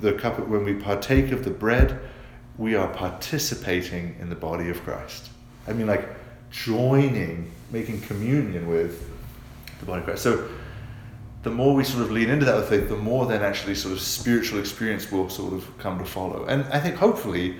the 0.01 0.13
cup 0.15 0.39
when 0.49 0.65
we 0.65 0.75
partake 0.75 1.33
of 1.33 1.45
the 1.45 1.51
bread, 1.51 2.01
we 2.57 2.75
are 2.75 2.89
participating 2.89 4.17
in 4.21 4.29
the 4.29 4.37
body 4.37 4.69
of 4.69 4.83
Christ. 4.83 5.31
I 5.67 5.73
mean, 5.73 5.87
like 5.87 6.09
joining, 6.51 7.51
making 7.71 8.01
communion 8.01 8.69
with 8.69 9.09
the 9.81 9.87
body 9.87 10.01
of 10.01 10.07
Christ. 10.07 10.23
So 10.23 10.49
the 11.43 11.51
more 11.51 11.75
we 11.75 11.85
sort 11.85 12.03
of 12.03 12.11
lean 12.11 12.31
into 12.31 12.45
that 12.47 12.57
with 12.57 12.69
faith, 12.69 12.89
the 12.89 12.97
more 12.97 13.27
then 13.27 13.43
actually 13.43 13.75
sort 13.75 13.93
of 13.93 14.01
spiritual 14.01 14.59
experience 14.59 15.13
will 15.13 15.29
sort 15.29 15.53
of 15.53 15.79
come 15.79 15.99
to 15.99 16.05
follow. 16.05 16.45
And 16.47 16.65
I 16.65 16.81
think 16.81 16.97
hopefully 16.97 17.57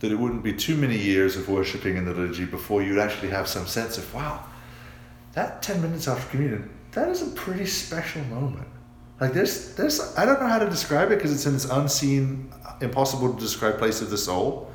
that 0.00 0.10
it 0.10 0.16
wouldn't 0.16 0.42
be 0.42 0.52
too 0.52 0.76
many 0.76 0.96
years 0.96 1.36
of 1.36 1.48
worshipping 1.48 1.96
in 1.96 2.04
the 2.04 2.12
liturgy 2.12 2.44
before 2.44 2.82
you'd 2.82 2.98
actually 2.98 3.28
have 3.28 3.46
some 3.46 3.66
sense 3.66 3.98
of, 3.98 4.14
wow, 4.14 4.44
that 5.32 5.62
10 5.62 5.80
minutes 5.80 6.08
after 6.08 6.28
communion, 6.30 6.70
that 6.92 7.08
is 7.08 7.22
a 7.22 7.30
pretty 7.32 7.66
special 7.66 8.22
moment. 8.24 8.66
Like 9.20 9.32
there's, 9.32 9.74
there's, 9.74 10.16
I 10.16 10.24
don't 10.24 10.40
know 10.40 10.48
how 10.48 10.58
to 10.58 10.68
describe 10.68 11.12
it 11.12 11.16
because 11.16 11.32
it's 11.32 11.46
in 11.46 11.52
this 11.52 11.70
unseen, 11.70 12.50
impossible 12.80 13.32
to 13.32 13.38
describe 13.38 13.78
place 13.78 14.00
of 14.00 14.10
the 14.10 14.18
soul, 14.18 14.72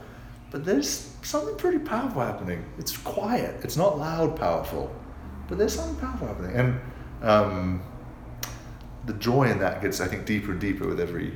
but 0.51 0.63
there's 0.63 1.11
something 1.23 1.55
pretty 1.55 1.79
powerful 1.79 2.21
happening. 2.21 2.63
It's 2.77 2.95
quiet. 2.95 3.55
It's 3.63 3.75
not 3.75 3.97
loud, 3.97 4.37
powerful 4.37 4.95
but 5.47 5.57
there's 5.57 5.75
something 5.75 5.95
powerful 5.97 6.27
happening, 6.27 6.55
and 6.55 6.81
um, 7.21 7.83
the 9.05 9.13
joy 9.13 9.43
in 9.43 9.59
that 9.59 9.81
gets, 9.81 10.01
I 10.01 10.07
think, 10.07 10.25
deeper 10.25 10.51
and 10.51 10.59
deeper 10.59 10.87
with 10.87 10.99
every 10.99 11.33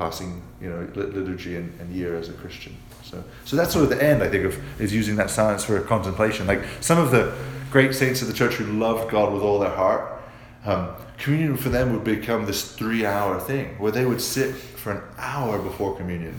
passing, 0.00 0.42
you 0.62 0.70
know, 0.70 0.88
liturgy 0.94 1.56
and, 1.56 1.78
and, 1.78 1.94
year 1.94 2.16
as 2.16 2.30
a 2.30 2.32
Christian. 2.32 2.74
So, 3.02 3.22
so 3.44 3.54
that's 3.54 3.74
sort 3.74 3.84
of 3.84 3.90
the 3.90 4.02
end, 4.02 4.22
I 4.22 4.30
think, 4.30 4.46
of 4.46 4.80
is 4.80 4.94
using 4.94 5.16
that 5.16 5.28
silence 5.28 5.62
for 5.62 5.78
contemplation. 5.82 6.46
Like 6.46 6.62
some 6.80 6.96
of 6.96 7.10
the 7.10 7.36
great 7.70 7.94
saints 7.94 8.22
of 8.22 8.28
the 8.28 8.32
church 8.32 8.54
who 8.54 8.64
loved 8.64 9.10
God 9.10 9.30
with 9.30 9.42
all 9.42 9.58
their 9.58 9.76
heart, 9.82 10.22
um, 10.64 10.88
communion 11.18 11.58
for 11.58 11.68
them 11.68 11.92
would 11.92 12.02
become 12.02 12.46
this 12.46 12.72
three-hour 12.72 13.40
thing 13.40 13.78
where 13.78 13.92
they 13.92 14.06
would 14.06 14.22
sit 14.22 14.54
for 14.54 14.92
an 14.92 15.02
hour 15.18 15.58
before 15.58 15.94
communion, 15.94 16.34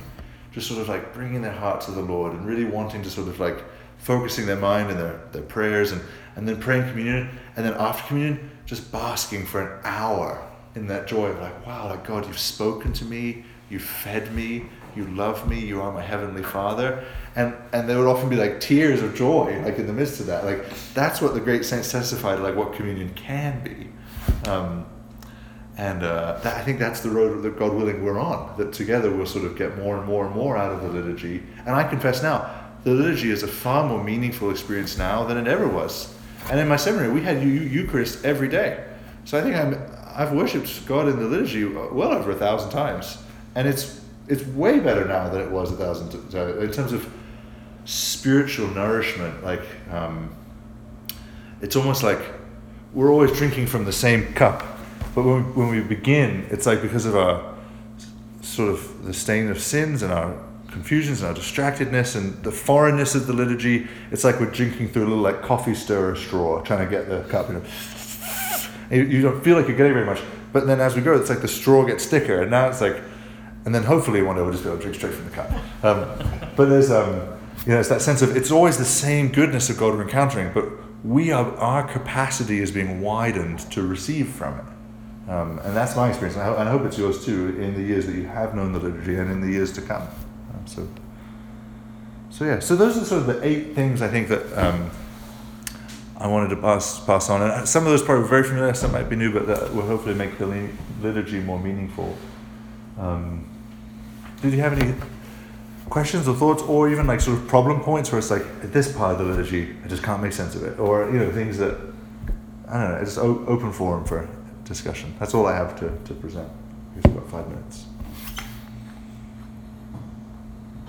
just 0.52 0.68
sort 0.68 0.82
of 0.82 0.90
like 0.90 1.14
bringing 1.14 1.44
their 1.44 1.54
heart 1.54 1.82
to 1.82 1.92
the 1.92 2.02
Lord 2.02 2.34
and 2.34 2.48
really 2.48 2.66
wanting 2.66 3.04
to 3.04 3.12
sort 3.12 3.28
of 3.28 3.40
like 3.40 3.64
focusing 4.00 4.48
their 4.48 4.58
mind 4.58 4.90
and 4.90 5.00
their, 5.00 5.22
their 5.34 5.44
prayers 5.44 5.92
and 5.92 6.02
and 6.36 6.48
then 6.48 6.58
praying 6.60 6.90
communion, 6.90 7.30
and 7.56 7.66
then 7.66 7.74
after 7.74 8.08
communion, 8.08 8.50
just 8.66 8.92
basking 8.92 9.46
for 9.46 9.62
an 9.62 9.82
hour 9.84 10.48
in 10.76 10.88
that 10.88 11.08
joy 11.08 11.28
of 11.28 11.40
like, 11.40 11.66
wow, 11.66 11.90
like 11.90 12.06
God, 12.06 12.26
you've 12.26 12.40
spoken 12.40 12.94
to 12.94 13.06
me, 13.06 13.44
you've 13.72 13.82
fed 13.82 14.34
me, 14.34 14.66
you 14.96 15.06
love 15.08 15.48
me, 15.48 15.60
you 15.60 15.82
are 15.82 15.92
my 15.92 16.02
heavenly 16.02 16.44
Father. 16.44 17.04
And 17.36 17.56
and 17.74 17.90
there 17.90 17.98
would 17.98 18.08
often 18.08 18.30
be 18.30 18.36
like 18.36 18.60
tears 18.60 19.02
of 19.02 19.16
joy, 19.16 19.62
like 19.64 19.78
in 19.78 19.88
the 19.88 19.94
midst 19.94 20.20
of 20.20 20.28
that. 20.28 20.46
Like 20.46 20.66
that's 20.94 21.22
what 21.22 21.34
the 21.34 21.40
great 21.40 21.66
saints 21.66 21.92
testified, 21.92 22.40
like 22.40 22.56
what 22.56 22.74
communion 22.74 23.10
can 23.14 23.64
be. 23.64 23.90
Um, 24.50 24.86
and 25.78 26.04
uh, 26.04 26.40
that, 26.44 26.58
I 26.58 26.62
think 26.62 26.78
that's 26.78 27.00
the 27.00 27.10
road 27.10 27.42
that 27.42 27.58
God 27.58 27.74
willing 27.74 28.04
we're 28.04 28.20
on. 28.20 28.56
That 28.58 28.74
together 28.74 29.10
we'll 29.10 29.26
sort 29.26 29.46
of 29.46 29.58
get 29.58 29.78
more 29.78 29.98
and 29.98 30.06
more 30.06 30.26
and 30.26 30.36
more 30.36 30.58
out 30.58 30.72
of 30.72 30.82
the 30.82 30.90
liturgy. 30.90 31.42
And 31.66 31.70
I 31.70 31.88
confess 31.88 32.22
now, 32.22 32.54
the 32.84 32.92
liturgy 32.92 33.32
is 33.32 33.42
a 33.42 33.48
far 33.48 33.88
more 33.88 34.04
meaningful 34.04 34.52
experience 34.52 34.98
now 34.98 35.24
than 35.24 35.38
it 35.38 35.48
ever 35.48 35.68
was 35.68 36.14
and 36.50 36.60
in 36.60 36.68
my 36.68 36.76
seminary, 36.76 37.12
we 37.12 37.22
had 37.22 37.44
Eucharist 37.44 38.26
every 38.26 38.48
day. 38.48 38.84
So 39.26 39.38
I 39.38 39.42
think 39.42 39.56
I'm, 39.56 39.78
I've 40.16 40.34
worshipped 40.34 40.86
God 40.86 41.08
in 41.08 41.20
the 41.20 41.26
liturgy 41.26 41.66
well 41.66 42.12
over 42.12 42.32
a 42.32 42.36
thousand 42.36 42.72
times. 42.72 43.18
And 43.56 43.68
it's, 43.68 44.02
it's 44.28 44.44
way 44.48 44.80
better 44.80 45.06
now 45.06 45.30
than 45.30 45.42
it 45.42 45.52
was 45.52 45.72
a 45.72 45.76
thousand. 45.76 46.14
In 46.34 46.72
terms 46.72 46.94
of 46.94 47.12
spiritual 47.86 48.68
nourishment, 48.68 49.44
like, 49.44 49.64
um, 49.92 50.34
it's 51.62 51.76
almost 51.76 52.04
like 52.04 52.20
we're 52.94 53.12
always 53.12 53.32
drinking 53.38 53.68
from 53.68 53.86
the 53.86 53.92
same 53.92 54.34
cup. 54.34 54.64
But 55.14 55.24
when, 55.24 55.56
when 55.56 55.70
we 55.70 55.82
begin, 55.82 56.48
it's 56.50 56.66
like 56.66 56.82
because 56.82 57.06
of 57.06 57.16
our 57.16 57.54
sort 58.42 58.70
of 58.70 59.06
the 59.06 59.14
stain 59.14 59.50
of 59.50 59.62
sins 59.62 60.02
and 60.02 60.12
our 60.12 60.36
confusions 60.72 61.22
and 61.22 61.30
our 61.30 61.34
distractedness 61.36 62.16
and 62.16 62.42
the 62.44 62.52
foreignness 62.52 63.14
of 63.14 63.28
the 63.28 63.34
liturgy. 63.34 63.88
It's 64.12 64.24
like 64.24 64.40
we're 64.40 64.52
drinking 64.52 64.90
through 64.90 65.04
a 65.04 65.10
little 65.10 65.24
like 65.24 65.42
coffee 65.42 65.76
stirrer 65.76 66.16
straw, 66.16 66.62
trying 66.62 66.86
to 66.86 66.90
get 66.90 67.10
the 67.10 67.24
cup. 67.30 67.50
You 67.50 67.56
know, 67.56 67.64
you 68.90 69.22
don't 69.22 69.44
feel 69.44 69.58
like 69.58 69.68
you're 69.68 69.78
getting 69.78 69.94
very 69.94 70.06
much. 70.06 70.22
But 70.54 70.68
then 70.68 70.80
as 70.80 70.96
we 70.96 71.02
go, 71.02 71.14
it's 71.16 71.30
like 71.30 71.42
the 71.42 71.48
straw 71.48 71.86
gets 71.86 72.06
thicker, 72.06 72.42
and 72.42 72.52
now 72.52 72.68
it's 72.70 72.82
like, 72.82 73.02
and 73.66 73.74
then 73.76 73.84
hopefully 73.84 74.22
one 74.22 74.36
day 74.36 74.42
we'll 74.42 74.52
just 74.52 74.64
be 74.64 74.70
able 74.70 74.78
to 74.78 74.84
drink 74.84 74.96
straight 74.96 75.14
from 75.14 75.26
the 75.26 75.32
cup. 75.32 75.52
Um, 75.84 76.52
but 76.56 76.70
there's 76.70 76.92
um, 76.92 77.38
you 77.66 77.74
know, 77.74 77.80
it's 77.80 77.90
that 77.90 78.02
sense 78.02 78.22
of 78.22 78.36
it's 78.36 78.52
always 78.52 78.78
the 78.78 78.86
same 78.86 79.30
goodness 79.30 79.70
of 79.70 79.78
God 79.78 79.94
we're 79.94 80.04
encountering, 80.04 80.52
but 80.54 80.66
we 81.04 81.32
are 81.32 81.56
our 81.58 81.84
capacity 81.84 82.60
is 82.60 82.72
being 82.72 83.02
widened 83.02 83.60
to 83.72 83.82
receive 83.86 84.30
from 84.30 84.60
it. 84.60 85.32
Um, 85.32 85.60
and 85.60 85.76
that's 85.76 85.96
my 85.96 86.10
experience, 86.10 86.36
and 86.36 86.44
I, 86.44 86.60
and 86.60 86.68
I 86.68 86.72
hope 86.72 86.84
it's 86.84 86.98
yours 86.98 87.24
too 87.24 87.60
in 87.60 87.76
the 87.76 87.82
years 87.82 88.08
that 88.08 88.16
you 88.16 88.26
have 88.26 88.56
known 88.56 88.74
the 88.74 88.80
liturgy 88.80 89.16
and 89.16 89.32
in 89.32 89.42
the 89.42 89.50
years 89.50 89.72
to 89.74 89.82
come. 89.82 90.08
So, 90.66 90.88
so 92.30 92.46
yeah. 92.46 92.60
So 92.60 92.76
those 92.76 92.98
are 92.98 93.06
sort 93.06 93.22
of 93.22 93.28
the 93.28 93.46
eight 93.46 93.74
things 93.76 94.02
I 94.02 94.08
think 94.08 94.28
that 94.30 94.52
um, 94.58 94.90
I 96.18 96.28
wanted 96.28 96.50
to 96.50 96.58
pass 96.58 97.04
pass 97.06 97.30
on. 97.30 97.42
And 97.42 97.68
some 97.68 97.84
of 97.84 97.92
those 97.92 98.02
probably 98.02 98.28
very 98.28 98.44
familiar, 98.44 98.74
some 98.74 98.92
might 98.92 99.10
be 99.10 99.16
new, 99.16 99.32
but 99.32 99.48
that 99.48 99.74
will 99.74 99.86
hopefully 99.86 100.16
make 100.16 100.38
the 100.38 100.70
liturgy 101.02 101.40
more 101.40 101.60
meaningful. 101.60 102.18
Um, 103.00 103.51
did 104.42 104.54
you 104.54 104.60
have 104.62 104.74
any 104.80 104.94
questions 105.90 106.28
or 106.28 106.36
thoughts, 106.36 106.64
or 106.64 106.90
even 106.90 107.06
like 107.08 107.20
sort 107.22 107.38
of 107.38 107.48
problem 107.48 107.82
points 107.82 108.12
where 108.12 108.20
it's 108.20 108.32
like 108.32 108.44
at 108.64 108.72
this 108.74 108.92
part 108.92 109.12
of 109.14 109.18
the 109.20 109.26
liturgy, 109.26 109.76
I 109.84 109.88
just 109.88 110.04
can't 110.04 110.22
make 110.22 110.34
sense 110.34 110.56
of 110.56 110.64
it, 110.64 110.80
or 110.80 111.10
you 111.12 111.20
know 111.20 111.32
things 111.32 111.58
that 111.58 111.78
I 112.68 112.82
don't 112.82 112.92
know. 112.92 112.98
It's 113.02 113.18
o- 113.18 113.46
open 113.48 113.72
forum 113.72 114.06
for 114.06 114.28
discussion. 114.64 115.14
That's 115.20 115.34
all 115.34 115.46
I 115.46 115.56
have 115.56 115.78
to, 115.80 115.90
to 116.06 116.14
present. 116.14 116.50
We've 116.96 117.04
got 117.16 117.28
five 117.30 117.48
minutes. 117.50 117.86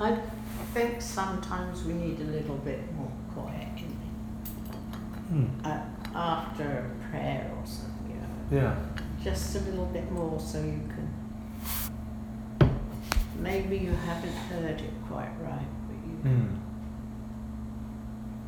I 0.01 0.19
think 0.75 1.01
sometimes 1.01 1.85
we 1.85 1.93
need 1.93 2.21
a 2.21 2.25
little 2.25 2.57
bit 2.57 2.81
more 2.95 3.11
quiet 3.35 3.69
in 3.79 3.93
Hmm. 5.29 5.47
uh, 5.65 5.79
after 6.15 6.91
prayer 7.11 7.51
or 7.57 7.65
something, 7.67 8.21
you 8.51 8.61
know. 8.61 8.65
Yeah. 8.65 8.77
Just 9.25 9.57
a 9.57 9.61
little 9.61 9.87
bit 9.87 10.11
more 10.13 10.39
so 10.41 10.59
you 10.59 10.81
can. 10.89 10.92
Maybe 13.43 13.77
you 13.79 13.91
haven't 13.93 14.33
heard 14.33 14.81
it 14.81 14.93
quite 15.09 15.31
right, 15.43 15.67
but 15.89 15.97
you 16.07 16.17
Mm. 16.31 16.59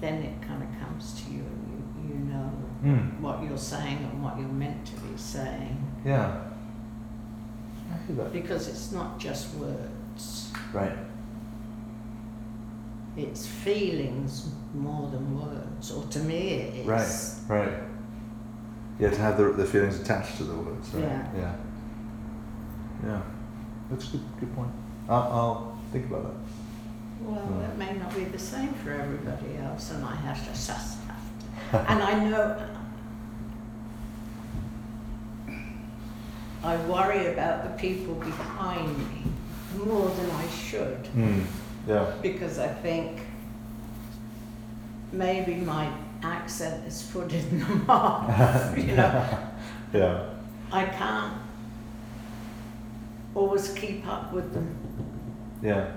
then 0.01 0.23
it 0.23 0.41
kind 0.43 0.63
of 0.63 0.69
comes 0.81 1.21
to 1.25 1.31
you 1.33 1.41
and 1.41 2.09
you, 2.09 2.15
you 2.15 2.21
know 2.33 2.51
Mm. 2.85 3.21
what 3.21 3.43
you're 3.43 3.57
saying 3.59 3.99
and 4.11 4.23
what 4.23 4.39
you're 4.39 4.49
meant 4.49 4.85
to 4.87 4.93
be 5.01 5.17
saying. 5.17 5.77
Yeah. 6.05 6.37
Because 8.33 8.69
it's 8.69 8.93
not 8.93 9.19
just 9.19 9.55
words, 9.57 10.53
Right. 10.73 10.97
it's 13.17 13.47
feelings 13.47 14.53
more 14.75 15.09
than 15.11 15.39
words, 15.41 15.91
or 15.93 16.05
to 16.05 16.19
me 16.21 16.49
it 16.55 16.75
is. 16.81 16.87
Right. 16.87 17.59
Right. 17.61 17.73
Yeah, 18.99 19.11
to 19.11 19.21
have 19.21 19.37
the, 19.39 19.53
the 19.53 19.65
feelings 19.65 19.99
attached 20.01 20.37
to 20.39 20.45
the 20.45 20.55
words. 20.57 20.93
Right? 20.95 21.03
Yeah. 21.05 21.27
Yeah. 21.37 21.55
Yeah. 23.07 23.23
That's 23.91 24.09
a 24.09 24.13
good, 24.17 24.25
good 24.41 24.55
point. 24.57 24.71
I'll, 25.09 25.23
I'll 25.23 25.79
think 25.93 26.07
about 26.07 26.23
that. 26.25 26.35
Well, 27.21 27.41
Mm. 27.47 27.71
it 27.71 27.79
may 27.79 27.93
not 27.99 28.15
be 28.15 28.25
the 28.25 28.39
same 28.39 28.73
for 28.75 28.91
everybody 28.93 29.57
else, 29.63 29.91
and 29.93 30.05
I 30.05 30.15
have 30.17 30.39
to 30.41 30.51
just 30.51 30.69
have 30.71 31.83
to. 31.85 31.91
And 31.91 32.03
I 32.03 32.25
know. 32.29 32.69
I 36.63 36.77
worry 36.87 37.27
about 37.27 37.63
the 37.65 37.71
people 37.79 38.15
behind 38.15 38.97
me 38.99 39.85
more 39.85 40.09
than 40.09 40.31
I 40.31 40.47
should 40.49 41.05
Mm. 41.17 41.45
Yeah. 41.87 42.07
because 42.23 42.59
I 42.59 42.69
think 42.69 43.21
maybe 45.13 45.57
my 45.57 45.91
accent 46.23 46.87
is 46.87 47.03
putting 47.13 47.59
them 47.59 47.85
off. 47.89 48.77
you 48.79 48.97
know, 48.97 49.39
Yeah. 49.93 50.25
I 50.73 50.87
can't 50.87 51.35
always 53.35 53.73
keep 53.75 54.07
up 54.07 54.33
with 54.33 54.53
them. 54.53 54.77
Yeah. 55.63 55.91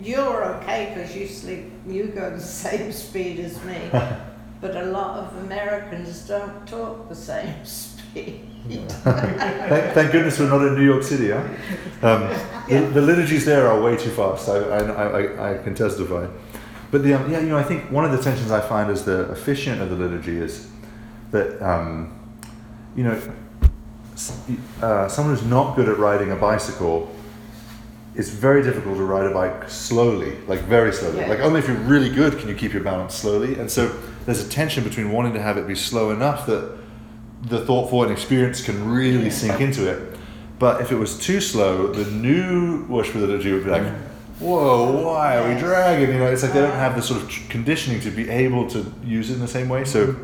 You're 0.00 0.44
okay 0.56 0.92
because 0.94 1.16
you 1.16 1.26
sleep, 1.26 1.64
you 1.86 2.06
go 2.08 2.30
the 2.30 2.40
same 2.40 2.92
speed 2.92 3.40
as 3.40 3.62
me. 3.64 3.78
but 4.60 4.76
a 4.76 4.84
lot 4.86 5.18
of 5.18 5.36
Americans 5.44 6.26
don't 6.28 6.66
talk 6.66 7.08
the 7.08 7.14
same 7.14 7.54
speed. 7.64 8.42
thank, 8.68 9.92
thank 9.94 10.12
goodness 10.12 10.38
we're 10.38 10.48
not 10.48 10.66
in 10.66 10.74
New 10.74 10.84
York 10.84 11.02
City, 11.02 11.30
huh? 11.30 11.42
Um, 12.02 12.22
Yeah. 12.68 12.80
the, 12.80 13.00
the 13.00 13.02
liturgies 13.02 13.44
there 13.44 13.68
are 13.68 13.80
way 13.80 13.96
too 13.96 14.10
fast. 14.10 14.48
I, 14.48 14.56
I, 14.56 15.20
I, 15.20 15.54
I 15.54 15.58
can 15.62 15.74
testify. 15.74 16.26
But 16.90 17.02
the, 17.04 17.14
um, 17.14 17.30
yeah, 17.30 17.40
you 17.40 17.48
know, 17.48 17.58
I 17.58 17.62
think 17.62 17.90
one 17.90 18.04
of 18.04 18.12
the 18.12 18.18
tensions 18.22 18.50
I 18.50 18.60
find 18.60 18.90
as 18.90 19.04
the 19.04 19.28
officiant 19.30 19.80
of 19.82 19.90
the 19.90 19.96
liturgy 19.96 20.36
is 20.38 20.68
that, 21.30 21.60
um, 21.62 22.12
you 22.96 23.04
know, 23.04 23.20
uh, 24.82 25.08
someone 25.08 25.36
who's 25.36 25.46
not 25.46 25.76
good 25.76 25.88
at 25.88 25.98
riding 25.98 26.30
a 26.32 26.36
bicycle, 26.36 27.14
it's 28.14 28.30
very 28.30 28.62
difficult 28.62 28.96
to 28.96 29.04
ride 29.04 29.26
a 29.26 29.34
bike 29.34 29.68
slowly, 29.68 30.36
like 30.46 30.60
very 30.60 30.92
slowly. 30.92 31.20
Yeah. 31.20 31.28
Like 31.28 31.40
only 31.40 31.60
if 31.60 31.68
you're 31.68 31.76
really 31.76 32.08
good 32.08 32.38
can 32.38 32.48
you 32.48 32.54
keep 32.54 32.72
your 32.72 32.82
balance 32.82 33.14
slowly. 33.14 33.58
And 33.58 33.70
so 33.70 33.88
there's 34.24 34.44
a 34.44 34.48
tension 34.48 34.82
between 34.84 35.12
wanting 35.12 35.34
to 35.34 35.42
have 35.42 35.58
it 35.58 35.66
be 35.66 35.74
slow 35.74 36.10
enough 36.10 36.46
that 36.46 36.76
the 37.42 37.64
thoughtful 37.64 38.02
and 38.02 38.10
experience 38.10 38.62
can 38.64 38.90
really 38.90 39.24
Yeah. 39.24 39.30
sink 39.30 39.60
into 39.60 39.86
it. 39.88 40.16
But 40.58 40.80
if 40.80 40.90
it 40.90 40.96
was 40.96 41.18
too 41.18 41.40
slow, 41.42 41.88
the 41.88 42.10
new 42.10 42.84
worship 42.88 43.16
liturgy 43.16 43.52
would 43.52 43.64
be 43.64 43.70
like, 43.70 43.86
whoa, 44.38 45.04
why 45.04 45.36
are 45.36 45.52
we 45.52 45.60
dragging? 45.60 46.08
You 46.14 46.18
know, 46.20 46.26
it's 46.26 46.42
like 46.42 46.54
they 46.54 46.60
don't 46.62 46.72
have 46.72 46.96
the 46.96 47.02
sort 47.02 47.22
of 47.22 47.28
conditioning 47.50 48.00
to 48.00 48.10
be 48.10 48.28
able 48.30 48.66
to 48.70 48.90
use 49.04 49.28
it 49.30 49.34
in 49.34 49.40
the 49.40 49.48
same 49.48 49.68
way. 49.68 49.84
So 49.84 50.16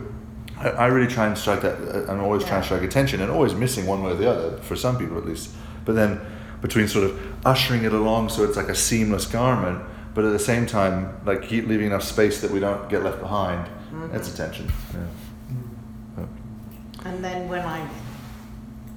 I, 0.62 0.68
I 0.70 0.86
really 0.86 1.12
try 1.12 1.26
and 1.26 1.36
strike 1.36 1.60
that. 1.62 1.76
uh, 2.08 2.12
I'm 2.12 2.20
always 2.20 2.44
trying 2.44 2.60
to 2.62 2.66
strike 2.66 2.82
a 2.82 2.88
tension 2.88 3.20
and 3.20 3.30
always 3.30 3.54
missing 3.54 3.86
one 3.86 4.02
way 4.02 4.12
or 4.12 4.14
the 4.14 4.30
other, 4.30 4.56
for 4.58 4.76
some 4.76 4.98
people 4.98 5.18
at 5.18 5.26
least. 5.26 5.50
But 5.84 5.94
then 5.94 6.20
between 6.60 6.86
sort 6.88 7.04
of 7.04 7.20
ushering 7.46 7.82
it 7.84 7.92
along 7.92 8.28
so 8.28 8.44
it's 8.44 8.56
like 8.56 8.68
a 8.68 8.74
seamless 8.74 9.26
garment, 9.26 9.82
but 10.14 10.24
at 10.24 10.30
the 10.32 10.38
same 10.38 10.66
time, 10.66 11.20
like 11.26 11.42
keep 11.42 11.66
leaving 11.66 11.86
enough 11.88 12.04
space 12.04 12.40
that 12.40 12.50
we 12.50 12.60
don't 12.60 12.88
get 12.88 13.02
left 13.02 13.20
behind. 13.20 13.68
That's 14.12 14.32
a 14.32 14.36
tension. 14.36 14.70
Yeah. 14.94 15.00
But- 16.16 16.28
And 17.06 17.24
then 17.24 17.48
when 17.48 17.60
I, 17.62 17.86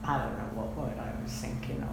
I 0.03 0.18
don't 0.20 0.38
know 0.38 0.49
what 0.61 0.78
word 0.78 0.97
I 0.99 1.22
was 1.24 1.32
thinking 1.32 1.82
of, 1.82 1.89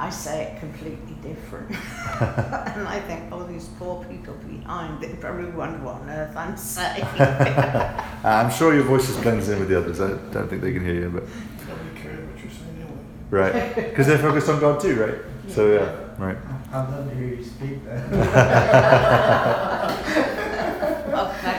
I 0.00 0.10
say 0.10 0.44
it 0.44 0.60
completely 0.60 1.14
different. 1.22 1.70
and 2.20 2.86
I 2.86 3.00
think, 3.06 3.24
oh, 3.32 3.44
these 3.44 3.66
poor 3.80 4.04
people 4.04 4.34
behind, 4.34 5.00
they 5.02 5.08
probably 5.14 5.50
wonder 5.50 5.78
what 5.84 5.96
on 5.96 6.08
earth 6.10 6.36
I'm 6.36 6.56
saying. 6.56 7.04
Uh, 8.18 8.30
I'm 8.30 8.50
sure 8.50 8.74
your 8.74 8.82
voice 8.82 9.06
just 9.06 9.22
blends 9.22 9.48
in 9.48 9.60
with 9.60 9.68
the 9.68 9.78
others. 9.78 10.00
I 10.00 10.08
don't 10.32 10.48
think 10.48 10.60
they 10.60 10.72
can 10.72 10.84
hear 10.84 10.94
you, 10.94 11.08
but 11.08 11.22
Nobody 11.68 12.00
cares 12.00 12.28
what 12.28 12.42
you're 12.42 12.50
saying 12.50 12.74
anyway. 12.80 12.98
right, 13.30 13.74
because 13.90 14.06
they're 14.08 14.18
focused 14.18 14.48
on 14.48 14.58
God 14.58 14.80
too, 14.80 14.96
right? 15.00 15.14
So 15.48 15.72
yeah, 15.72 16.24
right. 16.24 16.36
I'd 16.72 16.90
love 16.90 17.08
to 17.08 17.14
hear 17.14 17.28
you 17.28 17.44
speak 17.44 17.84
though. 17.84 17.92
okay, 21.14 21.57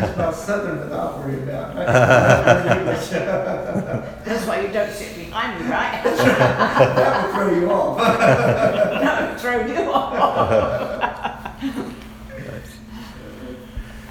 That's 0.00 0.14
about 0.14 0.34
something 0.34 0.76
that 0.76 0.92
I 0.92 1.18
worry 1.18 1.42
about. 1.42 1.74
that's 4.24 4.46
why 4.46 4.60
you 4.60 4.72
don't 4.72 4.92
sit 4.92 5.14
behind 5.16 5.60
me, 5.62 5.70
right? 5.70 6.02
That 6.02 7.26
will 7.26 7.34
throw 7.34 7.60
you 7.60 7.70
off. 7.70 7.98
no, 9.02 9.34
throw 9.38 9.66
you 9.66 9.92
off. 9.92 10.10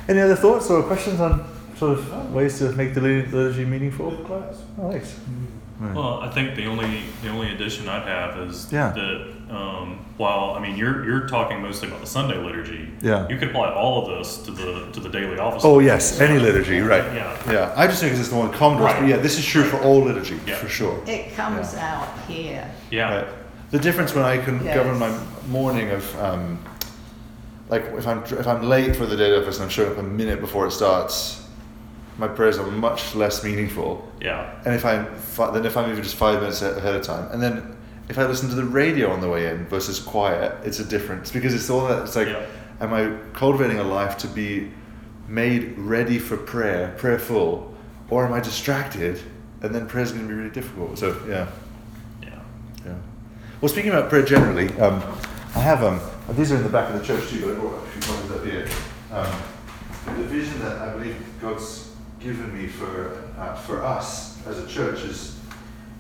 Any 0.08 0.22
other 0.22 0.36
thoughts 0.36 0.70
or 0.70 0.84
questions 0.84 1.20
on 1.20 1.44
sort 1.76 1.98
of 1.98 2.34
ways 2.34 2.60
to 2.60 2.72
make 2.74 2.94
the 2.94 3.02
lit- 3.02 3.32
liturgy 3.32 3.66
meaningful? 3.66 4.12
Good 4.12 4.26
class. 4.26 4.62
Oh, 4.80 4.92
thanks. 4.92 5.20
Right. 5.80 5.95
Well, 5.95 6.19
I 6.19 6.30
think 6.30 6.55
the 6.55 6.65
only 6.65 7.03
the 7.23 7.30
only 7.30 7.53
addition 7.53 7.88
I'd 7.88 8.05
have 8.05 8.38
is 8.49 8.67
Yeah. 8.69 8.91
that 8.91 9.27
um, 9.49 10.05
while 10.17 10.53
I 10.57 10.59
mean 10.59 10.75
you're 10.75 11.05
you're 11.05 11.25
talking 11.27 11.61
mostly 11.61 11.88
about 11.88 12.01
the 12.01 12.07
Sunday 12.07 12.38
liturgy, 12.38 12.89
Yeah. 13.01 13.27
you 13.30 13.38
could 13.38 13.49
apply 13.49 13.71
all 13.71 14.03
of 14.05 14.17
this 14.17 14.38
to 14.39 14.51
the 14.51 14.88
to 14.91 14.99
the 14.99 15.07
daily 15.07 15.39
office. 15.39 15.61
Oh 15.63 15.80
yes, 15.80 16.19
any 16.19 16.38
liturgy, 16.38 16.82
right? 16.82 17.05
Yeah. 17.15 17.38
Yeah, 17.51 17.73
I 17.77 17.88
just 17.88 18.01
think 18.01 18.17
it's 18.17 18.27
the 18.27 18.36
one 18.36 18.51
common 18.51 18.80
to 18.80 18.86
us, 18.86 18.99
but 18.99 19.07
yeah, 19.07 19.17
this 19.17 19.39
is 19.39 19.45
true 19.45 19.63
for 19.63 19.77
all 19.82 20.01
liturgy 20.01 20.38
Yeah. 20.45 20.55
for 20.57 20.67
sure. 20.67 20.99
It 21.07 21.34
comes 21.38 21.73
out 21.75 22.09
here. 22.27 22.69
Yeah. 22.91 23.15
Right. 23.15 23.27
The 23.71 23.80
difference 23.80 24.13
when 24.13 24.25
I 24.25 24.38
can 24.38 24.61
Yes. 24.65 24.75
govern 24.75 24.99
my 24.99 25.11
morning 25.47 25.91
of, 25.91 26.03
um, 26.21 26.59
like 27.69 27.86
if 27.97 28.05
I'm 28.05 28.21
if 28.25 28.47
I'm 28.47 28.63
late 28.67 28.97
for 28.97 29.05
the 29.05 29.15
day 29.15 29.34
office 29.38 29.55
and 29.57 29.63
I'm 29.63 29.69
showing 29.69 29.91
up 29.91 29.97
a 29.97 30.03
minute 30.03 30.41
before 30.41 30.67
it 30.67 30.71
starts, 30.71 31.41
my 32.20 32.28
prayers 32.28 32.57
are 32.59 32.67
much 32.70 33.15
less 33.15 33.43
meaningful. 33.43 34.07
Yeah. 34.22 34.53
And 34.65 34.76
if 34.76 34.86
I'm 34.86 35.05
fi- 35.15 35.51
then 35.51 35.65
if 35.65 35.76
I'm 35.78 35.89
even 35.89 36.03
just 36.03 36.15
five 36.15 36.39
minutes 36.41 36.61
ahead 36.61 36.93
of 36.95 37.01
time, 37.01 37.32
and 37.32 37.41
then 37.41 37.76
if 38.09 38.20
I 38.20 38.26
listen 38.26 38.49
to 38.49 38.55
the 38.55 38.65
radio 38.65 39.09
on 39.11 39.22
the 39.22 39.30
way 39.30 39.47
in 39.49 39.65
versus 39.67 39.99
quiet, 39.99 40.53
it's 40.65 40.80
a 40.80 40.84
difference 40.86 41.32
because 41.32 41.53
it's 41.53 41.70
all 41.70 41.88
that. 41.88 42.03
It's 42.03 42.15
like, 42.15 42.28
Yeah. 42.28 42.45
am 42.82 42.93
I 42.93 43.15
cultivating 43.34 43.80
a 43.80 43.84
life 43.84 44.17
to 44.20 44.28
be 44.28 44.70
made 45.28 45.78
ready 45.78 46.20
for 46.20 46.36
prayer, 46.36 46.93
prayerful, 46.97 47.74
or 48.09 48.26
am 48.26 48.34
I 48.34 48.39
distracted, 48.41 49.22
and 49.61 49.74
then 49.74 49.88
prayer's 49.88 50.11
going 50.11 50.24
to 50.24 50.28
be 50.28 50.34
really 50.36 50.49
difficult. 50.49 50.97
So 50.99 51.15
yeah. 51.28 51.47
Yeah. 52.22 52.39
Yeah. 52.86 52.95
Well, 53.61 53.70
speaking 53.70 53.91
about 53.91 54.09
prayer 54.09 54.24
generally, 54.26 54.70
um, 54.80 55.01
I 55.55 55.59
have 55.59 55.84
um, 55.84 55.99
these 56.36 56.51
are 56.51 56.57
in 56.57 56.63
the 56.63 56.70
back 56.70 56.93
of 56.93 56.99
the 56.99 57.05
church 57.05 57.30
too, 57.30 57.41
but 57.41 57.51
I 57.51 57.59
brought 57.59 57.84
a 57.84 57.88
few 57.88 58.01
copies 58.01 58.32
up 58.32 58.43
here. 58.45 58.67
Um, 59.11 60.17
the 60.17 60.24
vision 60.24 60.59
that 60.59 60.78
I 60.82 60.93
believe 60.93 61.15
God's 61.41 61.89
given 62.20 62.55
me 62.57 62.67
for 62.67 63.24
uh, 63.38 63.55
for 63.55 63.84
us 63.84 64.45
as 64.45 64.59
a 64.59 64.67
church 64.67 64.99
is 65.01 65.38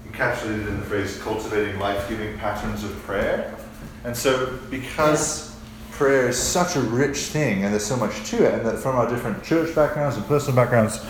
encapsulated 0.07 0.67
in 0.67 0.79
the 0.79 0.85
phrase 0.85 1.17
"cultivating 1.21 1.79
life-giving 1.79 2.37
patterns 2.37 2.83
of 2.83 2.91
prayer." 3.03 3.55
And 4.03 4.15
so, 4.15 4.57
because 4.69 5.55
prayer 5.91 6.29
is 6.29 6.37
such 6.37 6.75
a 6.75 6.81
rich 6.81 7.17
thing, 7.17 7.63
and 7.63 7.73
there's 7.73 7.85
so 7.85 7.97
much 7.97 8.29
to 8.29 8.45
it, 8.45 8.53
and 8.53 8.65
that 8.65 8.79
from 8.79 8.95
our 8.95 9.09
different 9.09 9.43
church 9.43 9.75
backgrounds 9.75 10.15
and 10.15 10.25
personal 10.25 10.55
backgrounds, 10.55 11.05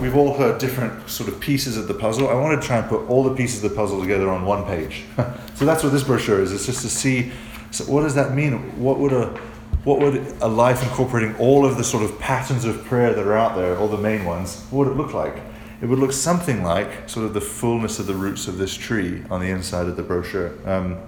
we've 0.00 0.16
all 0.16 0.34
heard 0.34 0.58
different 0.58 1.08
sort 1.08 1.28
of 1.28 1.38
pieces 1.40 1.76
of 1.76 1.88
the 1.88 1.94
puzzle. 1.94 2.28
I 2.28 2.34
want 2.34 2.60
to 2.60 2.66
try 2.66 2.78
and 2.78 2.88
put 2.88 3.06
all 3.08 3.22
the 3.22 3.34
pieces 3.34 3.62
of 3.62 3.70
the 3.70 3.76
puzzle 3.76 4.00
together 4.00 4.30
on 4.30 4.44
one 4.44 4.64
page. 4.64 5.04
so 5.54 5.64
that's 5.64 5.82
what 5.82 5.92
this 5.92 6.02
brochure 6.02 6.40
is. 6.40 6.52
It's 6.52 6.66
just 6.66 6.82
to 6.82 6.88
see 6.88 7.32
so 7.70 7.84
what 7.84 8.02
does 8.02 8.14
that 8.16 8.34
mean. 8.34 8.54
What 8.80 8.98
would 8.98 9.12
a 9.12 9.38
what 9.84 9.98
would 9.98 10.16
a 10.40 10.48
life 10.48 10.82
incorporating 10.82 11.34
all 11.36 11.64
of 11.64 11.76
the 11.78 11.84
sort 11.84 12.02
of 12.02 12.18
patterns 12.18 12.64
of 12.64 12.84
prayer 12.84 13.14
that 13.14 13.26
are 13.26 13.36
out 13.36 13.56
there, 13.56 13.78
all 13.78 13.88
the 13.88 13.96
main 13.96 14.24
ones, 14.24 14.64
what 14.70 14.86
would 14.86 14.92
it 14.92 14.96
look 14.96 15.14
like? 15.14 15.36
It 15.80 15.86
would 15.86 15.98
look 15.98 16.12
something 16.12 16.62
like 16.62 17.08
sort 17.08 17.24
of 17.24 17.32
the 17.32 17.40
fullness 17.40 17.98
of 17.98 18.06
the 18.06 18.14
roots 18.14 18.46
of 18.46 18.58
this 18.58 18.74
tree 18.74 19.22
on 19.30 19.40
the 19.40 19.48
inside 19.48 19.86
of 19.86 19.96
the 19.96 20.02
brochure. 20.02 20.52
Um, 20.66 20.98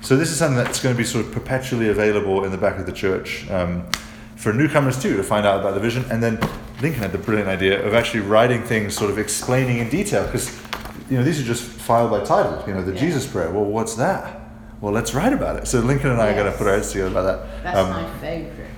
so 0.00 0.16
this 0.16 0.30
is 0.30 0.36
something 0.36 0.56
that's 0.56 0.82
going 0.82 0.92
to 0.92 0.98
be 0.98 1.04
sort 1.04 1.24
of 1.24 1.30
perpetually 1.32 1.88
available 1.88 2.44
in 2.44 2.50
the 2.50 2.58
back 2.58 2.80
of 2.80 2.86
the 2.86 2.92
church 2.92 3.48
um, 3.50 3.86
for 4.34 4.52
newcomers 4.52 5.00
too 5.00 5.16
to 5.16 5.22
find 5.22 5.46
out 5.46 5.60
about 5.60 5.74
the 5.74 5.80
vision. 5.80 6.04
And 6.10 6.20
then 6.20 6.40
Lincoln 6.80 7.00
had 7.00 7.12
the 7.12 7.18
brilliant 7.18 7.48
idea 7.48 7.86
of 7.86 7.94
actually 7.94 8.20
writing 8.20 8.64
things, 8.64 8.94
sort 8.96 9.12
of 9.12 9.18
explaining 9.20 9.78
in 9.78 9.88
detail, 9.88 10.24
because 10.26 10.60
you 11.08 11.16
know 11.16 11.22
these 11.22 11.40
are 11.40 11.44
just 11.44 11.62
filed 11.62 12.10
by 12.10 12.24
title. 12.24 12.64
You 12.66 12.74
know, 12.74 12.82
the 12.82 12.94
Yeah. 12.94 13.00
Jesus 13.00 13.24
prayer. 13.28 13.50
Well, 13.52 13.64
what's 13.64 13.94
that? 13.94 14.40
Well, 14.82 14.92
let's 14.92 15.14
write 15.14 15.32
about 15.32 15.56
it. 15.56 15.66
So 15.68 15.78
Lincoln 15.78 16.10
and 16.10 16.20
I 16.20 16.30
are 16.32 16.34
going 16.34 16.50
to 16.50 16.58
put 16.58 16.66
our 16.66 16.74
heads 16.74 16.90
together 16.90 17.10
about 17.10 17.22
that. 17.22 17.62
That's 17.62 17.78
Um, 17.78 17.90
my 17.90 18.04
favourite 18.20 18.52
prayer. 18.56 18.68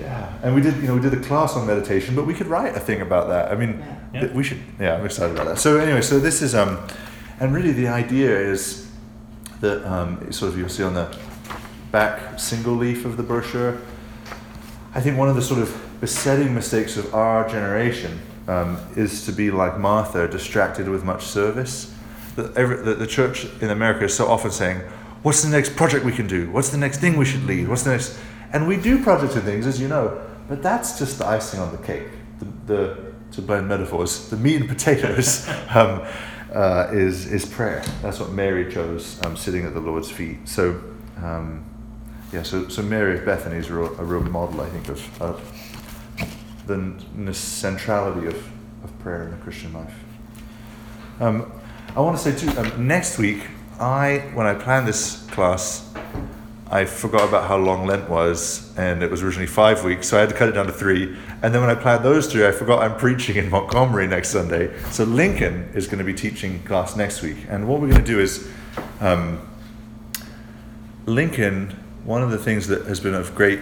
yeah, 0.00 0.28
and 0.42 0.54
we 0.54 0.62
did, 0.62 0.76
you 0.76 0.88
know, 0.88 0.94
we 0.94 1.00
did 1.00 1.12
a 1.12 1.20
class 1.20 1.54
on 1.54 1.66
meditation, 1.66 2.16
but 2.16 2.26
we 2.26 2.32
could 2.32 2.46
write 2.46 2.74
a 2.74 2.80
thing 2.80 3.02
about 3.02 3.28
that. 3.28 3.52
I 3.52 3.54
mean, 3.54 3.84
Yeah. 4.14 4.20
th- 4.22 4.32
we 4.32 4.42
should. 4.42 4.60
Yeah, 4.80 4.94
I'm 4.96 5.04
excited 5.04 5.34
about 5.34 5.46
that. 5.48 5.58
So 5.58 5.76
anyway, 5.76 6.00
so 6.00 6.18
this 6.18 6.40
is, 6.40 6.54
um, 6.54 6.78
and 7.38 7.54
really 7.54 7.72
the 7.72 7.86
idea 7.88 8.34
is 8.34 8.86
that 9.60 9.84
um, 9.86 10.32
sort 10.32 10.50
of 10.52 10.58
you'll 10.58 10.70
see 10.70 10.82
on 10.84 10.94
the 10.94 11.06
back 11.92 12.18
single 12.40 12.74
leaf 12.74 13.04
of 13.04 13.18
the 13.18 13.22
brochure. 13.22 13.76
I 14.94 15.00
think 15.02 15.18
one 15.18 15.28
of 15.28 15.36
the 15.36 15.42
sort 15.42 15.60
of 15.60 15.70
besetting 16.00 16.54
mistakes 16.54 16.96
of 16.96 17.14
our 17.14 17.46
generation 17.46 18.20
um, 18.48 18.78
is 18.96 19.26
to 19.26 19.32
be 19.32 19.50
like 19.50 19.78
Martha, 19.78 20.26
distracted 20.28 20.88
with 20.88 21.04
much 21.04 21.26
service. 21.26 21.92
that 22.36 22.56
every, 22.56 22.76
the, 22.76 22.94
the 22.94 23.06
church 23.06 23.46
in 23.60 23.68
America 23.68 24.06
is 24.06 24.14
so 24.14 24.26
often 24.26 24.50
saying, 24.50 24.80
"What's 25.22 25.42
the 25.42 25.50
next 25.50 25.76
project 25.76 26.04
we 26.04 26.12
can 26.12 26.26
do? 26.26 26.50
What's 26.50 26.70
the 26.70 26.78
next 26.78 26.98
thing 26.98 27.16
we 27.16 27.24
should 27.24 27.44
lead? 27.44 27.68
What's 27.68 27.82
the 27.82 27.90
next?" 27.90 28.18
And 28.52 28.68
we 28.68 28.76
do 28.76 29.02
projects 29.02 29.34
and 29.34 29.44
things, 29.44 29.66
as 29.66 29.80
you 29.80 29.88
know, 29.88 30.20
but 30.48 30.62
that's 30.62 30.98
just 30.98 31.18
the 31.18 31.26
icing 31.26 31.60
on 31.60 31.72
the 31.72 31.78
cake. 31.78 32.08
The, 32.38 32.74
the 32.74 33.12
to 33.32 33.42
blend 33.42 33.66
metaphors, 33.68 34.28
the 34.28 34.36
meat 34.36 34.56
and 34.56 34.68
potatoes 34.68 35.48
um, 35.74 36.02
uh, 36.52 36.88
is 36.92 37.32
is 37.32 37.44
prayer. 37.44 37.82
That's 38.02 38.20
what 38.20 38.30
Mary 38.32 38.70
chose, 38.72 39.22
um, 39.24 39.36
sitting 39.36 39.64
at 39.64 39.74
the 39.74 39.80
Lord's 39.80 40.10
feet. 40.10 40.48
So. 40.48 40.80
Um, 41.16 41.66
yeah, 42.32 42.42
so, 42.42 42.66
so 42.68 42.80
Mary 42.80 43.18
of 43.18 43.26
Bethany 43.26 43.56
is 43.56 43.68
a 43.68 43.74
real, 43.74 44.00
a 44.00 44.04
real 44.04 44.22
model, 44.22 44.62
I 44.62 44.68
think, 44.70 44.88
of, 44.88 45.22
of 45.22 46.66
the 46.66 46.74
n- 46.74 47.34
centrality 47.34 48.26
of, 48.26 48.36
of 48.82 48.98
prayer 49.00 49.24
in 49.24 49.32
the 49.32 49.36
Christian 49.36 49.74
life. 49.74 49.94
Um, 51.20 51.52
I 51.94 52.00
want 52.00 52.16
to 52.18 52.22
say 52.22 52.34
too, 52.34 52.58
um, 52.58 52.86
next 52.86 53.18
week, 53.18 53.42
I 53.82 54.18
when 54.34 54.46
I 54.46 54.54
planned 54.54 54.86
this 54.86 55.26
class, 55.32 55.92
I 56.70 56.84
forgot 56.84 57.28
about 57.28 57.48
how 57.48 57.56
long 57.56 57.84
Lent 57.84 58.08
was, 58.08 58.72
and 58.78 59.02
it 59.02 59.10
was 59.10 59.24
originally 59.24 59.48
five 59.48 59.82
weeks, 59.84 60.08
so 60.08 60.16
I 60.16 60.20
had 60.20 60.28
to 60.28 60.36
cut 60.36 60.48
it 60.48 60.52
down 60.52 60.66
to 60.66 60.72
three. 60.72 61.16
And 61.42 61.52
then 61.52 61.60
when 61.60 61.68
I 61.68 61.74
planned 61.74 62.04
those 62.04 62.30
three, 62.30 62.46
I 62.46 62.52
forgot 62.52 62.80
I'm 62.80 62.96
preaching 62.96 63.34
in 63.34 63.50
Montgomery 63.50 64.06
next 64.06 64.30
Sunday. 64.30 64.72
So 64.90 65.02
Lincoln 65.02 65.68
is 65.74 65.86
going 65.86 65.98
to 65.98 66.04
be 66.04 66.14
teaching 66.14 66.62
class 66.62 66.94
next 66.96 67.22
week, 67.22 67.38
and 67.48 67.66
what 67.66 67.80
we're 67.80 67.88
going 67.88 68.04
to 68.04 68.06
do 68.06 68.20
is, 68.20 68.48
um, 69.00 69.48
Lincoln. 71.06 71.78
One 72.04 72.20
of 72.20 72.32
the 72.32 72.38
things 72.38 72.66
that 72.66 72.86
has 72.86 72.98
been 72.98 73.14
of 73.14 73.32
great 73.32 73.60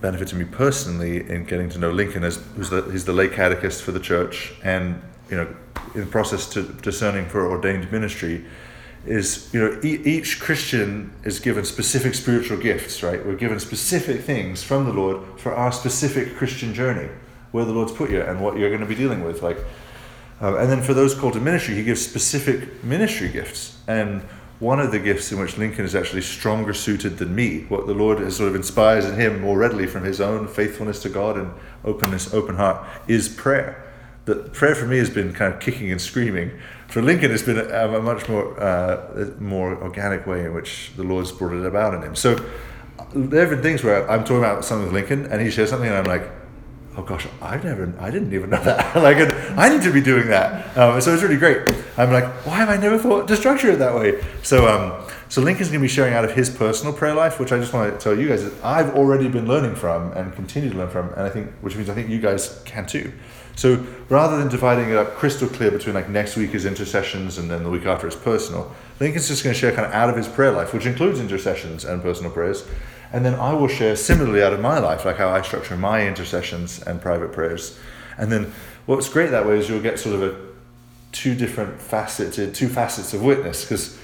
benefit 0.00 0.28
to 0.28 0.36
me 0.36 0.44
personally 0.44 1.28
in 1.28 1.44
getting 1.44 1.68
to 1.70 1.78
know 1.78 1.90
Lincoln 1.90 2.22
is 2.22 2.38
the, 2.70 2.88
he's 2.92 3.04
the 3.04 3.12
lay 3.12 3.26
catechist 3.28 3.82
for 3.82 3.90
the 3.90 3.98
church, 3.98 4.52
and 4.62 5.02
you 5.30 5.36
know, 5.36 5.48
in 5.94 6.00
the 6.00 6.06
process 6.06 6.48
to 6.50 6.62
discerning 6.62 7.26
for 7.26 7.48
ordained 7.48 7.90
ministry, 7.90 8.44
is 9.06 9.52
you 9.52 9.60
know 9.60 9.80
e- 9.82 10.00
each 10.04 10.40
Christian 10.40 11.12
is 11.24 11.40
given 11.40 11.64
specific 11.64 12.14
spiritual 12.14 12.56
gifts, 12.56 13.02
right? 13.02 13.24
We're 13.24 13.36
given 13.36 13.58
specific 13.60 14.20
things 14.20 14.62
from 14.62 14.84
the 14.84 14.92
Lord 14.92 15.40
for 15.40 15.54
our 15.54 15.72
specific 15.72 16.36
Christian 16.36 16.74
journey, 16.74 17.08
where 17.50 17.64
the 17.64 17.72
Lord's 17.72 17.92
put 17.92 18.10
you 18.10 18.22
and 18.22 18.40
what 18.40 18.56
you're 18.56 18.70
going 18.70 18.80
to 18.80 18.86
be 18.86 18.94
dealing 18.94 19.24
with, 19.24 19.42
like. 19.42 19.58
Uh, 20.40 20.56
and 20.56 20.68
then 20.68 20.82
for 20.82 20.92
those 20.92 21.14
called 21.14 21.34
to 21.34 21.40
ministry, 21.40 21.74
he 21.76 21.84
gives 21.84 22.04
specific 22.04 22.82
ministry 22.82 23.28
gifts. 23.28 23.78
And 23.86 24.22
one 24.58 24.78
of 24.78 24.92
the 24.92 24.98
gifts 24.98 25.32
in 25.32 25.40
which 25.40 25.58
Lincoln 25.58 25.84
is 25.84 25.94
actually 25.94 26.22
stronger 26.22 26.72
suited 26.72 27.18
than 27.18 27.34
me, 27.34 27.64
what 27.68 27.86
the 27.86 27.94
Lord 27.94 28.18
has 28.18 28.36
sort 28.36 28.48
of 28.48 28.54
inspires 28.54 29.04
in 29.04 29.16
him 29.16 29.40
more 29.40 29.58
readily 29.58 29.86
from 29.86 30.04
his 30.04 30.20
own 30.20 30.46
faithfulness 30.46 31.02
to 31.02 31.08
God 31.08 31.36
and 31.36 31.52
openness, 31.84 32.32
open 32.32 32.56
heart, 32.56 32.86
is 33.08 33.28
prayer. 33.28 33.91
That 34.24 34.52
prayer 34.52 34.74
for 34.74 34.86
me 34.86 34.98
has 34.98 35.10
been 35.10 35.32
kind 35.32 35.52
of 35.52 35.60
kicking 35.60 35.90
and 35.90 36.00
screaming. 36.00 36.52
For 36.88 37.02
Lincoln, 37.02 37.32
it's 37.32 37.42
been 37.42 37.58
a, 37.58 37.96
a 37.96 38.00
much 38.00 38.28
more 38.28 38.60
uh, 38.60 39.30
more 39.40 39.74
organic 39.82 40.26
way 40.26 40.44
in 40.44 40.54
which 40.54 40.92
the 40.96 41.02
Lord's 41.02 41.32
brought 41.32 41.54
it 41.54 41.66
about 41.66 41.94
in 41.94 42.02
him. 42.02 42.14
So 42.14 42.36
there 43.14 43.40
have 43.40 43.50
been 43.50 43.62
things 43.62 43.82
where 43.82 44.08
I'm 44.08 44.20
talking 44.20 44.38
about 44.38 44.64
something 44.64 44.86
with 44.86 44.94
Lincoln, 44.94 45.26
and 45.26 45.40
he 45.40 45.50
shares 45.50 45.70
something, 45.70 45.88
and 45.88 45.96
I'm 45.96 46.04
like, 46.04 46.30
oh 46.96 47.02
gosh, 47.02 47.26
I 47.40 47.56
never, 47.56 47.92
I 47.98 48.10
didn't 48.10 48.32
even 48.32 48.50
know 48.50 48.62
that. 48.64 48.96
like, 48.96 49.16
I 49.58 49.68
need 49.68 49.82
to 49.82 49.92
be 49.92 50.00
doing 50.00 50.28
that. 50.28 50.76
Um, 50.76 51.00
so 51.00 51.14
it's 51.14 51.22
really 51.22 51.36
great. 51.36 51.68
I'm 51.96 52.12
like, 52.12 52.24
why 52.46 52.56
have 52.56 52.68
I 52.68 52.76
never 52.76 52.98
thought 52.98 53.28
to 53.28 53.36
structure 53.36 53.70
it 53.70 53.78
that 53.78 53.94
way? 53.94 54.22
So, 54.42 54.68
um, 54.68 55.08
so 55.28 55.40
Lincoln's 55.40 55.68
going 55.68 55.80
to 55.80 55.84
be 55.84 55.92
sharing 55.92 56.14
out 56.14 56.24
of 56.24 56.32
his 56.32 56.50
personal 56.50 56.92
prayer 56.92 57.14
life, 57.14 57.40
which 57.40 57.52
I 57.52 57.58
just 57.58 57.72
want 57.72 57.92
to 57.92 57.98
tell 57.98 58.18
you 58.18 58.28
guys 58.28 58.44
that 58.44 58.64
I've 58.64 58.94
already 58.94 59.28
been 59.28 59.46
learning 59.46 59.76
from 59.76 60.12
and 60.12 60.32
continue 60.34 60.70
to 60.70 60.76
learn 60.76 60.90
from, 60.90 61.08
and 61.10 61.22
I 61.22 61.30
think, 61.30 61.50
which 61.60 61.76
means 61.76 61.88
I 61.88 61.94
think 61.94 62.10
you 62.10 62.20
guys 62.20 62.62
can 62.64 62.86
too. 62.86 63.12
So 63.54 63.84
rather 64.08 64.38
than 64.38 64.48
dividing 64.48 64.90
it 64.90 64.96
up 64.96 65.14
crystal 65.16 65.48
clear 65.48 65.70
between 65.70 65.94
like 65.94 66.08
next 66.08 66.36
week 66.36 66.54
is 66.54 66.64
intercessions 66.64 67.38
and 67.38 67.50
then 67.50 67.64
the 67.64 67.70
week 67.70 67.86
after 67.86 68.06
is 68.08 68.16
personal, 68.16 68.72
Lincoln's 68.98 69.28
just 69.28 69.44
going 69.44 69.54
to 69.54 69.60
share 69.60 69.72
kind 69.72 69.86
of 69.86 69.92
out 69.92 70.08
of 70.08 70.16
his 70.16 70.28
prayer 70.28 70.52
life, 70.52 70.72
which 70.72 70.86
includes 70.86 71.20
intercessions 71.20 71.84
and 71.84 72.02
personal 72.02 72.30
prayers. 72.30 72.66
And 73.12 73.24
then 73.26 73.34
I 73.34 73.52
will 73.52 73.68
share 73.68 73.94
similarly 73.94 74.42
out 74.42 74.52
of 74.52 74.60
my 74.60 74.78
life, 74.78 75.04
like 75.04 75.16
how 75.18 75.28
I 75.28 75.42
structure 75.42 75.76
my 75.76 76.06
intercessions 76.06 76.82
and 76.82 77.00
private 77.00 77.32
prayers. 77.32 77.78
And 78.16 78.32
then 78.32 78.52
what's 78.86 79.08
great 79.08 79.30
that 79.30 79.46
way 79.46 79.58
is 79.58 79.68
you'll 79.68 79.82
get 79.82 79.98
sort 79.98 80.14
of 80.14 80.22
a 80.22 80.36
two 81.12 81.34
different 81.34 81.80
faceted, 81.80 82.54
two 82.54 82.68
facets 82.68 83.12
of 83.12 83.22
witness, 83.22 83.64
because 83.64 83.98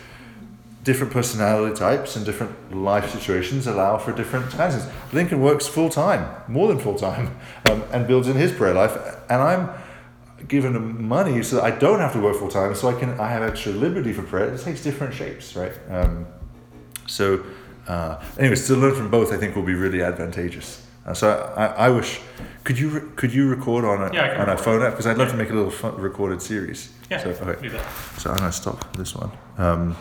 different 0.88 1.12
personality 1.12 1.74
types 1.86 2.16
and 2.16 2.24
different 2.24 2.52
life 2.90 3.06
situations 3.16 3.66
allow 3.66 3.98
for 4.04 4.10
different 4.20 4.46
kinds 4.58 4.74
of 4.74 4.80
things. 4.82 4.94
Lincoln 5.18 5.40
works 5.48 5.66
full 5.76 5.90
time, 5.90 6.22
more 6.48 6.66
than 6.70 6.78
full 6.86 6.98
time, 7.08 7.26
um, 7.70 7.82
and 7.92 8.06
builds 8.10 8.26
in 8.32 8.36
his 8.44 8.50
prayer 8.58 8.74
life. 8.82 8.94
And 9.32 9.40
I'm 9.50 9.62
given 10.54 10.72
money 11.16 11.42
so 11.42 11.56
that 11.56 11.64
I 11.70 11.72
don't 11.84 12.00
have 12.04 12.12
to 12.14 12.20
work 12.26 12.36
full 12.36 12.48
time, 12.60 12.74
so 12.74 12.88
I 12.88 12.94
can 13.00 13.10
I 13.20 13.28
have 13.34 13.42
extra 13.42 13.72
liberty 13.72 14.12
for 14.18 14.22
prayer. 14.32 14.46
It 14.54 14.60
takes 14.68 14.82
different 14.82 15.12
shapes, 15.20 15.46
right? 15.62 15.74
Um, 15.90 16.26
so, 17.06 17.24
uh, 17.86 18.12
anyways, 18.38 18.66
to 18.68 18.74
learn 18.76 18.94
from 18.94 19.10
both, 19.10 19.28
I 19.32 19.36
think 19.40 19.54
will 19.56 19.68
be 19.74 19.78
really 19.86 20.02
advantageous. 20.02 20.68
Uh, 21.06 21.14
so 21.14 21.26
I, 21.56 21.66
I 21.86 21.88
wish 21.98 22.20
could 22.64 22.78
you 22.78 22.88
re- 22.96 23.08
could 23.16 23.32
you 23.36 23.48
record 23.56 23.84
on 23.92 23.98
a 24.06 24.08
Yeah, 24.14 24.42
on 24.42 24.48
a 24.48 24.56
phone 24.56 24.82
app 24.82 24.92
because 24.92 25.06
I'd 25.06 25.18
love 25.18 25.28
Yeah. 25.28 25.36
to 25.36 25.42
make 25.42 25.50
a 25.50 25.54
little 25.60 25.90
recorded 26.08 26.40
series. 26.42 26.80
Yeah, 27.10 27.22
So, 27.22 27.28
okay. 27.30 27.56
do 27.62 27.70
that. 27.76 27.86
So 28.18 28.30
I'm 28.30 28.38
gonna 28.38 28.52
stop 28.52 28.78
this 28.96 29.12
one. 29.22 29.30
Um, 29.66 29.96